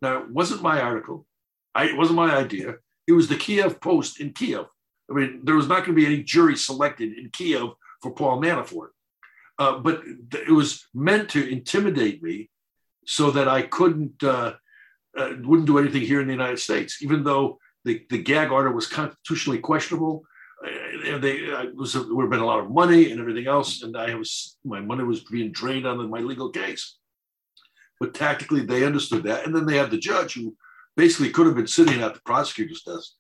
Now, 0.02 0.20
it 0.24 0.30
wasn't 0.30 0.62
my 0.62 0.82
article. 0.82 1.26
I, 1.74 1.86
it 1.86 1.98
wasn't 1.98 2.18
my 2.18 2.32
idea. 2.36 2.76
It 3.08 3.14
was 3.14 3.28
the 3.28 3.36
Kiev 3.36 3.82
Post 3.82 4.20
in 4.20 4.34
Kiev. 4.34 4.66
I 5.10 5.14
mean, 5.14 5.42
there 5.44 5.56
was 5.56 5.68
not 5.68 5.86
going 5.86 5.96
to 5.96 6.02
be 6.02 6.06
any 6.06 6.24
jury 6.24 6.56
selected 6.56 7.18
in 7.18 7.30
Kiev 7.32 7.70
for 8.02 8.12
Paul 8.12 8.42
Manafort. 8.42 8.90
Uh, 9.58 9.78
but 9.78 10.04
it 10.32 10.52
was 10.52 10.86
meant 10.94 11.30
to 11.30 11.52
intimidate 11.52 12.24
me 12.24 12.50
so 13.06 13.32
that 13.32 13.48
I 13.48 13.64
couldn't, 13.64 14.24
uh, 14.24 14.54
uh, 15.18 15.34
wouldn't 15.42 15.68
do 15.68 15.80
anything 15.80 16.02
here 16.02 16.22
in 16.22 16.28
the 16.28 16.34
United 16.34 16.60
States, 16.60 17.02
even 17.02 17.24
though 17.24 17.60
the, 17.84 18.06
the 18.10 18.20
gag 18.20 18.52
order 18.52 18.72
was 18.72 18.88
constitutionally 18.88 19.60
questionable. 19.60 20.24
Uh, 20.66 21.18
they 21.18 21.50
was 21.74 21.96
would 21.96 22.24
have 22.24 22.30
been 22.30 22.40
a 22.40 22.46
lot 22.46 22.60
of 22.60 22.70
money 22.70 23.12
and 23.12 23.20
everything 23.20 23.48
else, 23.48 23.82
and 23.82 23.96
I 23.96 24.14
was 24.16 24.58
my 24.66 24.82
money 24.82 25.04
was 25.04 25.24
being 25.24 25.52
drained 25.52 25.88
on 25.88 26.10
my 26.10 26.20
legal 26.20 26.50
case. 26.50 26.98
But 28.00 28.14
tactically, 28.14 28.66
they 28.66 28.86
understood 28.86 29.24
that, 29.24 29.46
and 29.46 29.56
then 29.56 29.66
they 29.66 29.78
had 29.78 29.92
the 29.92 29.98
judge 29.98 30.34
who 30.34 30.56
basically 30.98 31.32
could 31.32 31.46
have 31.46 31.56
been 31.56 31.68
sitting 31.68 32.02
at 32.02 32.14
the 32.14 32.22
prosecutor's 32.26 32.84
desk, 32.84 33.12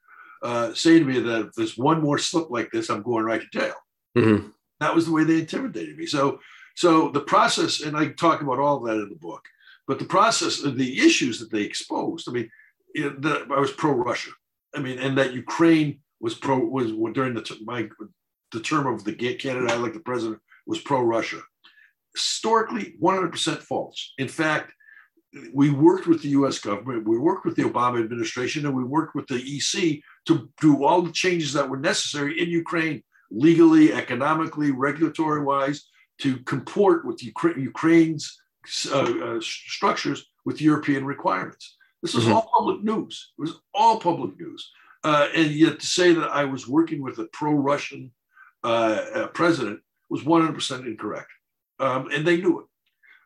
uh, 0.43 0.73
saying 0.73 0.99
to 0.99 1.05
me 1.05 1.19
that 1.19 1.47
if 1.47 1.53
there's 1.55 1.77
one 1.77 2.01
more 2.01 2.17
slip 2.17 2.49
like 2.49 2.69
this, 2.71 2.89
I'm 2.89 3.03
going 3.03 3.23
right 3.23 3.41
to 3.41 3.59
jail. 3.59 3.75
Mm-hmm. 4.17 4.49
That 4.79 4.95
was 4.95 5.05
the 5.05 5.11
way 5.11 5.23
they 5.23 5.39
intimidated 5.39 5.97
me. 5.97 6.05
So, 6.05 6.39
so 6.75 7.09
the 7.09 7.21
process, 7.21 7.81
and 7.81 7.97
I 7.97 8.09
talk 8.09 8.41
about 8.41 8.59
all 8.59 8.77
of 8.77 8.85
that 8.85 9.01
in 9.01 9.09
the 9.09 9.15
book, 9.15 9.43
but 9.87 9.99
the 9.99 10.05
process, 10.05 10.61
the 10.61 10.99
issues 10.99 11.39
that 11.39 11.51
they 11.51 11.63
exposed. 11.63 12.29
I 12.29 12.31
mean, 12.31 12.49
the, 12.93 13.47
I 13.51 13.59
was 13.59 13.71
pro-Russia. 13.71 14.31
I 14.75 14.79
mean, 14.79 14.99
and 14.99 15.17
that 15.17 15.33
Ukraine 15.33 15.99
was 16.19 16.35
pro 16.35 16.59
was 16.59 16.91
during 17.13 17.33
the 17.33 17.57
my 17.63 17.89
the 18.51 18.59
term 18.59 18.87
of 18.87 19.03
the 19.03 19.13
candidate 19.13 19.71
I 19.71 19.75
like 19.75 19.93
the 19.93 19.99
president 19.99 20.39
was 20.65 20.79
pro-Russia. 20.79 21.41
Historically, 22.15 22.95
100% 23.01 23.57
false. 23.59 24.13
In 24.17 24.27
fact, 24.27 24.73
we 25.53 25.69
worked 25.69 26.07
with 26.07 26.23
the 26.23 26.29
U.S. 26.29 26.57
government, 26.59 27.07
we 27.07 27.19
worked 27.19 27.45
with 27.45 27.55
the 27.55 27.63
Obama 27.63 28.03
administration, 28.03 28.65
and 28.65 28.75
we 28.75 28.83
worked 28.83 29.15
with 29.15 29.27
the 29.27 29.35
EC 29.35 30.01
to 30.25 30.49
do 30.59 30.83
all 30.83 31.01
the 31.01 31.11
changes 31.11 31.53
that 31.53 31.69
were 31.69 31.77
necessary 31.77 32.41
in 32.41 32.49
Ukraine, 32.49 33.03
legally, 33.31 33.93
economically, 33.93 34.71
regulatory-wise, 34.71 35.85
to 36.19 36.37
comport 36.39 37.05
with 37.05 37.23
Ukraine's 37.23 38.41
uh, 38.91 39.13
uh, 39.23 39.39
structures 39.41 40.25
with 40.45 40.61
European 40.61 41.05
requirements. 41.05 41.77
This 42.01 42.13
was 42.13 42.25
mm-hmm. 42.25 42.33
all 42.33 42.51
public 42.53 42.83
news. 42.83 43.31
It 43.37 43.41
was 43.41 43.53
all 43.73 43.99
public 43.99 44.39
news. 44.39 44.71
Uh, 45.03 45.27
and 45.35 45.51
yet 45.51 45.79
to 45.79 45.85
say 45.85 46.13
that 46.13 46.29
I 46.29 46.43
was 46.45 46.67
working 46.67 47.01
with 47.01 47.19
a 47.19 47.25
pro-Russian 47.31 48.11
uh, 48.61 49.05
uh 49.15 49.27
president 49.27 49.79
was 50.09 50.23
100% 50.23 50.85
incorrect. 50.85 51.29
Um, 51.79 52.09
and 52.13 52.27
they 52.27 52.37
knew 52.37 52.59
it, 52.59 52.65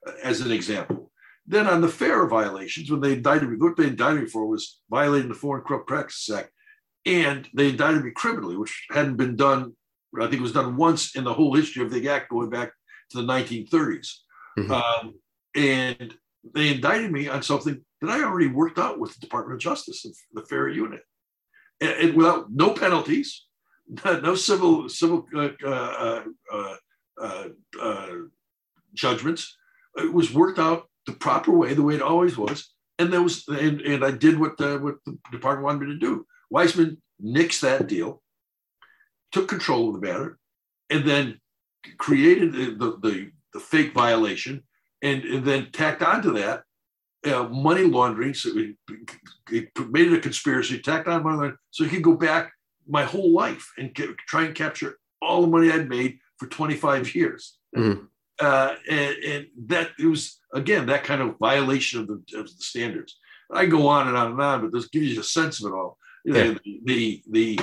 uh, 0.10 0.14
as 0.24 0.42
an 0.42 0.52
example. 0.52 1.12
Then 1.46 1.68
on 1.68 1.82
the 1.82 1.88
FARA 1.88 2.30
violations, 2.30 2.92
when 2.92 3.02
they 3.02 3.14
indicted 3.14 3.50
me, 3.50 3.58
what 3.58 3.76
they 3.76 3.88
indicted 3.88 4.24
me 4.24 4.30
for 4.30 4.46
was 4.46 4.80
violating 4.90 5.30
the 5.30 5.36
Foreign 5.36 5.64
Corrupt 5.64 5.88
Practices 5.88 6.36
Act. 6.36 6.52
And 7.06 7.50
they 7.54 7.70
indicted 7.70 8.06
me 8.06 8.12
criminally, 8.12 8.56
which 8.56 8.86
hadn't 8.92 9.18
been 9.18 9.36
done, 9.36 9.74
I 10.22 10.26
think 10.26 10.40
it 10.40 10.42
was 10.42 10.54
done 10.54 10.78
once 10.78 11.16
in 11.16 11.24
the 11.24 11.34
whole 11.34 11.56
history 11.56 11.84
of 11.84 11.92
the 11.92 12.08
act 12.10 12.30
going 12.30 12.50
back 12.50 12.72
to 13.12 13.18
the 13.18 13.24
1930s. 13.24 14.10
Mm-hmm. 14.58 14.72
Um, 14.72 15.16
and 15.56 16.14
they 16.54 16.74
indicted 16.74 17.12
me 17.12 17.28
on 17.28 17.42
something 17.42 17.84
that 18.02 18.10
I 18.10 18.24
already 18.24 18.48
worked 18.48 18.78
out 18.78 19.00
with 19.00 19.14
the 19.14 19.20
Department 19.22 19.56
of 19.56 19.62
Justice, 19.62 20.06
the 20.34 20.46
FARA 20.46 20.74
unit, 20.74 21.02
and, 21.80 21.92
and 21.92 22.14
without 22.16 22.52
no 22.52 22.72
penalties, 22.72 23.46
no 24.06 24.36
civil 24.36 24.90
civil 24.90 25.26
uh, 25.36 25.50
uh, 25.66 26.24
uh, 26.52 26.76
uh, 27.22 27.48
uh, 27.82 28.08
judgments. 28.94 29.58
It 29.96 30.12
was 30.12 30.34
worked 30.34 30.60
out 30.60 30.90
the 31.06 31.14
proper 31.14 31.52
way, 31.52 31.74
the 31.74 31.84
way 31.84 31.96
it 31.96 32.02
always 32.02 32.38
was, 32.38 32.74
and 32.98 33.12
there 33.12 33.22
was, 33.22 33.48
and, 33.48 33.82
and 33.82 34.04
I 34.04 34.12
did 34.12 34.40
what 34.40 34.58
the, 34.58 34.80
what 34.80 34.96
the 35.06 35.18
department 35.32 35.66
wanted 35.66 35.88
me 35.88 35.94
to 35.94 36.00
do. 36.00 36.26
Weissmann 36.52 36.98
nixed 37.24 37.62
that 37.62 37.88
deal, 37.88 38.23
took 39.34 39.50
control 39.50 39.90
of 39.90 40.00
the 40.00 40.08
matter, 40.08 40.38
and 40.90 41.06
then 41.06 41.40
created 41.98 42.54
the, 42.54 42.98
the, 43.02 43.32
the 43.54 43.60
fake 43.60 43.94
violation, 43.94 44.64
and, 45.02 45.24
and 45.24 45.44
then 45.44 45.70
tacked 45.72 46.02
onto 46.02 46.34
that 46.34 46.64
uh, 47.26 47.44
money 47.44 47.84
laundering. 47.84 48.34
So 48.34 48.54
he, 48.54 48.76
he, 49.50 49.68
made 49.90 50.12
it 50.12 50.18
a 50.18 50.22
conspiracy, 50.22 50.80
tacked 50.80 51.08
on 51.08 51.24
money 51.24 51.36
laundering, 51.36 51.58
so 51.72 51.84
he 51.84 51.90
could 51.90 52.04
go 52.04 52.16
back 52.16 52.54
my 52.88 53.04
whole 53.04 53.32
life 53.32 53.72
and 53.78 53.96
try 54.28 54.44
and 54.44 54.56
capture 54.56 54.98
all 55.22 55.42
the 55.42 55.48
money 55.48 55.72
I'd 55.72 55.90
made 55.90 56.20
for 56.38 56.48
25 56.48 57.16
years. 57.16 57.58
Mm-hmm. 57.76 58.06
uh, 58.40 58.76
and, 58.88 59.16
and, 59.24 59.48
that 59.66 59.90
it 59.98 60.06
was 60.06 60.40
again 60.54 60.86
that 60.86 61.04
kind 61.04 61.24
of 61.24 61.40
violation 61.40 62.02
of 62.02 62.08
the, 62.08 62.38
of 62.38 62.46
the 62.46 62.64
standards. 62.64 63.18
I 63.52 63.66
go 63.66 63.88
on 63.88 64.08
and 64.08 64.16
on 64.16 64.32
and 64.32 64.42
on, 64.42 64.62
but 64.62 64.72
this 64.72 64.90
gives 64.90 65.08
you 65.08 65.22
a 65.22 65.24
sense 65.24 65.60
of 65.60 65.72
it 65.72 65.76
all. 65.76 65.98
Yeah. 66.24 66.34
The 66.34 66.82
the 66.86 67.24
the, 67.30 67.60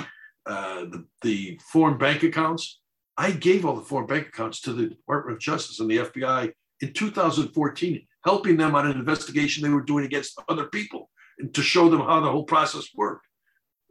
uh, 0.46 0.84
the 0.84 1.04
the 1.22 1.60
foreign 1.72 1.98
bank 1.98 2.22
accounts. 2.22 2.80
I 3.16 3.32
gave 3.32 3.66
all 3.66 3.76
the 3.76 3.82
foreign 3.82 4.06
bank 4.06 4.28
accounts 4.28 4.60
to 4.62 4.72
the 4.72 4.86
Department 4.86 5.36
of 5.36 5.42
Justice 5.42 5.80
and 5.80 5.90
the 5.90 5.98
FBI 5.98 6.52
in 6.80 6.92
2014, 6.92 8.06
helping 8.24 8.56
them 8.56 8.74
on 8.74 8.86
an 8.86 8.96
investigation 8.96 9.62
they 9.62 9.68
were 9.68 9.82
doing 9.82 10.06
against 10.06 10.40
other 10.48 10.66
people 10.66 11.10
and 11.38 11.52
to 11.54 11.62
show 11.62 11.88
them 11.88 12.00
how 12.00 12.20
the 12.20 12.30
whole 12.30 12.44
process 12.44 12.88
worked. 12.94 13.26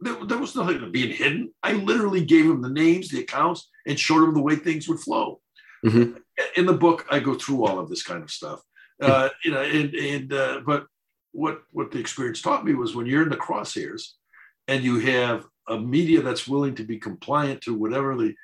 There, 0.00 0.24
there 0.24 0.38
was 0.38 0.56
nothing 0.56 0.90
being 0.90 1.12
hidden. 1.12 1.52
I 1.62 1.74
literally 1.74 2.24
gave 2.24 2.48
them 2.48 2.62
the 2.62 2.70
names, 2.70 3.08
the 3.08 3.20
accounts, 3.20 3.68
and 3.86 3.98
showed 3.98 4.22
them 4.22 4.34
the 4.34 4.40
way 4.40 4.56
things 4.56 4.88
would 4.88 5.00
flow. 5.00 5.40
Mm-hmm. 5.84 6.16
In 6.56 6.66
the 6.66 6.72
book, 6.72 7.06
I 7.10 7.20
go 7.20 7.34
through 7.34 7.64
all 7.64 7.78
of 7.78 7.88
this 7.88 8.02
kind 8.02 8.22
of 8.22 8.30
stuff. 8.30 8.60
Uh, 9.00 9.28
you 9.44 9.50
know, 9.50 9.62
and, 9.62 9.94
and 9.94 10.32
uh, 10.32 10.60
but 10.64 10.86
what 11.32 11.62
what 11.70 11.90
the 11.90 11.98
experience 11.98 12.42
taught 12.42 12.64
me 12.64 12.74
was 12.74 12.94
when 12.94 13.06
you're 13.06 13.22
in 13.22 13.30
the 13.30 13.36
crosshairs 13.36 14.12
and 14.68 14.84
you 14.84 14.98
have 15.00 15.44
a 15.68 15.78
media 15.78 16.22
that's 16.22 16.48
willing 16.48 16.74
to 16.74 16.84
be 16.84 16.98
compliant 16.98 17.60
to 17.62 17.74
whatever 17.74 18.16
the 18.16 18.34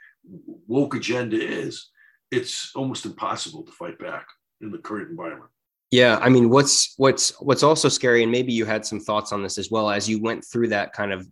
woke 0.67 0.95
agenda 0.95 1.37
is, 1.37 1.91
it's 2.31 2.73
almost 2.75 3.07
impossible 3.07 3.62
to 3.62 3.73
fight 3.73 3.99
back 3.99 4.27
in 4.61 4.71
the 4.71 4.79
current 4.79 5.11
environment. 5.11 5.51
Yeah, 5.91 6.19
I 6.21 6.29
mean, 6.29 6.51
what's 6.51 6.95
what's 6.97 7.31
what's 7.41 7.62
also 7.62 7.89
scary, 7.89 8.23
and 8.23 8.33
maybe 8.33 8.53
you 8.53 8.64
had 8.64 8.85
some 8.85 9.01
thoughts 9.01 9.33
on 9.33 9.43
this 9.43 9.57
as 9.57 9.71
well 9.71 9.89
as 9.89 10.09
you 10.09 10.21
went 10.21 10.45
through 10.45 10.69
that 10.69 10.93
kind 10.93 11.12
of 11.12 11.27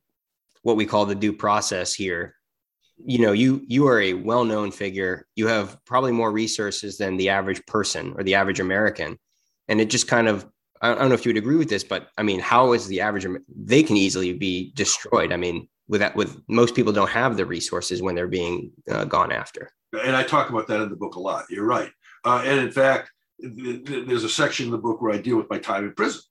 what 0.62 0.76
we 0.76 0.86
call 0.86 1.06
the 1.06 1.14
due 1.14 1.32
process 1.32 1.92
here. 1.92 2.36
You 3.04 3.18
know, 3.18 3.32
you 3.32 3.64
you 3.66 3.88
are 3.88 4.00
a 4.00 4.14
well-known 4.14 4.70
figure. 4.70 5.26
You 5.34 5.48
have 5.48 5.76
probably 5.84 6.12
more 6.12 6.30
resources 6.30 6.96
than 6.96 7.16
the 7.16 7.30
average 7.30 7.66
person 7.66 8.14
or 8.16 8.22
the 8.22 8.36
average 8.36 8.60
American, 8.60 9.18
and 9.66 9.80
it 9.80 9.90
just 9.90 10.06
kind 10.06 10.28
of 10.28 10.46
I 10.80 10.94
don't 10.94 11.08
know 11.08 11.14
if 11.14 11.24
you 11.24 11.30
would 11.30 11.38
agree 11.38 11.56
with 11.56 11.68
this, 11.68 11.82
but 11.82 12.10
I 12.16 12.22
mean, 12.22 12.38
how 12.38 12.74
is 12.74 12.86
the 12.86 13.00
average? 13.00 13.26
They 13.48 13.82
can 13.82 13.96
easily 13.96 14.32
be 14.34 14.70
destroyed. 14.74 15.32
I 15.32 15.36
mean, 15.36 15.68
with 15.88 16.00
that, 16.00 16.16
with 16.16 16.40
most 16.48 16.74
people 16.74 16.92
don't 16.92 17.10
have 17.10 17.36
the 17.36 17.46
resources 17.46 18.02
when 18.02 18.14
they're 18.14 18.26
being 18.26 18.72
uh, 18.90 19.04
gone 19.04 19.32
after. 19.32 19.70
And 19.92 20.16
I 20.16 20.22
talk 20.22 20.50
about 20.50 20.66
that 20.68 20.80
in 20.80 20.88
the 20.88 20.96
book 20.96 21.16
a 21.16 21.20
lot. 21.20 21.44
You're 21.50 21.66
right. 21.66 21.90
Uh, 22.24 22.42
and 22.44 22.58
in 22.60 22.70
fact, 22.70 23.10
there's 23.38 24.24
a 24.24 24.28
section 24.28 24.66
in 24.66 24.72
the 24.72 24.78
book 24.78 25.00
where 25.00 25.12
I 25.12 25.18
deal 25.18 25.36
with 25.36 25.50
my 25.50 25.58
time 25.58 25.84
in 25.84 25.94
prison 25.94 26.22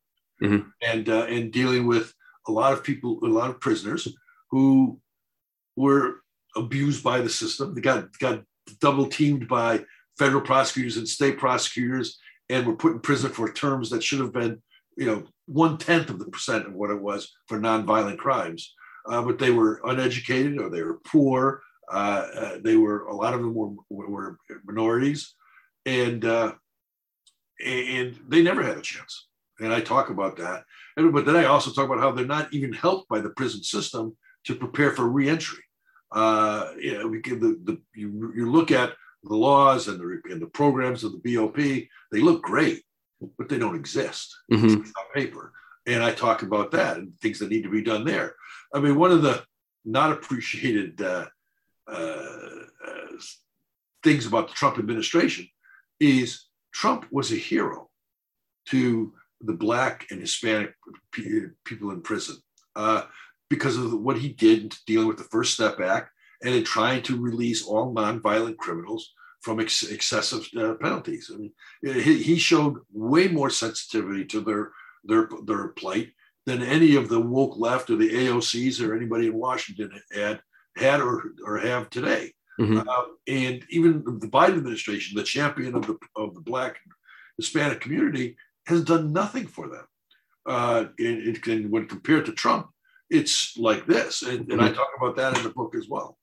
mm-hmm. 0.41 0.70
and 0.82 1.10
uh, 1.10 1.26
and 1.26 1.51
dealing 1.51 1.88
with 1.88 2.14
a 2.47 2.51
lot 2.51 2.74
of 2.74 2.84
people, 2.84 3.20
a 3.24 3.28
lot 3.28 3.49
of 3.49 3.60
prisoners 3.60 4.08
who 4.51 4.99
were 5.76 6.22
abused 6.56 7.04
by 7.04 7.22
the 7.22 7.30
system. 7.30 7.74
They 7.74 7.82
got 7.82 8.18
got 8.20 8.43
double 8.80 9.08
teamed 9.08 9.47
by 9.47 9.84
federal 10.18 10.41
prosecutors 10.41 10.97
and 10.97 11.08
state 11.08 11.38
prosecutors, 11.38 12.18
and 12.49 12.66
were 12.66 12.76
put 12.76 12.93
in 12.93 12.99
prison 12.99 13.32
for 13.32 13.51
terms 13.51 13.89
that 13.89 14.04
should 14.04 14.20
have 14.20 14.34
been, 14.34 14.62
you 14.97 15.06
know, 15.06 15.24
one 15.45 15.78
tenth 15.78 16.10
of 16.10 16.20
the 16.20 16.26
percent 16.26 16.68
of 16.68 16.74
what 16.74 16.91
it 16.91 17.01
was 17.01 17.32
for 17.47 17.60
nonviolent 17.60 18.18
crimes. 18.18 18.74
Uh, 19.06 19.22
but 19.22 19.38
they 19.38 19.51
were 19.51 19.82
uneducated 19.86 20.60
or 20.60 20.70
they 20.70 20.82
were 20.82 20.99
poor. 21.06 21.62
Uh, 21.91 22.28
uh 22.36 22.58
they 22.64 22.78
were 22.78 23.06
a 23.08 23.16
lot 23.16 23.34
of 23.34 23.41
them 23.41 23.54
were, 23.54 23.72
were 23.89 24.38
minorities, 24.66 25.36
and 25.86 26.24
uh, 26.24 26.54
and 27.66 28.20
they 28.28 28.41
never 28.41 28.64
had 28.64 28.78
a 28.78 28.82
chance. 28.82 29.28
And 29.60 29.74
I 29.74 29.82
talk 29.82 30.10
about 30.10 30.38
that. 30.38 30.64
And, 30.97 31.14
but 31.14 31.26
then 31.26 31.36
I 31.36 31.45
also 31.45 31.72
talk 31.72 31.86
about 31.86 31.99
how 31.99 32.12
they're 32.12 32.26
not 32.26 32.54
even 32.54 32.74
helped 32.74 33.10
by 33.10 33.20
the 33.20 33.30
prison 33.30 33.64
system 33.64 34.16
to 34.45 34.56
prepare 34.56 34.91
for 34.91 35.08
reentry. 35.08 35.64
Uh, 36.12 36.72
you 36.80 36.93
know, 36.93 37.10
the, 37.10 37.60
the, 37.64 37.82
you, 37.95 38.34
you 38.36 38.51
look 38.51 38.72
at 38.72 38.93
the 39.24 39.36
laws 39.36 39.88
and 39.88 39.99
the, 39.99 40.22
and 40.32 40.41
the 40.41 40.47
programs 40.47 41.04
of 41.04 41.14
the 41.14 41.36
BOP, 41.36 41.56
they 41.56 42.22
look 42.22 42.43
great, 42.43 42.84
but 43.38 43.49
they 43.49 43.58
don't 43.58 43.76
exist 43.76 44.36
mm-hmm. 44.51 44.82
on 44.82 45.06
paper. 45.14 45.54
And 45.86 46.03
I 46.03 46.11
talk 46.11 46.43
about 46.43 46.71
that 46.71 46.97
and 46.97 47.13
things 47.19 47.39
that 47.39 47.49
need 47.49 47.63
to 47.63 47.69
be 47.69 47.84
done 47.84 48.05
there. 48.05 48.36
I 48.73 48.79
mean, 48.79 48.97
one 48.97 49.11
of 49.11 49.21
the 49.21 49.43
not 49.86 50.11
appreciated 50.11 51.01
uh, 51.01 51.25
uh, 51.88 51.93
uh 52.88 53.17
things 54.01 54.25
about 54.25 54.47
the 54.47 54.53
Trump 54.53 54.79
administration 54.79 55.47
is 55.99 56.45
Trump 56.73 57.05
was 57.11 57.31
a 57.31 57.36
hero 57.36 57.89
to 58.67 59.13
the 59.41 59.53
Black 59.53 60.07
and 60.09 60.19
Hispanic 60.19 60.73
people 61.11 61.91
in 61.91 62.01
prison 62.01 62.38
uh, 62.75 63.03
because 63.49 63.77
of 63.77 63.93
what 63.93 64.17
he 64.17 64.29
did 64.29 64.75
dealing 64.88 65.07
with 65.07 65.17
the 65.17 65.25
First 65.25 65.53
Step 65.53 65.79
Act 65.79 66.11
and 66.43 66.55
in 66.55 66.63
trying 66.63 67.01
to 67.03 67.19
release 67.19 67.65
all 67.65 67.93
nonviolent 67.93 68.57
criminals 68.57 69.13
from 69.41 69.59
ex- 69.59 69.84
excessive 69.84 70.47
uh, 70.57 70.73
penalties. 70.75 71.29
I 71.34 71.38
mean, 71.38 71.51
he, 71.81 72.23
he, 72.23 72.38
showed 72.38 72.77
way 72.91 73.27
more 73.27 73.49
sensitivity 73.49 74.23
to 74.25 74.41
their 74.41 74.71
their 75.04 75.30
their 75.45 75.70
plight 75.70 76.12
than 76.45 76.62
any 76.62 76.95
of 76.95 77.10
the 77.10 77.20
woke 77.20 77.58
left 77.58 77.89
or 77.89 77.95
the 77.95 78.10
AOCs 78.10 78.86
or 78.86 78.95
anybody 78.95 79.28
in 79.28 79.34
Washington 79.34 79.91
had 80.14 80.41
had 80.76 81.01
or, 81.01 81.24
or 81.45 81.58
have 81.58 81.89
today. 81.89 82.34
Mm-hmm. 82.60 82.88
Uh, 82.88 83.04
and 83.28 83.66
even 83.70 84.04
the 84.20 84.28
Biden 84.28 84.58
administration, 84.58 85.18
the 85.18 85.24
champion 85.24 85.76
of 85.76 85.88
the 85.88 85.97
of 86.16 86.36
the 86.36 86.41
Black 86.41 86.80
Hispanic 87.38 87.82
community, 87.82 88.36
has 88.68 88.84
done 88.84 89.12
nothing 89.12 89.47
for 89.47 89.68
them. 89.68 89.86
Uh, 90.45 90.86
and, 90.99 91.38
and, 91.47 91.72
when 91.72 91.88
compared 91.88 92.26
to 92.26 92.34
Trump, 92.34 92.68
it's 93.10 93.58
like 93.58 93.88
this, 93.88 94.24
and, 94.24 94.39
and 94.39 94.47
mm-hmm. 94.47 94.62
I 94.62 94.72
talk 94.72 94.89
about 94.97 95.16
that 95.16 95.38
in 95.38 95.43
the 95.43 95.49
book 95.49 95.74
as 95.74 95.88
well. 95.88 96.18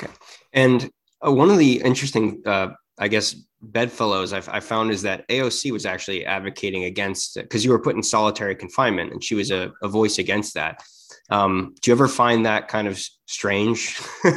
Okay, 0.00 0.12
and 0.52 0.90
uh, 1.24 1.30
one 1.30 1.50
of 1.50 1.58
the 1.58 1.82
interesting, 1.82 2.42
uh, 2.46 2.70
I 2.98 3.08
guess, 3.08 3.36
bedfellows 3.72 4.32
I've, 4.32 4.48
I 4.48 4.60
found 4.60 4.90
is 4.90 5.02
that 5.02 5.28
AOC 5.28 5.72
was 5.72 5.86
actually 5.86 6.24
advocating 6.24 6.84
against 6.84 7.34
because 7.34 7.64
you 7.64 7.70
were 7.70 7.78
put 7.78 7.96
in 7.96 8.02
solitary 8.02 8.54
confinement, 8.54 9.12
and 9.12 9.22
she 9.22 9.34
was 9.34 9.50
a, 9.50 9.72
a 9.82 9.88
voice 9.88 10.18
against 10.18 10.54
that. 10.54 10.82
Um, 11.30 11.74
do 11.80 11.90
you 11.90 11.94
ever 11.94 12.08
find 12.08 12.46
that 12.46 12.68
kind 12.68 12.88
of 12.88 13.02
strange? 13.26 14.00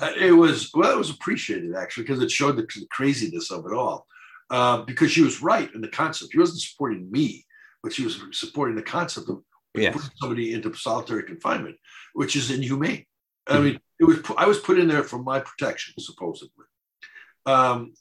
Uh, 0.00 0.12
it 0.16 0.30
was 0.30 0.70
well, 0.74 0.92
it 0.92 0.96
was 0.96 1.10
appreciated 1.10 1.74
actually 1.74 2.04
because 2.04 2.22
it 2.22 2.30
showed 2.30 2.56
the 2.56 2.66
craziness 2.90 3.50
of 3.50 3.66
it 3.66 3.72
all. 3.72 4.06
Uh, 4.50 4.82
because 4.82 5.10
she 5.10 5.22
was 5.22 5.42
right 5.42 5.74
in 5.74 5.80
the 5.80 5.88
concept. 5.88 6.32
She 6.32 6.38
wasn't 6.38 6.60
supporting 6.60 7.10
me, 7.10 7.44
but 7.82 7.92
she 7.92 8.04
was 8.04 8.18
supporting 8.32 8.76
the 8.76 8.82
concept 8.82 9.28
of 9.28 9.42
yes. 9.74 9.92
putting 9.94 10.10
somebody 10.16 10.54
into 10.54 10.72
solitary 10.74 11.24
confinement, 11.24 11.76
which 12.14 12.34
is 12.34 12.50
inhumane. 12.50 13.04
Mm-hmm. 13.46 13.56
I 13.56 13.60
mean, 13.60 13.80
it 14.00 14.04
was 14.04 14.18
I 14.36 14.46
was 14.46 14.58
put 14.58 14.78
in 14.78 14.88
there 14.88 15.02
for 15.02 15.18
my 15.18 15.40
protection, 15.40 15.94
supposedly. 15.98 16.64
Um, 17.44 17.92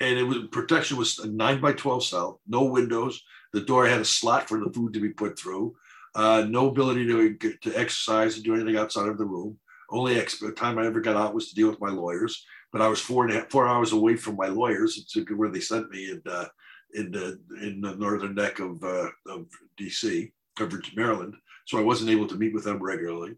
and 0.00 0.18
it 0.18 0.22
was 0.22 0.38
protection 0.52 0.96
was 0.96 1.18
a 1.18 1.28
nine 1.28 1.60
by 1.60 1.72
twelve 1.72 2.04
cell, 2.04 2.40
no 2.46 2.64
windows. 2.64 3.22
The 3.52 3.60
door 3.62 3.86
had 3.86 4.00
a 4.00 4.04
slot 4.04 4.48
for 4.48 4.60
the 4.60 4.70
food 4.72 4.92
to 4.92 5.00
be 5.00 5.10
put 5.10 5.38
through 5.38 5.74
uh, 6.14 6.44
no 6.48 6.68
ability 6.68 7.06
to, 7.06 7.56
to 7.62 7.78
exercise 7.78 8.36
and 8.36 8.44
do 8.44 8.54
anything 8.54 8.76
outside 8.76 9.08
of 9.08 9.18
the 9.18 9.24
room. 9.24 9.58
Only 9.90 10.18
ex- 10.18 10.42
time 10.56 10.78
I 10.78 10.86
ever 10.86 11.00
got 11.00 11.16
out 11.16 11.34
was 11.34 11.48
to 11.48 11.54
deal 11.54 11.70
with 11.70 11.80
my 11.80 11.90
lawyers. 11.90 12.44
But 12.72 12.82
I 12.82 12.88
was 12.88 13.00
four 13.00 13.24
and 13.24 13.32
a 13.32 13.38
half, 13.38 13.50
four 13.50 13.66
hours 13.66 13.92
away 13.92 14.16
from 14.16 14.36
my 14.36 14.48
lawyers 14.48 15.06
to 15.12 15.24
where 15.36 15.50
they 15.50 15.60
sent 15.60 15.90
me 15.90 16.10
in 16.10 16.22
uh, 16.30 16.46
in 16.92 17.10
the 17.10 17.40
in 17.62 17.80
the 17.80 17.94
northern 17.94 18.34
neck 18.34 18.58
of 18.58 18.82
uh, 18.84 19.08
of 19.26 19.46
D.C. 19.78 20.32
of 20.60 20.74
Maryland. 20.94 21.34
So 21.66 21.78
I 21.78 21.82
wasn't 21.82 22.10
able 22.10 22.26
to 22.26 22.36
meet 22.36 22.52
with 22.52 22.64
them 22.64 22.82
regularly. 22.82 23.36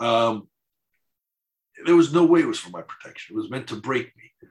Um, 0.00 0.48
there 1.84 1.96
was 1.96 2.14
no 2.14 2.24
way 2.24 2.40
it 2.40 2.46
was 2.46 2.58
for 2.58 2.70
my 2.70 2.82
protection. 2.82 3.34
It 3.34 3.38
was 3.38 3.50
meant 3.50 3.66
to 3.68 3.76
break 3.76 4.06
me. 4.16 4.48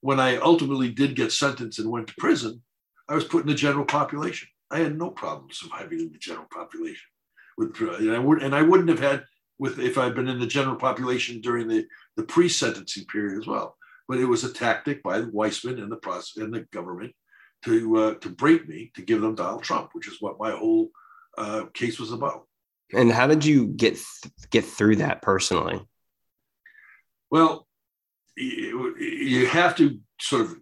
When 0.00 0.20
I 0.20 0.36
ultimately 0.36 0.90
did 0.90 1.16
get 1.16 1.32
sentenced 1.32 1.78
and 1.78 1.90
went 1.90 2.06
to 2.08 2.14
prison, 2.18 2.62
I 3.08 3.14
was 3.14 3.24
put 3.24 3.42
in 3.42 3.48
the 3.48 3.54
general 3.54 3.84
population. 3.84 4.48
I 4.70 4.78
had 4.78 4.96
no 4.96 5.10
problem 5.10 5.50
surviving 5.50 6.00
in 6.00 6.12
the 6.12 6.18
general 6.18 6.46
population. 6.52 7.08
With 7.56 7.80
and 7.80 8.12
I 8.12 8.18
would 8.18 8.42
and 8.42 8.54
I 8.54 8.62
wouldn't 8.62 8.88
have 8.88 9.00
had 9.00 9.24
with 9.58 9.80
if 9.80 9.98
I'd 9.98 10.14
been 10.14 10.28
in 10.28 10.38
the 10.38 10.46
general 10.46 10.76
population 10.76 11.40
during 11.40 11.66
the 11.66 11.86
the 12.16 12.22
pre-sentencing 12.22 13.06
period 13.06 13.38
as 13.38 13.46
well. 13.46 13.76
But 14.06 14.18
it 14.18 14.26
was 14.26 14.44
a 14.44 14.52
tactic 14.52 15.02
by 15.02 15.22
Weissmann 15.22 15.82
and 15.82 15.90
the 15.90 15.96
process 15.96 16.42
and 16.42 16.54
the 16.54 16.60
government 16.72 17.14
to 17.64 17.96
uh, 17.96 18.14
to 18.14 18.30
break 18.30 18.68
me 18.68 18.92
to 18.94 19.02
give 19.02 19.20
them 19.20 19.34
Donald 19.34 19.64
Trump, 19.64 19.90
which 19.92 20.08
is 20.08 20.20
what 20.20 20.38
my 20.38 20.52
whole 20.52 20.90
uh, 21.36 21.64
case 21.74 21.98
was 21.98 22.12
about. 22.12 22.46
And 22.92 23.12
how 23.12 23.26
did 23.26 23.44
you 23.44 23.66
get 23.66 23.94
th- 23.94 24.32
get 24.50 24.64
through 24.64 24.96
that 24.96 25.20
personally? 25.20 25.80
Well, 27.30 27.67
you, 28.38 29.46
have 29.46 29.76
to 29.76 29.98
sort 30.20 30.42
of 30.42 30.56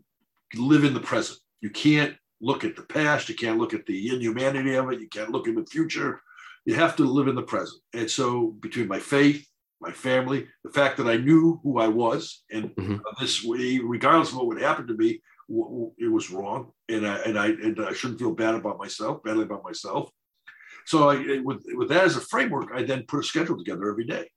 live 0.55 0.85
in 0.85 0.95
the 0.95 1.01
present. 1.01 1.39
You 1.61 1.71
can't 1.71 2.17
look 2.41 2.65
at 2.65 2.77
the 2.77 2.83
past, 2.83 3.29
you 3.29 3.35
can't 3.35 3.59
look 3.59 3.75
at 3.75 3.87
the 3.87 4.15
inhumanity 4.15 4.75
of 4.75 4.91
it, 4.91 5.01
you 5.01 5.09
can't 5.09 5.31
look 5.31 5.49
in 5.49 5.55
the 5.55 5.67
future. 5.67 6.21
You 6.65 6.75
have 6.75 6.97
to 6.97 7.05
live 7.05 7.29
in 7.29 7.37
the 7.37 7.43
present. 7.43 7.81
And 7.93 8.11
so, 8.11 8.57
between 8.61 8.89
my 8.89 8.99
faith, 8.99 9.47
my 9.81 9.93
family, 9.93 10.49
the 10.65 10.71
fact 10.71 10.97
that 10.97 11.07
I 11.07 11.17
knew 11.17 11.61
who 11.63 11.79
I 11.79 11.87
was, 11.87 12.43
and 12.51 12.71
mm-hmm. 12.71 12.97
this 13.21 13.45
way, 13.45 13.79
regardless 13.79 14.31
of 14.31 14.39
what 14.39 14.47
would 14.49 14.61
happen 14.61 14.87
to 14.89 14.95
me, 14.95 15.21
it 15.99 16.11
was 16.11 16.31
wrong, 16.31 16.73
and 16.89 17.07
I 17.07 17.19
and 17.19 17.39
I 17.39 17.47
and 17.47 17.81
I 17.81 17.93
shouldn't 17.93 18.19
feel 18.19 18.33
bad 18.33 18.57
about 18.57 18.79
myself, 18.79 19.23
badly 19.23 19.45
about 19.45 19.63
myself. 19.63 20.11
So, 20.87 21.11
I, 21.11 21.39
with 21.39 21.65
with 21.75 21.89
that 21.91 22.05
as 22.05 22.17
a 22.17 22.21
framework, 22.21 22.71
I 22.75 22.83
then 22.83 23.05
put 23.07 23.21
a 23.21 23.23
schedule 23.23 23.57
together 23.57 23.89
every 23.89 24.07
day, 24.07 24.29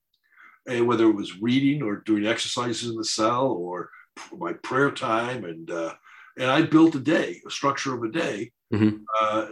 and 0.70 0.88
whether 0.88 1.06
it 1.06 1.16
was 1.16 1.42
reading 1.42 1.82
or 1.82 1.98
doing 1.98 2.26
exercises 2.26 2.90
in 2.90 2.96
the 2.96 3.04
cell 3.04 3.48
or 3.48 3.90
my 4.38 4.54
prayer 4.54 4.92
time, 4.92 5.46
and 5.46 5.70
uh, 5.72 5.94
and 6.38 6.50
I 6.50 6.62
built 6.62 6.96
a 6.96 7.00
day, 7.00 7.42
a 7.46 7.52
structure 7.52 7.94
of 7.96 8.04
a 8.04 8.12
day, 8.12 8.52
mm-hmm. 8.74 8.98
uh, 9.22 9.48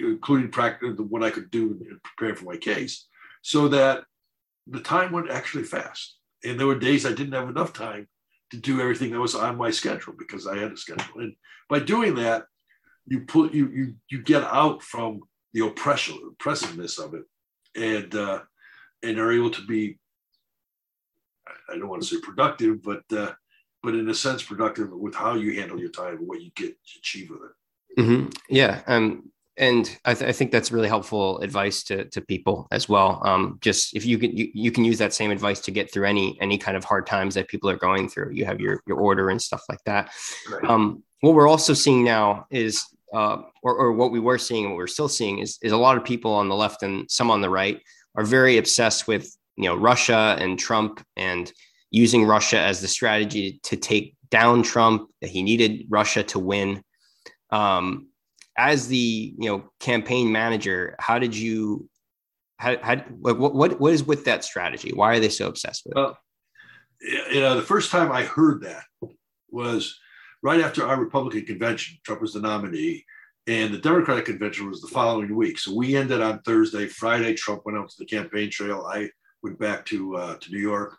including 0.00 0.50
practice 0.50 0.96
what 0.98 1.22
I 1.22 1.30
could 1.30 1.50
do 1.50 1.78
in 1.88 2.00
preparing 2.02 2.36
for 2.36 2.46
my 2.46 2.56
case, 2.56 3.06
so 3.42 3.68
that 3.68 4.04
the 4.66 4.80
time 4.80 5.12
went 5.12 5.30
actually 5.30 5.64
fast. 5.64 6.16
And 6.44 6.58
there 6.58 6.66
were 6.66 6.78
days 6.78 7.04
I 7.04 7.12
didn't 7.12 7.32
have 7.32 7.48
enough 7.48 7.72
time 7.72 8.06
to 8.50 8.56
do 8.56 8.80
everything 8.80 9.10
that 9.10 9.20
was 9.20 9.34
on 9.34 9.56
my 9.56 9.70
schedule 9.70 10.14
because 10.16 10.46
I 10.46 10.56
had 10.56 10.72
a 10.72 10.76
schedule. 10.76 11.20
And 11.20 11.34
by 11.68 11.80
doing 11.80 12.14
that, 12.16 12.44
you 13.06 13.20
put 13.20 13.52
you 13.52 13.68
you 13.68 13.94
you 14.10 14.22
get 14.22 14.42
out 14.44 14.82
from 14.82 15.20
the 15.52 15.66
oppression 15.66 16.18
oppressiveness 16.32 16.98
of 16.98 17.14
it, 17.14 17.24
and 17.74 18.14
uh, 18.14 18.40
and 19.02 19.18
are 19.18 19.32
able 19.32 19.50
to 19.50 19.64
be 19.66 19.98
I 21.68 21.78
don't 21.78 21.88
want 21.88 22.02
to 22.02 22.08
say 22.08 22.20
productive, 22.22 22.82
but 22.82 23.02
uh, 23.16 23.32
but 23.82 23.94
in 23.94 24.08
a 24.08 24.14
sense 24.14 24.42
productive 24.42 24.90
with 24.90 25.14
how 25.14 25.34
you 25.34 25.60
handle 25.60 25.78
your 25.78 25.90
time 25.90 26.18
and 26.18 26.28
what 26.28 26.40
you 26.40 26.50
get 26.54 26.70
to 26.70 26.98
achieve 26.98 27.30
with 27.30 27.40
it. 27.42 28.00
Mm-hmm. 28.00 28.28
Yeah, 28.48 28.82
um, 28.86 29.30
and 29.56 29.98
I, 30.04 30.14
th- 30.14 30.28
I, 30.28 30.32
think 30.32 30.52
that's 30.52 30.70
really 30.70 30.88
helpful 30.88 31.38
advice 31.40 31.82
to, 31.84 32.04
to 32.06 32.20
people 32.20 32.68
as 32.70 32.88
well. 32.88 33.20
Um, 33.24 33.58
just 33.60 33.94
if 33.96 34.06
you 34.06 34.18
can 34.18 34.36
you, 34.36 34.50
you 34.54 34.70
can 34.70 34.84
use 34.84 34.98
that 34.98 35.12
same 35.12 35.30
advice 35.30 35.60
to 35.62 35.70
get 35.70 35.92
through 35.92 36.06
any 36.06 36.38
any 36.40 36.58
kind 36.58 36.76
of 36.76 36.84
hard 36.84 37.06
times 37.06 37.34
that 37.34 37.48
people 37.48 37.68
are 37.68 37.76
going 37.76 38.08
through. 38.08 38.32
You 38.32 38.44
have 38.44 38.60
your 38.60 38.82
your 38.86 38.98
order 38.98 39.30
and 39.30 39.40
stuff 39.40 39.62
like 39.68 39.82
that. 39.84 40.10
Right. 40.50 40.64
Um, 40.64 41.02
what 41.20 41.34
we're 41.34 41.48
also 41.48 41.74
seeing 41.74 42.04
now 42.04 42.46
is 42.50 42.84
uh, 43.12 43.38
or, 43.62 43.74
or, 43.74 43.92
what 43.92 44.12
we 44.12 44.20
were 44.20 44.38
seeing 44.38 44.64
and 44.64 44.74
what 44.74 44.76
we're 44.76 44.86
still 44.86 45.08
seeing 45.08 45.38
is, 45.38 45.58
is 45.62 45.72
a 45.72 45.76
lot 45.76 45.96
of 45.96 46.04
people 46.04 46.30
on 46.30 46.46
the 46.48 46.54
left 46.54 46.82
and 46.82 47.10
some 47.10 47.30
on 47.30 47.40
the 47.40 47.48
right 47.48 47.80
are 48.16 48.24
very 48.24 48.58
obsessed 48.58 49.08
with 49.08 49.34
you 49.58 49.64
know 49.64 49.76
Russia 49.76 50.36
and 50.38 50.58
Trump 50.58 51.04
and 51.16 51.52
using 51.90 52.24
Russia 52.24 52.58
as 52.58 52.80
the 52.80 52.88
strategy 52.88 53.60
to 53.64 53.76
take 53.76 54.14
down 54.30 54.62
Trump. 54.62 55.10
That 55.20 55.30
he 55.30 55.42
needed 55.42 55.86
Russia 55.90 56.22
to 56.22 56.38
win. 56.38 56.82
Um, 57.50 58.08
as 58.56 58.88
the 58.88 59.34
you 59.36 59.50
know 59.50 59.70
campaign 59.80 60.30
manager, 60.32 60.94
how 60.98 61.18
did 61.18 61.36
you? 61.36 61.88
How, 62.56 62.76
how 62.80 62.96
what, 62.96 63.38
what 63.38 63.80
what 63.80 63.92
is 63.92 64.04
with 64.04 64.24
that 64.24 64.44
strategy? 64.44 64.92
Why 64.92 65.16
are 65.16 65.20
they 65.20 65.28
so 65.28 65.48
obsessed 65.48 65.84
with 65.84 65.96
it? 65.96 66.00
Well, 66.00 66.18
you 67.32 67.40
know, 67.40 67.56
the 67.56 67.62
first 67.62 67.90
time 67.90 68.10
I 68.12 68.22
heard 68.22 68.62
that 68.62 68.84
was 69.50 69.98
right 70.42 70.60
after 70.60 70.86
our 70.86 71.00
Republican 71.00 71.46
convention. 71.46 71.98
Trump 72.04 72.20
was 72.20 72.32
the 72.32 72.40
nominee, 72.40 73.04
and 73.46 73.72
the 73.74 73.78
Democratic 73.78 74.26
convention 74.26 74.68
was 74.68 74.80
the 74.80 74.88
following 74.88 75.34
week. 75.34 75.58
So 75.58 75.74
we 75.74 75.96
ended 75.96 76.20
on 76.20 76.42
Thursday. 76.42 76.86
Friday, 76.86 77.34
Trump 77.34 77.62
went 77.64 77.78
out 77.78 77.88
to 77.90 77.96
the 77.98 78.06
campaign 78.06 78.50
trail. 78.50 78.88
I 78.88 79.10
went 79.42 79.58
back 79.58 79.84
to 79.86 80.16
uh, 80.16 80.36
to 80.36 80.50
New 80.50 80.60
York. 80.60 80.96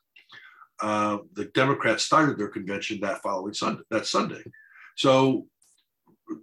Uh, 0.81 1.17
the 1.33 1.45
Democrats 1.45 2.03
started 2.03 2.37
their 2.37 2.47
convention 2.47 2.99
that 3.01 3.21
following 3.21 3.53
Sunday. 3.53 3.83
That 3.89 4.05
Sunday. 4.05 4.43
So 4.95 5.47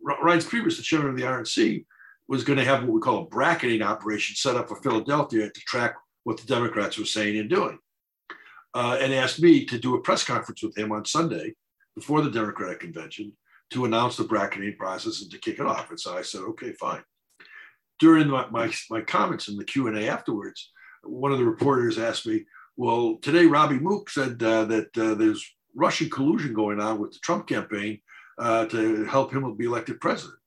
Reince 0.05 0.49
Priebus, 0.49 0.77
the 0.77 0.83
chairman 0.83 1.11
of 1.11 1.17
the 1.17 1.23
RNC, 1.23 1.85
was 2.29 2.45
going 2.45 2.59
to 2.59 2.65
have 2.65 2.83
what 2.83 2.93
we 2.93 3.01
call 3.01 3.23
a 3.23 3.27
bracketing 3.27 3.83
operation 3.83 4.35
set 4.35 4.57
up 4.57 4.69
for 4.69 4.81
Philadelphia 4.83 5.49
to 5.49 5.61
track 5.61 5.95
what 6.25 6.39
the 6.39 6.47
Democrats 6.47 6.99
were 6.99 7.05
saying 7.05 7.39
and 7.39 7.49
doing, 7.49 7.79
uh, 8.75 8.99
and 9.01 9.15
asked 9.15 9.41
me 9.41 9.65
to 9.65 9.79
do 9.79 9.95
a 9.95 10.01
press 10.01 10.25
conference 10.25 10.63
with 10.63 10.77
him 10.77 10.91
on 10.91 11.05
Sunday 11.05 11.55
before 11.95 12.21
the 12.21 12.31
Democratic 12.31 12.81
convention 12.81 13.33
to 13.71 13.85
announce 13.85 14.17
the 14.17 14.25
bracketing 14.25 14.75
process 14.77 15.23
and 15.23 15.31
to 15.31 15.39
kick 15.39 15.59
it 15.59 15.67
off. 15.67 15.91
And 15.91 15.99
so 15.99 16.17
I 16.17 16.23
said, 16.23 16.43
okay, 16.43 16.73
fine. 16.73 17.03
During 17.99 18.29
my, 18.29 18.47
my, 18.51 18.73
my 18.91 19.01
comments 19.01 19.49
in 19.49 19.57
the 19.57 19.65
Q&A 19.65 20.09
afterwards, 20.09 20.73
one 21.09 21.33
of 21.33 21.39
the 21.39 21.45
reporters 21.45 21.99
asked 21.99 22.27
me, 22.27 22.45
well, 22.77 23.17
today 23.23 23.47
Robbie 23.47 23.79
Mook 23.79 24.11
said 24.11 24.43
uh, 24.43 24.65
that 24.67 24.99
uh, 24.99 25.15
there's 25.15 25.45
Russian 25.75 26.11
collusion 26.11 26.53
going 26.53 26.81
on 26.81 26.99
with 26.99 27.13
the 27.13 27.19
Trump 27.21 27.47
campaign 27.47 28.01
uh, 28.39 28.67
to 28.67 29.05
help 29.05 29.33
him 29.33 29.55
be 29.57 29.65
elected 29.65 30.01
president. 30.01 30.39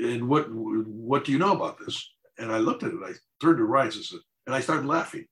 And 0.00 0.28
what 0.28 0.46
what 0.50 1.24
do 1.24 1.32
you 1.32 1.38
know 1.38 1.52
about 1.52 1.78
this? 1.78 2.10
And 2.38 2.50
I 2.50 2.58
looked 2.58 2.82
at 2.82 2.92
it. 2.92 2.98
I 3.04 3.12
turned 3.40 3.58
to 3.58 3.64
Reince 3.64 3.96
and 3.96 4.04
said, 4.04 4.20
and 4.46 4.54
I 4.54 4.60
started 4.60 4.86
laughing. 4.86 5.26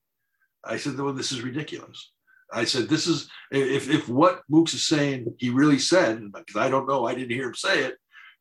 I 0.63 0.77
said, 0.77 0.97
well, 0.97 1.13
this 1.13 1.31
is 1.31 1.41
ridiculous. 1.41 2.11
I 2.53 2.65
said, 2.65 2.89
this 2.89 3.07
is, 3.07 3.29
if, 3.51 3.89
if 3.89 4.09
what 4.09 4.41
Mooks 4.51 4.73
is 4.73 4.87
saying 4.87 5.33
he 5.39 5.49
really 5.49 5.79
said, 5.79 6.31
because 6.33 6.57
I 6.57 6.69
don't 6.69 6.87
know, 6.87 7.05
I 7.05 7.15
didn't 7.15 7.31
hear 7.31 7.47
him 7.47 7.55
say 7.55 7.83
it, 7.85 7.95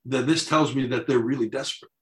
then 0.05 0.27
this 0.27 0.47
tells 0.47 0.75
me 0.75 0.89
that 0.89 1.07
they're 1.07 1.19
really 1.19 1.49
desperate 1.49 1.93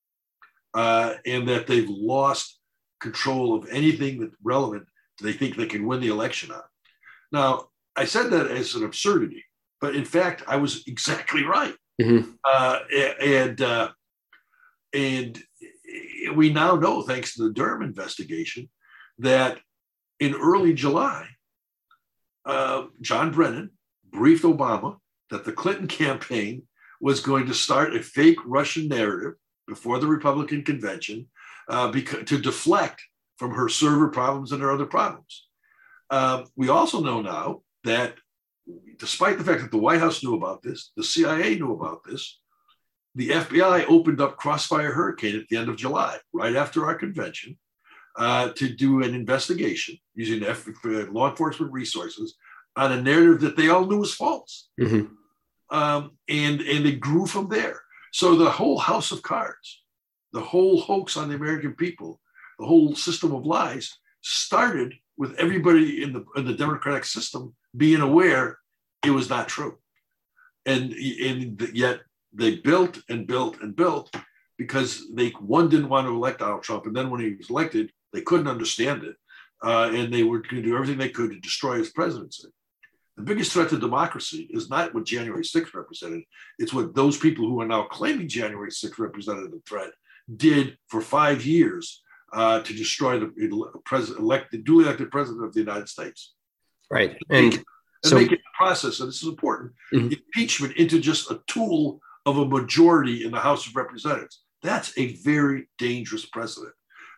uh, 0.75 1.15
and 1.27 1.49
that 1.49 1.67
they've 1.67 1.89
lost 1.89 2.58
control 3.01 3.55
of 3.55 3.69
anything 3.71 4.21
that's 4.21 4.37
relevant 4.43 4.87
they 5.23 5.33
think 5.33 5.57
they 5.57 5.67
can 5.67 5.87
win 5.87 6.01
the 6.01 6.09
election 6.09 6.51
on. 6.51 6.63
Now, 7.33 7.69
I 7.97 8.05
said 8.05 8.31
that 8.31 8.51
as 8.51 8.75
an 8.75 8.85
absurdity, 8.85 9.45
but 9.81 9.97
in 9.97 10.05
fact, 10.05 10.45
I 10.47 10.57
was 10.57 10.85
exactly 10.87 11.45
right. 11.45 11.75
Mm-hmm. 12.01 12.31
Uh, 12.45 12.79
and 13.21 13.61
uh, 13.61 13.89
and 14.95 15.43
we 16.35 16.53
now 16.53 16.77
know, 16.77 17.03
thanks 17.03 17.35
to 17.35 17.45
the 17.45 17.53
Durham 17.53 17.83
investigation, 17.83 18.69
that 19.19 19.59
in 20.21 20.35
early 20.35 20.75
July, 20.75 21.27
uh, 22.45 22.85
John 23.01 23.33
Brennan 23.33 23.71
briefed 24.11 24.45
Obama 24.45 24.97
that 25.31 25.45
the 25.45 25.53
Clinton 25.53 25.89
campaign 25.89 26.63
was 27.01 27.21
going 27.21 27.47
to 27.47 27.55
start 27.55 27.95
a 27.95 28.03
fake 28.03 28.39
Russian 28.45 28.89
narrative 28.89 29.35
before 29.67 29.99
the 29.99 30.07
Republican 30.07 30.63
convention 30.65 31.27
uh, 31.69 31.89
because, 31.89 32.25
to 32.25 32.39
deflect 32.39 33.03
from 33.37 33.53
her 33.53 33.69
server 33.69 34.09
problems 34.09 34.53
and 34.53 34.63
her 34.63 34.71
other 34.71 34.87
problems. 34.87 35.47
Uh, 36.11 36.45
we 36.57 36.69
also 36.69 37.01
know 37.01 37.21
now 37.21 37.63
that 37.85 38.15
despite 38.99 39.39
the 39.39 39.45
fact 39.45 39.63
that 39.63 39.71
the 39.71 39.79
White 39.79 40.01
House 40.01 40.23
knew 40.23 40.35
about 40.35 40.63
this, 40.63 40.93
the 40.97 41.05
CIA 41.05 41.55
knew 41.55 41.73
about 41.73 42.03
this, 42.05 42.41
the 43.15 43.31
FBI 43.31 43.87
opened 43.89 44.21
up 44.21 44.37
Crossfire 44.37 44.93
Hurricane 44.93 45.37
at 45.37 45.49
the 45.49 45.57
end 45.57 45.69
of 45.69 45.77
July, 45.77 46.19
right 46.33 46.55
after 46.55 46.85
our 46.87 46.95
convention, 46.95 47.59
uh, 48.17 48.51
to 48.51 48.69
do 48.69 49.03
an 49.03 49.15
investigation 49.15 49.97
using 50.15 50.43
F- 50.45 50.67
law 50.85 51.31
enforcement 51.31 51.73
resources 51.73 52.37
on 52.77 52.93
a 52.93 53.03
narrative 53.03 53.41
that 53.41 53.57
they 53.57 53.69
all 53.69 53.87
knew 53.87 53.99
was 53.99 54.15
false. 54.15 54.69
Mm-hmm. 54.81 55.07
Um, 55.77 56.17
and, 56.29 56.61
and 56.61 56.87
it 56.87 57.01
grew 57.01 57.27
from 57.27 57.49
there. 57.49 57.81
So 58.13 58.37
the 58.37 58.51
whole 58.51 58.79
house 58.79 59.13
of 59.13 59.23
cards, 59.23 59.83
the 60.33 60.41
whole 60.41 60.81
hoax 60.81 61.17
on 61.17 61.29
the 61.29 61.35
American 61.35 61.75
people, 61.75 62.21
the 62.59 62.67
whole 62.67 62.95
system 62.95 63.35
of 63.35 63.47
lies 63.47 63.99
started 64.21 64.95
with 65.17 65.35
everybody 65.35 66.03
in 66.03 66.13
the, 66.13 66.25
in 66.37 66.45
the 66.45 66.55
democratic 66.55 67.05
system 67.05 67.55
being 67.77 68.01
aware 68.01 68.59
it 69.05 69.11
was 69.11 69.31
not 69.31 69.49
true. 69.49 69.79
And, 70.67 70.93
and 70.93 71.71
yet 71.73 72.01
they 72.33 72.57
built 72.57 73.01
and 73.09 73.27
built 73.27 73.61
and 73.61 73.75
built 73.75 74.15
because 74.59 75.07
they 75.15 75.31
one 75.31 75.69
didn't 75.69 75.89
want 75.89 76.07
to 76.07 76.15
elect 76.15 76.41
Donald 76.41 76.63
Trump, 76.63 76.87
and 76.87 76.95
then 76.95 77.11
when 77.11 77.21
he 77.21 77.35
was 77.35 77.49
elected, 77.49 77.93
they 78.13 78.21
couldn't 78.21 78.49
understand 78.49 79.05
it, 79.05 79.17
uh, 79.65 79.91
and 79.95 80.13
they 80.13 80.25
were 80.25 80.41
going 80.41 80.63
to 80.63 80.69
do 80.69 80.75
everything 80.75 80.99
they 80.99 81.09
could 81.09 81.31
to 81.31 81.41
destroy 81.41 81.79
his 81.79 81.91
presidency. 81.91 82.49
The 83.17 83.23
biggest 83.23 83.53
threat 83.53 83.71
to 83.71 83.79
democracy 83.79 84.49
is 84.51 84.69
not 84.69 84.95
what 84.95 85.05
January 85.05 85.45
6th 85.45 85.75
represented; 85.75 86.23
it's 86.59 86.75
what 86.75 86.95
those 86.95 87.17
people 87.17 87.49
who 87.49 87.61
are 87.61 87.67
now 87.67 87.85
claiming 87.85 88.29
January 88.29 88.71
6th 88.71 88.99
represented 88.99 89.53
the 89.53 89.61
threat 89.67 89.91
did 90.37 90.77
for 90.89 91.01
five 91.01 91.45
years 91.45 92.03
uh, 92.33 92.61
to 92.61 92.73
destroy 92.73 93.19
the 93.19 93.81
president, 93.85 94.21
elected, 94.21 94.65
duly 94.65 94.85
elected 94.85 95.11
president 95.11 95.45
of 95.45 95.55
the 95.55 95.61
United 95.61 95.89
States. 95.89 96.35
Right, 96.91 97.17
and, 97.31 97.55
and 97.55 97.65
so, 98.05 98.17
make 98.17 98.33
it 98.33 98.41
a 98.41 98.57
process, 98.57 99.01
and 99.01 99.09
this 99.09 99.23
is 99.23 99.29
important, 99.29 99.73
mm-hmm. 99.93 100.13
impeachment 100.13 100.77
into 100.77 101.01
just 101.01 101.31
a 101.31 101.41
tool 101.47 102.01
of 102.27 102.39
a 102.39 102.47
majority 102.47 103.25
in 103.25 103.31
the 103.31 103.41
House 103.41 103.67
of 103.67 103.77
Representatives. 103.77 104.43
That's 104.63 104.97
a 104.99 105.15
very 105.17 105.69
dangerous 105.79 106.27
precedent. 106.27 106.75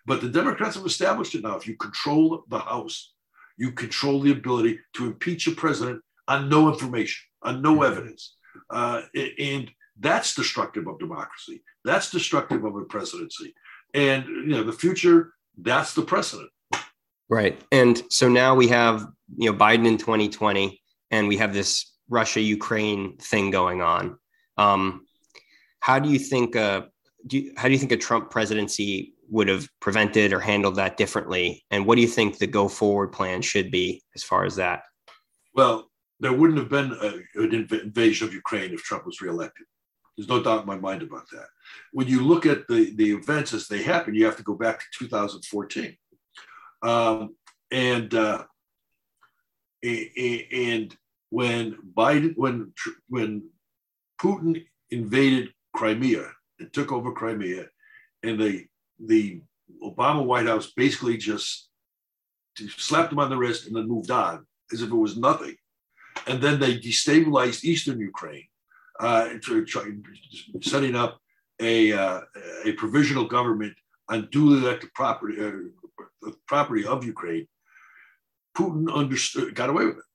But 0.06 0.20
the 0.20 0.28
Democrats 0.28 0.76
have 0.76 0.86
established 0.86 1.34
it 1.34 1.42
now. 1.42 1.56
If 1.56 1.66
you 1.66 1.76
control 1.76 2.44
the 2.48 2.58
House, 2.58 3.12
you 3.56 3.72
control 3.72 4.20
the 4.20 4.32
ability 4.32 4.78
to 4.94 5.06
impeach 5.06 5.46
a 5.46 5.52
president 5.52 6.02
on 6.28 6.48
no 6.48 6.68
information, 6.68 7.26
on 7.42 7.62
no 7.62 7.74
mm-hmm. 7.74 7.92
evidence. 7.92 8.36
Uh, 8.68 9.02
and 9.38 9.70
that's 10.00 10.34
destructive 10.34 10.86
of 10.88 10.98
democracy. 10.98 11.62
That's 11.84 12.10
destructive 12.10 12.64
of 12.64 12.74
a 12.74 12.84
presidency. 12.84 13.54
And 13.94 14.26
you 14.26 14.48
know, 14.48 14.62
the 14.64 14.72
future, 14.72 15.32
that's 15.58 15.94
the 15.94 16.02
precedent. 16.02 16.50
Right. 17.28 17.60
And 17.70 18.02
so 18.10 18.28
now 18.28 18.54
we 18.54 18.68
have, 18.68 19.06
you 19.36 19.50
know, 19.50 19.56
Biden 19.56 19.86
in 19.86 19.98
2020, 19.98 20.80
and 21.12 21.28
we 21.28 21.36
have 21.36 21.54
this 21.54 21.92
Russia 22.08 22.40
Ukraine 22.40 23.16
thing 23.18 23.50
going 23.50 23.82
on. 23.82 24.18
Um, 24.56 25.06
how 25.78 25.98
do 25.98 26.08
you 26.08 26.18
think 26.18 26.56
uh, 26.56 26.82
do 27.26 27.38
you, 27.38 27.52
how 27.56 27.68
do 27.68 27.72
you 27.72 27.78
think 27.78 27.92
a 27.92 27.96
Trump 27.96 28.30
presidency 28.30 29.14
would 29.28 29.48
have 29.48 29.68
prevented 29.80 30.32
or 30.32 30.40
handled 30.40 30.76
that 30.76 30.96
differently? 30.96 31.64
And 31.70 31.86
what 31.86 31.96
do 31.96 32.02
you 32.02 32.08
think 32.08 32.38
the 32.38 32.46
go 32.46 32.68
forward 32.68 33.08
plan 33.08 33.42
should 33.42 33.70
be 33.70 34.02
as 34.16 34.22
far 34.22 34.44
as 34.44 34.56
that? 34.56 34.82
Well, 35.54 35.90
there 36.18 36.32
wouldn't 36.32 36.58
have 36.58 36.68
been 36.68 36.92
a, 36.92 37.40
an 37.40 37.68
invasion 37.70 38.26
of 38.26 38.34
Ukraine 38.34 38.72
if 38.72 38.82
Trump 38.82 39.06
was 39.06 39.20
reelected. 39.20 39.66
There's 40.16 40.28
no 40.28 40.42
doubt 40.42 40.62
in 40.62 40.66
my 40.66 40.76
mind 40.76 41.02
about 41.02 41.30
that. 41.32 41.46
When 41.92 42.08
you 42.08 42.22
look 42.22 42.46
at 42.46 42.66
the, 42.68 42.92
the 42.96 43.12
events 43.12 43.54
as 43.54 43.68
they 43.68 43.82
happen, 43.82 44.14
you 44.14 44.24
have 44.24 44.36
to 44.36 44.42
go 44.42 44.54
back 44.54 44.80
to 44.80 44.86
2014. 44.98 45.96
Um, 46.82 47.36
and 47.70 48.12
uh, 48.14 48.44
and 49.82 50.96
when 51.30 51.76
Biden, 51.94 52.34
when 52.36 52.72
when 53.08 53.48
Putin 54.20 54.64
invaded 54.90 55.50
Crimea 55.74 56.26
and 56.58 56.72
took 56.72 56.92
over 56.92 57.12
Crimea, 57.12 57.66
and 58.22 58.38
the 58.38 58.66
the 58.98 59.42
Obama 59.82 60.24
White 60.24 60.46
House 60.46 60.72
basically 60.76 61.16
just 61.16 61.68
slapped 62.56 63.12
him 63.12 63.20
on 63.20 63.30
the 63.30 63.36
wrist 63.36 63.66
and 63.66 63.76
then 63.76 63.88
moved 63.88 64.10
on 64.10 64.46
as 64.72 64.82
if 64.82 64.90
it 64.90 64.94
was 64.94 65.16
nothing, 65.16 65.56
and 66.26 66.42
then 66.42 66.60
they 66.60 66.78
destabilized 66.78 67.64
eastern 67.64 68.00
Ukraine, 68.00 68.46
uh, 69.00 69.28
setting 70.60 70.94
up 70.94 71.18
a 71.60 71.92
uh, 71.92 72.20
a 72.64 72.72
provisional 72.72 73.26
government 73.26 73.74
on 74.08 74.28
duly 74.30 74.58
elected 74.58 74.92
property 74.94 75.36
uh, 75.40 76.30
property 76.46 76.86
of 76.86 77.04
Ukraine. 77.04 77.46
Putin 78.56 78.92
understood, 78.92 79.54
got 79.54 79.70
away 79.70 79.86
with 79.86 79.98
it 79.98 80.10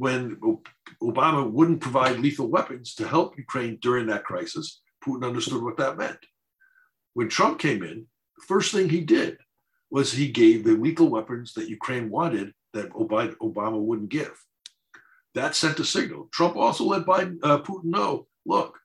when 0.00 0.36
Obama 1.02 1.50
wouldn't 1.50 1.82
provide 1.82 2.18
lethal 2.20 2.48
weapons 2.48 2.94
to 2.94 3.06
help 3.06 3.36
Ukraine 3.36 3.78
during 3.82 4.06
that 4.06 4.24
crisis, 4.24 4.80
Putin 5.04 5.26
understood 5.26 5.62
what 5.62 5.76
that 5.76 5.98
meant. 5.98 6.18
When 7.12 7.28
Trump 7.28 7.58
came 7.58 7.82
in, 7.82 8.06
the 8.38 8.46
first 8.46 8.72
thing 8.72 8.88
he 8.88 9.02
did 9.02 9.36
was 9.90 10.10
he 10.10 10.30
gave 10.30 10.64
the 10.64 10.72
lethal 10.72 11.08
weapons 11.10 11.52
that 11.52 11.68
Ukraine 11.68 12.08
wanted 12.08 12.54
that 12.72 12.88
Obama 12.92 13.78
wouldn't 13.78 14.08
give. 14.08 14.32
That 15.34 15.54
sent 15.54 15.78
a 15.78 15.84
signal. 15.84 16.28
Trump 16.32 16.56
also 16.56 16.84
let 16.84 17.06
Biden, 17.06 17.38
uh, 17.42 17.60
Putin 17.60 17.84
know 17.84 18.26
look, 18.46 18.78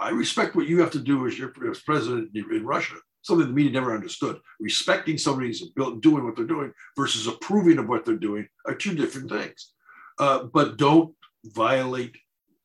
I 0.00 0.10
respect 0.10 0.56
what 0.56 0.68
you 0.68 0.80
have 0.80 0.90
to 0.92 0.98
do 0.98 1.26
as 1.26 1.38
your 1.38 1.52
as 1.70 1.80
president 1.80 2.30
in 2.34 2.64
Russia, 2.64 2.94
something 3.22 3.46
the 3.46 3.52
media 3.52 3.72
never 3.72 3.94
understood. 3.94 4.38
Respecting 4.60 5.18
somebody's 5.18 5.62
doing 6.00 6.24
what 6.24 6.36
they're 6.36 6.44
doing 6.46 6.72
versus 6.96 7.26
approving 7.26 7.78
of 7.78 7.88
what 7.88 8.04
they're 8.04 8.16
doing 8.16 8.48
are 8.66 8.74
two 8.74 8.94
different 8.94 9.30
things 9.30 9.72
uh, 10.18 10.44
but 10.44 10.76
don't 10.76 11.14
violate 11.44 12.16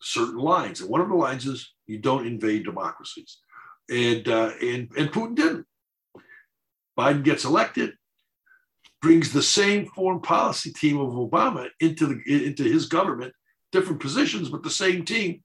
certain 0.01 0.37
lines. 0.37 0.81
And 0.81 0.89
one 0.89 1.01
of 1.01 1.09
the 1.09 1.15
lines 1.15 1.45
is 1.45 1.73
you 1.87 1.99
don't 1.99 2.27
invade 2.27 2.65
democracies. 2.65 3.39
And, 3.89 4.27
uh, 4.27 4.51
and, 4.61 4.89
and 4.97 5.11
Putin 5.11 5.35
didn't. 5.35 5.65
Biden 6.97 7.23
gets 7.23 7.45
elected, 7.45 7.93
brings 9.03 9.33
the 9.33 9.43
same 9.43 9.85
foreign 9.87 10.21
policy 10.21 10.71
team 10.71 10.97
of 10.97 11.09
Obama 11.09 11.67
into, 11.81 12.07
the, 12.07 12.47
into 12.47 12.63
his 12.63 12.85
government, 12.85 13.33
different 13.73 13.99
positions, 13.99 14.47
but 14.47 14.63
the 14.63 14.69
same 14.69 15.03
team. 15.03 15.43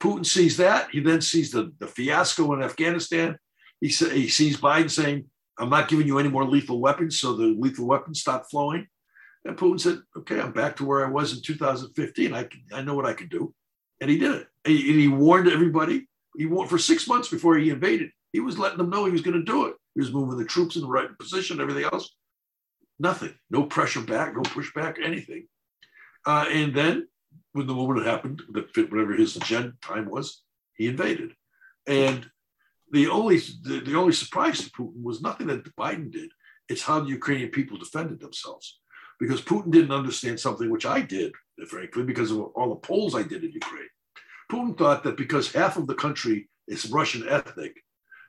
Putin 0.00 0.26
sees 0.26 0.56
that. 0.56 0.90
He 0.90 0.98
then 0.98 1.20
sees 1.20 1.52
the, 1.52 1.72
the 1.78 1.86
fiasco 1.86 2.52
in 2.52 2.64
Afghanistan. 2.64 3.38
He, 3.80 3.90
say, 3.90 4.10
he 4.18 4.28
sees 4.28 4.56
Biden 4.56 4.90
saying, 4.90 5.24
I'm 5.56 5.70
not 5.70 5.88
giving 5.88 6.08
you 6.08 6.18
any 6.18 6.28
more 6.28 6.44
lethal 6.44 6.80
weapons. 6.80 7.20
So 7.20 7.34
the 7.34 7.56
lethal 7.56 7.86
weapons 7.86 8.20
stop 8.20 8.50
flowing. 8.50 8.88
And 9.44 9.56
Putin 9.56 9.80
said, 9.80 9.98
okay, 10.18 10.40
I'm 10.40 10.52
back 10.52 10.74
to 10.76 10.84
where 10.84 11.06
I 11.06 11.08
was 11.08 11.32
in 11.32 11.42
2015. 11.42 12.34
I, 12.34 12.42
can, 12.42 12.60
I 12.74 12.82
know 12.82 12.96
what 12.96 13.06
I 13.06 13.14
can 13.14 13.28
do. 13.28 13.54
And 14.00 14.10
he 14.10 14.18
did 14.18 14.34
it. 14.34 14.48
And 14.64 14.74
he, 14.76 14.90
and 14.90 15.00
he 15.00 15.08
warned 15.08 15.48
everybody. 15.48 16.08
He 16.36 16.46
warned 16.46 16.70
for 16.70 16.78
six 16.78 17.06
months 17.06 17.28
before 17.28 17.56
he 17.56 17.70
invaded. 17.70 18.10
He 18.32 18.40
was 18.40 18.58
letting 18.58 18.78
them 18.78 18.90
know 18.90 19.04
he 19.04 19.12
was 19.12 19.22
going 19.22 19.38
to 19.38 19.44
do 19.44 19.66
it. 19.66 19.74
He 19.94 20.00
was 20.00 20.12
moving 20.12 20.36
the 20.36 20.44
troops 20.44 20.74
in 20.74 20.82
the 20.82 20.88
right 20.88 21.16
position, 21.20 21.60
everything 21.60 21.84
else. 21.84 22.10
Nothing. 22.98 23.34
No 23.50 23.64
pressure 23.64 24.00
back, 24.00 24.34
no 24.34 24.42
pushback, 24.42 24.96
anything. 25.02 25.46
Uh, 26.26 26.46
and 26.50 26.74
then 26.74 27.08
when 27.52 27.66
the 27.66 27.74
moment 27.74 28.06
happened 28.06 28.42
that 28.52 28.74
fit 28.74 28.90
whatever 28.90 29.14
his 29.14 29.36
agenda 29.36 29.72
time 29.82 30.10
was, 30.10 30.42
he 30.74 30.88
invaded. 30.88 31.32
And 31.86 32.28
the 32.92 33.08
only 33.08 33.38
the, 33.38 33.82
the 33.84 33.96
only 33.96 34.12
surprise 34.12 34.58
to 34.60 34.70
Putin 34.70 35.02
was 35.02 35.20
nothing 35.22 35.48
that 35.48 35.76
Biden 35.76 36.10
did. 36.10 36.30
It's 36.68 36.82
how 36.82 37.00
the 37.00 37.10
Ukrainian 37.10 37.50
people 37.50 37.78
defended 37.78 38.20
themselves 38.20 38.80
because 39.18 39.40
Putin 39.40 39.70
didn't 39.70 39.92
understand 39.92 40.38
something 40.38 40.70
which 40.70 40.86
I 40.86 41.00
did, 41.00 41.32
frankly, 41.68 42.02
because 42.02 42.30
of 42.30 42.38
all 42.54 42.70
the 42.70 42.76
polls 42.76 43.14
I 43.14 43.22
did 43.22 43.44
in 43.44 43.52
Ukraine. 43.52 43.88
Putin 44.50 44.76
thought 44.76 45.04
that 45.04 45.16
because 45.16 45.52
half 45.52 45.76
of 45.76 45.86
the 45.86 45.94
country 45.94 46.48
is 46.68 46.90
Russian 46.90 47.28
ethnic, 47.28 47.76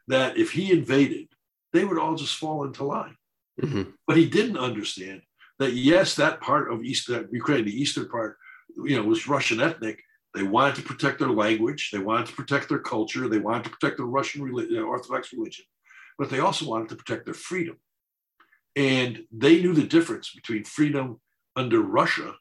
that 0.07 0.37
if 0.37 0.51
he 0.51 0.71
invaded, 0.71 1.27
they 1.73 1.83
would 1.83 1.99
all 1.99 2.15
just 2.15 2.35
fall 2.35 2.63
into 2.63 2.83
line. 2.83 3.15
Mm-hmm. 3.61 3.91
But 4.05 4.17
he 4.17 4.29
didn't 4.29 4.57
understand 4.57 5.21
that 5.59 5.73
yes, 5.73 6.15
that 6.15 6.41
part 6.41 6.71
of 6.71 6.83
East 6.83 7.09
Ukraine, 7.31 7.65
the 7.65 7.81
eastern 7.81 8.07
part, 8.07 8.37
you 8.75 8.95
know, 8.95 9.03
was 9.03 9.27
Russian 9.27 9.59
ethnic. 9.59 10.01
They 10.33 10.43
wanted 10.43 10.75
to 10.75 10.81
protect 10.83 11.19
their 11.19 11.31
language, 11.31 11.89
they 11.91 11.99
wanted 11.99 12.27
to 12.27 12.33
protect 12.33 12.69
their 12.69 12.79
culture, 12.79 13.27
they 13.27 13.39
wanted 13.39 13.63
to 13.63 13.69
protect 13.71 13.97
the 13.97 14.03
Russian 14.05 14.41
Orthodox 14.41 15.33
religion, 15.33 15.65
but 16.19 16.29
they 16.29 16.39
also 16.39 16.67
wanted 16.67 16.89
to 16.89 16.95
protect 16.95 17.25
their 17.25 17.33
freedom. 17.33 17.77
And 18.75 19.23
they 19.31 19.61
knew 19.61 19.73
the 19.73 19.87
difference 19.87 20.31
between 20.35 20.63
freedom 20.63 21.19
under 21.55 21.81
Russia 21.81 22.35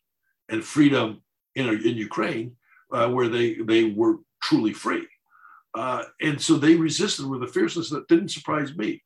and 0.50 0.62
freedom 0.62 1.22
in, 1.54 1.68
in 1.68 1.96
Ukraine, 1.96 2.56
uh, 2.92 3.08
where 3.08 3.28
they, 3.28 3.54
they 3.54 3.84
were 3.84 4.16
truly 4.42 4.74
free. 4.74 5.06
Uh, 5.74 6.04
and 6.20 6.40
so 6.40 6.56
they 6.56 6.74
resisted 6.74 7.26
with 7.26 7.42
a 7.42 7.46
fierceness 7.46 7.88
that 7.90 8.08
didn't 8.08 8.30
surprise 8.30 8.76
me. 8.76 9.02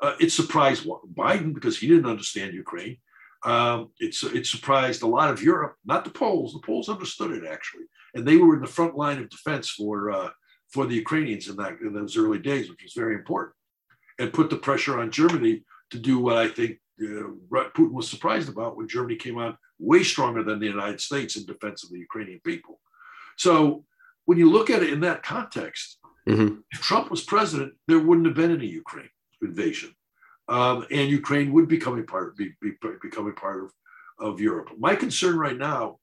Uh, 0.00 0.14
it 0.18 0.32
surprised 0.32 0.86
Biden 1.14 1.52
because 1.52 1.78
he 1.78 1.86
didn't 1.86 2.10
understand 2.10 2.54
Ukraine. 2.54 2.96
Um, 3.44 3.90
it's, 3.98 4.22
it 4.22 4.46
surprised 4.46 5.02
a 5.02 5.06
lot 5.06 5.30
of 5.30 5.42
Europe, 5.42 5.76
not 5.84 6.04
the 6.04 6.10
Poles. 6.10 6.52
The 6.52 6.60
Poles 6.60 6.88
understood 6.88 7.32
it 7.32 7.44
actually, 7.50 7.84
and 8.14 8.26
they 8.26 8.36
were 8.36 8.54
in 8.54 8.60
the 8.60 8.66
front 8.66 8.96
line 8.96 9.18
of 9.18 9.30
defense 9.30 9.70
for 9.70 10.10
uh, 10.10 10.30
for 10.70 10.86
the 10.86 10.94
Ukrainians 10.94 11.48
in 11.48 11.56
that 11.56 11.80
in 11.80 11.92
those 11.92 12.16
early 12.16 12.38
days, 12.38 12.68
which 12.68 12.82
was 12.82 12.92
very 12.94 13.14
important, 13.14 13.54
and 14.18 14.32
put 14.32 14.50
the 14.50 14.56
pressure 14.56 15.00
on 15.00 15.10
Germany 15.10 15.64
to 15.90 15.98
do 15.98 16.18
what 16.18 16.36
I 16.36 16.48
think 16.48 16.78
uh, 17.02 17.64
Putin 17.74 17.92
was 17.92 18.08
surprised 18.08 18.48
about 18.48 18.76
when 18.76 18.88
Germany 18.88 19.16
came 19.16 19.38
out 19.38 19.56
way 19.78 20.02
stronger 20.02 20.42
than 20.42 20.60
the 20.60 20.66
United 20.66 21.00
States 21.00 21.36
in 21.36 21.46
defense 21.46 21.82
of 21.82 21.90
the 21.90 21.98
Ukrainian 21.98 22.40
people. 22.44 22.78
So 23.38 23.84
when 24.26 24.36
you 24.36 24.50
look 24.50 24.68
at 24.68 24.82
it 24.82 24.92
in 24.92 25.00
that 25.00 25.22
context, 25.22 25.98
mm-hmm. 26.28 26.56
if 26.70 26.80
Trump 26.82 27.10
was 27.10 27.22
president, 27.22 27.72
there 27.88 27.98
wouldn't 27.98 28.26
have 28.26 28.36
been 28.36 28.52
any 28.52 28.66
Ukraine 28.66 29.08
invasion, 29.42 29.94
um, 30.48 30.86
and 30.90 31.10
Ukraine 31.10 31.52
would 31.52 31.68
become 31.68 31.98
a 31.98 32.02
part 32.02 32.36
be, 32.36 32.52
be, 32.60 32.72
becoming 33.02 33.34
part 33.34 33.64
of, 33.64 33.70
of 34.18 34.40
Europe. 34.40 34.70
My 34.78 34.94
concern 34.94 35.36
right 35.38 35.56
now 35.56 35.98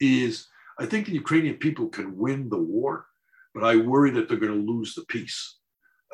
is 0.00 0.48
I 0.78 0.86
think 0.86 1.06
the 1.06 1.12
Ukrainian 1.12 1.56
people 1.56 1.88
can 1.88 2.16
win 2.16 2.48
the 2.48 2.58
war, 2.58 3.06
but 3.54 3.64
I 3.64 3.76
worry 3.76 4.10
that 4.12 4.28
they're 4.28 4.38
going 4.38 4.54
to 4.54 4.72
lose 4.72 4.94
the 4.94 5.04
peace 5.06 5.58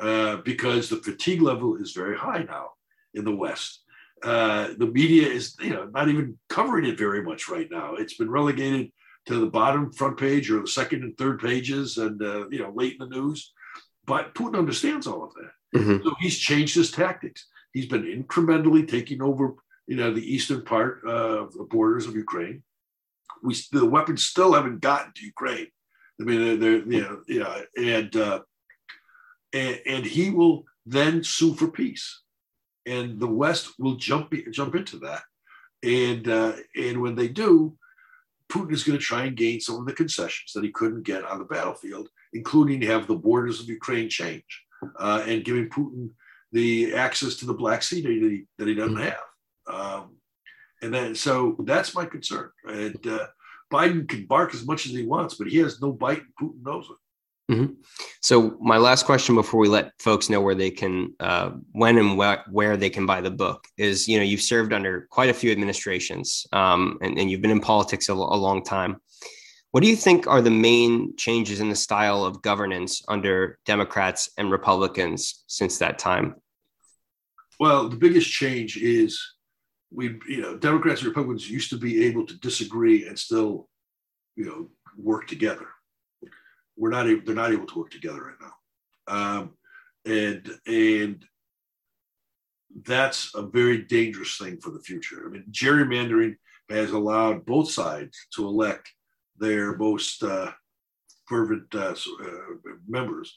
uh, 0.01 0.37
because 0.37 0.89
the 0.89 0.97
fatigue 0.97 1.41
level 1.41 1.77
is 1.77 1.93
very 1.93 2.17
high 2.17 2.43
now 2.43 2.71
in 3.13 3.23
the 3.23 3.35
West. 3.35 3.83
Uh, 4.23 4.69
the 4.77 4.87
media 4.87 5.27
is, 5.27 5.55
you 5.61 5.69
know, 5.69 5.85
not 5.93 6.09
even 6.09 6.37
covering 6.49 6.85
it 6.85 6.97
very 6.97 7.23
much 7.23 7.47
right 7.47 7.69
now. 7.71 7.95
It's 7.95 8.15
been 8.15 8.29
relegated 8.29 8.91
to 9.27 9.39
the 9.39 9.45
bottom 9.45 9.91
front 9.91 10.17
page 10.17 10.49
or 10.49 10.61
the 10.61 10.67
second 10.67 11.03
and 11.03 11.17
third 11.17 11.39
pages, 11.39 11.97
and 11.97 12.21
uh, 12.21 12.47
you 12.49 12.59
know, 12.59 12.71
late 12.75 12.97
in 12.99 13.07
the 13.07 13.15
news. 13.15 13.53
But 14.05 14.33
Putin 14.33 14.57
understands 14.57 15.05
all 15.05 15.23
of 15.23 15.33
that, 15.35 15.51
mm-hmm. 15.75 16.03
so 16.03 16.15
he's 16.19 16.37
changed 16.37 16.75
his 16.75 16.91
tactics. 16.91 17.47
He's 17.73 17.87
been 17.87 18.03
incrementally 18.03 18.87
taking 18.87 19.21
over, 19.21 19.55
you 19.87 19.95
know, 19.95 20.13
the 20.13 20.33
eastern 20.33 20.63
part 20.63 21.05
of 21.05 21.53
the 21.53 21.63
borders 21.63 22.07
of 22.07 22.15
Ukraine. 22.15 22.63
We 23.43 23.55
the 23.71 23.85
weapons 23.85 24.23
still 24.23 24.53
haven't 24.53 24.81
gotten 24.81 25.11
to 25.15 25.25
Ukraine. 25.25 25.67
I 26.19 26.23
mean, 26.23 26.59
they're, 26.59 26.81
they're 26.81 26.91
you 26.91 27.01
know, 27.01 27.21
know, 27.39 27.63
and, 27.77 28.15
uh, 28.15 28.39
and 29.53 29.79
and 29.85 30.05
he 30.05 30.31
will 30.31 30.63
then 30.85 31.23
sue 31.23 31.53
for 31.53 31.67
peace 31.67 32.21
and 32.87 33.19
the 33.19 33.27
West 33.27 33.73
will 33.77 33.97
jump 33.97 34.33
jump 34.51 34.73
into 34.75 34.97
that. 34.99 35.23
And 35.83 36.27
uh, 36.27 36.53
and 36.75 37.01
when 37.01 37.15
they 37.15 37.27
do, 37.27 37.77
Putin 38.49 38.71
is 38.71 38.83
going 38.83 38.97
to 38.97 39.03
try 39.03 39.25
and 39.25 39.35
gain 39.35 39.59
some 39.59 39.75
of 39.75 39.85
the 39.85 39.93
concessions 39.93 40.53
that 40.53 40.63
he 40.63 40.71
couldn't 40.71 41.03
get 41.03 41.23
on 41.23 41.37
the 41.37 41.45
battlefield, 41.45 42.07
including 42.33 42.81
have 42.83 43.05
the 43.05 43.15
borders 43.15 43.59
of 43.59 43.69
Ukraine 43.69 44.09
change 44.09 44.63
uh, 44.99 45.23
and 45.25 45.45
giving 45.45 45.69
Putin 45.69 46.09
the 46.51 46.93
access 46.93 47.35
to 47.35 47.45
the 47.45 47.53
Black 47.53 47.83
Sea 47.83 48.01
that 48.01 48.11
he, 48.11 48.45
that 48.57 48.67
he 48.67 48.75
doesn't 48.75 48.95
mm-hmm. 48.95 49.03
have. 49.03 49.95
Um, 50.01 50.15
and 50.81 50.93
then 50.93 51.15
so 51.15 51.55
that's 51.65 51.95
my 51.95 52.05
concern. 52.05 52.49
And 52.65 53.05
uh, 53.07 53.27
Biden 53.71 54.07
can 54.07 54.25
bark 54.25 54.53
as 54.53 54.65
much 54.65 54.85
as 54.85 54.91
he 54.91 55.05
wants, 55.05 55.35
but 55.35 55.47
he 55.47 55.57
has 55.57 55.81
no 55.81 55.91
bite, 55.91 56.19
and 56.19 56.35
Putin 56.39 56.63
knows 56.63 56.89
it. 56.89 56.97
Mm-hmm. 57.49 57.73
So 58.21 58.57
my 58.59 58.77
last 58.77 59.05
question 59.05 59.35
before 59.35 59.61
we 59.61 59.69
let 59.69 59.93
folks 59.99 60.29
know 60.29 60.41
where 60.41 60.55
they 60.55 60.69
can, 60.69 61.13
uh, 61.21 61.51
when 61.71 61.97
and 61.97 62.21
wh- 62.21 62.53
where 62.53 62.75
they 62.75 62.89
can 62.89 63.05
buy 63.05 63.21
the 63.21 63.31
book 63.31 63.65
is, 63.77 64.07
you 64.07 64.17
know, 64.17 64.23
you've 64.23 64.41
served 64.41 64.73
under 64.73 65.07
quite 65.11 65.29
a 65.29 65.33
few 65.33 65.51
administrations 65.51 66.45
um, 66.51 66.97
and, 67.01 67.17
and, 67.17 67.31
you've 67.31 67.41
been 67.41 67.51
in 67.51 67.61
politics 67.61 68.09
a, 68.09 68.13
a, 68.13 68.15
long 68.15 68.65
time. 68.65 68.97
What 69.77 69.83
do 69.83 69.89
you 69.91 69.95
think 69.95 70.25
are 70.25 70.41
the 70.41 70.49
main 70.49 71.15
changes 71.17 71.59
in 71.59 71.69
the 71.69 71.75
style 71.75 72.25
of 72.25 72.41
governance 72.41 73.03
under 73.07 73.59
Democrats 73.63 74.27
and 74.35 74.49
Republicans 74.49 75.43
since 75.45 75.77
that 75.77 75.99
time? 75.99 76.33
Well, 77.59 77.87
the 77.87 77.95
biggest 77.95 78.27
change 78.27 78.77
is 78.77 79.21
we, 79.91 80.17
you 80.27 80.41
know, 80.41 80.57
Democrats 80.57 81.01
and 81.01 81.09
Republicans 81.09 81.47
used 81.47 81.69
to 81.69 81.77
be 81.77 82.05
able 82.05 82.25
to 82.25 82.39
disagree 82.39 83.07
and 83.07 83.19
still, 83.19 83.69
you 84.35 84.45
know, 84.45 84.69
work 84.97 85.27
together 85.27 85.67
we're 86.77 86.89
not 86.89 87.07
able, 87.07 87.21
they're 87.23 87.35
not 87.35 87.51
able 87.51 87.67
to 87.67 87.79
work 87.79 87.91
together 87.91 88.23
right 88.23 88.35
now. 88.41 89.13
Um, 89.13 89.53
and 90.07 90.49
and 90.65 91.25
that's 92.83 93.31
a 93.35 93.43
very 93.43 93.83
dangerous 93.83 94.37
thing 94.37 94.57
for 94.57 94.69
the 94.69 94.79
future. 94.79 95.23
I 95.25 95.29
mean, 95.29 95.45
gerrymandering 95.51 96.35
has 96.69 96.91
allowed 96.91 97.45
both 97.45 97.71
sides 97.71 98.17
to 98.35 98.45
elect 98.45 98.89
their 99.39 99.77
most 99.77 100.23
uh, 100.23 100.51
fervent 101.27 101.73
uh, 101.75 101.93
uh, 102.23 102.27
members. 102.87 103.35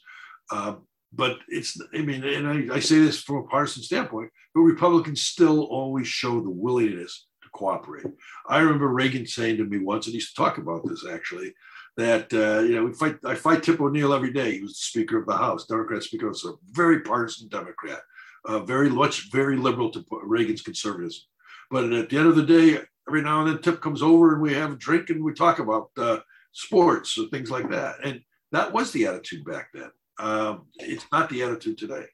Uh, 0.51 0.75
but 1.13 1.37
it's, 1.49 1.79
I 1.93 2.01
mean, 2.01 2.23
and 2.23 2.71
I, 2.71 2.75
I, 2.75 2.79
say 2.79 2.99
this 2.99 3.21
from 3.21 3.37
a 3.37 3.43
partisan 3.43 3.83
standpoint, 3.83 4.31
but 4.55 4.61
Republicans 4.61 5.21
still 5.21 5.63
always 5.63 6.07
show 6.07 6.39
the 6.39 6.49
willingness 6.49 7.27
to 7.43 7.49
cooperate. 7.49 8.05
I 8.47 8.59
remember 8.59 8.87
Reagan 8.87 9.25
saying 9.27 9.57
to 9.57 9.65
me 9.65 9.79
once, 9.79 10.05
and 10.05 10.13
he 10.13 10.17
used 10.17 10.35
to 10.35 10.41
talk 10.41 10.57
about 10.57 10.87
this 10.87 11.05
actually, 11.05 11.53
that 11.97 12.33
uh, 12.33 12.61
you 12.61 12.75
know 12.75 12.85
we 12.85 12.93
fight. 12.93 13.17
I 13.25 13.35
fight 13.35 13.63
Tip 13.63 13.81
O'Neill 13.81 14.13
every 14.13 14.31
day. 14.31 14.53
He 14.53 14.61
was 14.61 14.71
the 14.71 14.77
Speaker 14.77 15.19
of 15.19 15.27
the 15.27 15.35
House, 15.35 15.65
Democrat 15.65 16.03
Speaker. 16.03 16.29
Was 16.29 16.45
a 16.45 16.53
very 16.71 17.01
partisan 17.01 17.49
Democrat, 17.49 17.99
uh, 18.45 18.59
very 18.59 18.89
much 18.89 19.29
very 19.31 19.57
liberal 19.57 19.89
to 19.91 20.05
Reagan's 20.09 20.61
conservatism. 20.61 21.23
But 21.69 21.91
at 21.91 22.09
the 22.09 22.17
end 22.17 22.27
of 22.27 22.35
the 22.35 22.43
day, 22.43 22.79
every 23.07 23.21
now 23.21 23.41
and 23.41 23.49
then 23.49 23.61
Tip 23.61 23.81
comes 23.81 24.01
over 24.01 24.33
and 24.33 24.41
we 24.41 24.53
have 24.53 24.73
a 24.73 24.77
drink 24.77 25.09
and 25.09 25.23
we 25.23 25.33
talk 25.33 25.59
about 25.59 25.89
uh, 25.97 26.19
sports 26.51 27.17
or 27.17 27.27
things 27.27 27.51
like 27.51 27.69
that. 27.69 27.95
And 28.03 28.21
that 28.51 28.73
was 28.73 28.91
the 28.91 29.05
attitude 29.07 29.45
back 29.45 29.69
then. 29.73 29.91
Um, 30.19 30.67
it's 30.75 31.05
not 31.11 31.29
the 31.29 31.43
attitude 31.43 31.77
today. 31.77 32.05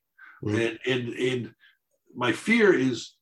Mm-hmm. 0.44 0.56
And, 0.56 0.80
and 0.86 1.14
and 1.14 1.54
my 2.16 2.32
fear 2.32 2.74
is 2.74 3.14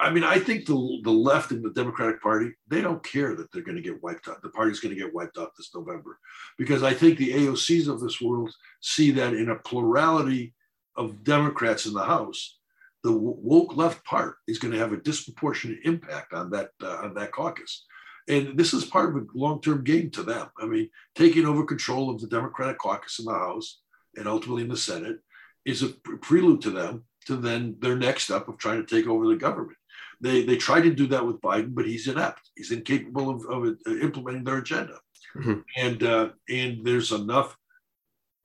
I 0.00 0.10
mean, 0.10 0.24
I 0.24 0.38
think 0.38 0.66
the 0.66 1.00
the 1.02 1.10
left 1.10 1.52
in 1.52 1.62
the 1.62 1.70
Democratic 1.70 2.20
Party 2.20 2.52
they 2.68 2.80
don't 2.80 3.02
care 3.02 3.34
that 3.34 3.50
they're 3.52 3.62
going 3.62 3.76
to 3.76 3.82
get 3.82 4.02
wiped 4.02 4.28
out. 4.28 4.42
The 4.42 4.50
party's 4.50 4.80
going 4.80 4.94
to 4.94 5.00
get 5.00 5.14
wiped 5.14 5.38
out 5.38 5.52
this 5.56 5.70
November, 5.74 6.18
because 6.58 6.82
I 6.82 6.92
think 6.92 7.18
the 7.18 7.32
AOCs 7.32 7.88
of 7.88 8.00
this 8.00 8.20
world 8.20 8.52
see 8.80 9.12
that 9.12 9.34
in 9.34 9.50
a 9.50 9.56
plurality 9.56 10.54
of 10.96 11.22
Democrats 11.24 11.86
in 11.86 11.94
the 11.94 12.04
House, 12.04 12.58
the 13.04 13.12
woke 13.12 13.76
left 13.76 14.02
part 14.04 14.36
is 14.48 14.58
going 14.58 14.72
to 14.72 14.78
have 14.78 14.92
a 14.92 14.96
disproportionate 14.96 15.78
impact 15.84 16.32
on 16.32 16.50
that 16.50 16.70
uh, 16.82 16.96
on 17.04 17.14
that 17.14 17.30
caucus. 17.30 17.84
And 18.26 18.56
this 18.58 18.72
is 18.72 18.86
part 18.86 19.10
of 19.10 19.22
a 19.22 19.26
long 19.34 19.60
term 19.60 19.84
game 19.84 20.10
to 20.12 20.22
them. 20.22 20.48
I 20.58 20.64
mean, 20.64 20.88
taking 21.14 21.44
over 21.44 21.64
control 21.64 22.10
of 22.10 22.20
the 22.20 22.26
Democratic 22.26 22.78
caucus 22.78 23.18
in 23.18 23.26
the 23.26 23.34
House 23.34 23.82
and 24.16 24.26
ultimately 24.26 24.62
in 24.62 24.70
the 24.70 24.76
Senate 24.76 25.18
is 25.66 25.82
a 25.82 25.88
prelude 25.88 26.62
to 26.62 26.70
them 26.70 27.04
to 27.26 27.36
then 27.36 27.76
their 27.80 27.96
next 27.96 28.24
step 28.24 28.48
of 28.48 28.56
trying 28.56 28.84
to 28.84 28.94
take 28.94 29.06
over 29.06 29.28
the 29.28 29.36
government. 29.36 29.76
They 30.22 30.42
they 30.42 30.56
tried 30.56 30.84
to 30.84 30.94
do 30.94 31.06
that 31.08 31.26
with 31.26 31.42
Biden, 31.42 31.74
but 31.74 31.86
he's 31.86 32.08
inept. 32.08 32.40
He's 32.56 32.72
incapable 32.72 33.28
of, 33.28 33.44
of 33.46 33.76
implementing 33.86 34.44
their 34.44 34.58
agenda. 34.58 34.98
Mm-hmm. 35.36 35.60
And 35.76 36.02
uh, 36.02 36.28
and 36.48 36.84
there's 36.86 37.12
enough. 37.12 37.54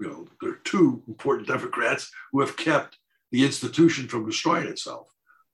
You 0.01 0.07
know, 0.07 0.28
there 0.41 0.51
are 0.51 0.62
two 0.66 1.03
important 1.07 1.47
Democrats 1.47 2.12
who 2.32 2.39
have 2.41 2.55
kept 2.55 2.97
the 3.32 3.45
institution 3.45 4.07
from 4.07 4.25
destroying 4.25 4.67
itself, 4.67 5.07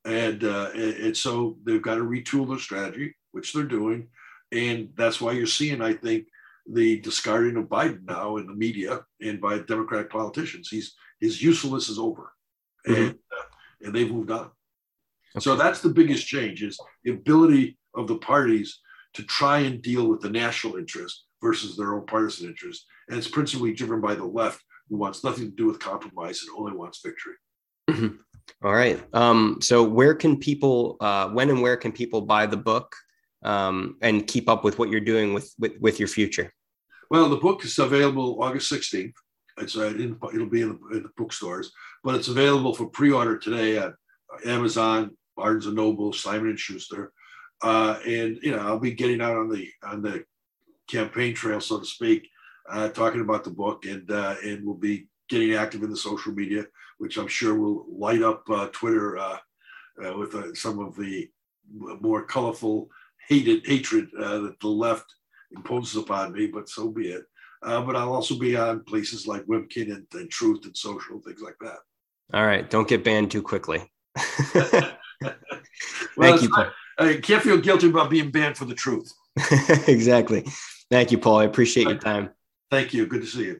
and 0.05 0.43
uh, 0.43 0.69
and, 0.73 1.15
so 1.15 1.57
they've 1.65 1.81
got 1.81 1.95
to 1.95 2.01
retool 2.01 2.47
their 2.47 2.59
strategy, 2.59 3.15
which 3.31 3.53
they're 3.53 3.63
doing, 3.63 4.07
and 4.51 4.89
that's 4.95 5.19
why 5.19 5.33
you're 5.33 5.45
seeing, 5.45 5.81
I 5.81 5.93
think, 5.93 6.27
the 6.71 6.99
discarding 7.01 7.57
of 7.57 7.65
Biden 7.65 8.05
now 8.05 8.37
in 8.37 8.47
the 8.47 8.53
media 8.53 9.01
and 9.21 9.41
by 9.41 9.59
Democratic 9.59 10.09
politicians. 10.09 10.69
He's 10.69 10.95
his 11.19 11.41
usefulness 11.41 11.89
is 11.89 11.99
over, 11.99 12.31
mm-hmm. 12.87 13.01
and 13.01 13.11
uh, 13.11 13.43
and 13.81 13.93
they've 13.93 14.11
moved 14.11 14.31
on. 14.31 14.51
Okay. 15.35 15.43
So 15.43 15.55
that's 15.55 15.81
the 15.81 15.89
biggest 15.89 16.25
change 16.25 16.63
is 16.63 16.79
the 17.03 17.11
ability 17.11 17.77
of 17.93 18.07
the 18.07 18.17
parties 18.17 18.79
to 19.15 19.23
try 19.23 19.59
and 19.59 19.81
deal 19.81 20.07
with 20.07 20.21
the 20.21 20.29
national 20.29 20.75
interest 20.75 21.25
versus 21.41 21.75
their 21.75 21.93
own 21.95 22.05
partisan 22.05 22.47
interest. 22.47 22.85
And 23.07 23.17
it's 23.17 23.27
principally 23.27 23.73
driven 23.73 24.01
by 24.01 24.15
the 24.15 24.25
left, 24.25 24.61
who 24.89 24.97
wants 24.97 25.23
nothing 25.23 25.45
to 25.45 25.55
do 25.55 25.65
with 25.67 25.79
compromise 25.79 26.41
and 26.41 26.57
only 26.57 26.73
wants 26.73 27.01
victory. 27.03 27.33
All 28.65 28.73
right. 28.73 28.99
Um, 29.13 29.59
so 29.61 29.83
where 29.83 30.15
can 30.15 30.37
people, 30.37 30.97
uh, 30.99 31.29
when 31.29 31.51
and 31.51 31.61
where 31.61 31.77
can 31.77 31.91
people 31.91 32.21
buy 32.21 32.47
the 32.47 32.57
book 32.57 32.95
um, 33.43 33.95
and 34.01 34.25
keep 34.25 34.49
up 34.49 34.63
with 34.63 34.79
what 34.79 34.89
you're 34.89 34.99
doing 34.99 35.35
with, 35.35 35.53
with, 35.59 35.73
with 35.79 35.99
your 35.99 36.07
future? 36.07 36.51
Well, 37.11 37.29
the 37.29 37.35
book 37.35 37.63
is 37.63 37.77
available 37.77 38.41
August 38.41 38.73
16th. 38.73 39.13
It's 39.59 39.77
uh, 39.77 39.89
in, 39.89 40.17
it'll 40.33 40.49
be 40.49 40.63
in 40.63 40.79
the, 40.89 40.97
in 40.97 41.03
the 41.03 41.11
bookstores, 41.15 41.71
but 42.03 42.15
it's 42.15 42.27
available 42.27 42.73
for 42.73 42.87
pre-order 42.87 43.37
today 43.37 43.77
at 43.77 43.93
Amazon, 44.47 45.15
Barnes 45.37 45.67
and 45.67 45.75
Noble, 45.75 46.11
Simon 46.11 46.49
and 46.49 46.59
Schuster, 46.59 47.13
uh, 47.61 47.99
and 48.03 48.39
you 48.41 48.51
know 48.51 48.57
I'll 48.57 48.79
be 48.79 48.91
getting 48.91 49.21
out 49.21 49.37
on 49.37 49.47
the 49.47 49.69
on 49.83 50.01
the 50.01 50.25
campaign 50.89 51.35
trail, 51.35 51.61
so 51.61 51.79
to 51.79 51.85
speak, 51.85 52.27
uh, 52.69 52.89
talking 52.89 53.21
about 53.21 53.45
the 53.45 53.51
book, 53.51 53.85
and 53.85 54.11
uh, 54.11 54.35
and 54.43 54.65
we'll 54.65 54.75
be 54.75 55.07
getting 55.29 55.53
active 55.53 55.83
in 55.83 55.89
the 55.89 55.95
social 55.95 56.33
media, 56.33 56.65
which 56.97 57.17
I'm 57.17 57.27
sure 57.27 57.55
will 57.55 57.85
light 57.89 58.21
up 58.21 58.43
uh, 58.49 58.67
Twitter 58.71 59.17
uh, 59.17 59.37
uh, 60.03 60.17
with 60.17 60.57
some 60.57 60.79
of 60.79 60.95
the 60.95 61.29
more 62.01 62.23
colorful 62.23 62.89
hated 63.27 63.65
hatred 63.65 64.07
that 64.13 64.55
the 64.61 64.67
left 64.67 65.05
imposes 65.55 65.95
upon 65.95 66.33
me. 66.33 66.47
But 66.47 66.69
so 66.69 66.89
be 66.89 67.09
it. 67.09 67.23
but 67.61 67.95
I'll 67.95 68.13
also 68.13 68.37
be 68.37 68.55
on 68.55 68.83
places 68.83 69.27
like 69.27 69.43
Webkin 69.45 69.93
and, 69.93 70.05
and 70.13 70.29
Truth 70.29 70.65
and 70.65 70.77
Social 70.77 71.19
things 71.21 71.41
like 71.41 71.57
that. 71.61 71.77
All 72.33 72.45
right, 72.45 72.69
don't 72.69 72.87
get 72.87 73.03
banned 73.03 73.31
too 73.31 73.41
quickly. 73.41 73.91
Thank 76.17 76.41
you. 76.41 76.49
Paul. 76.49 76.71
I 76.97 77.15
can't 77.15 77.43
feel 77.43 77.57
guilty 77.57 77.89
about 77.89 78.09
being 78.09 78.31
banned 78.31 78.57
for 78.57 78.65
the 78.65 78.75
truth. 78.75 79.11
exactly. 79.87 80.45
Thank 80.89 81.11
you, 81.11 81.17
Paul. 81.17 81.39
I 81.39 81.45
appreciate 81.45 81.87
your 81.87 81.97
time. 81.97 82.29
Thank 82.71 82.93
you. 82.93 83.05
Good 83.05 83.21
to 83.21 83.27
see 83.27 83.45
you. 83.45 83.59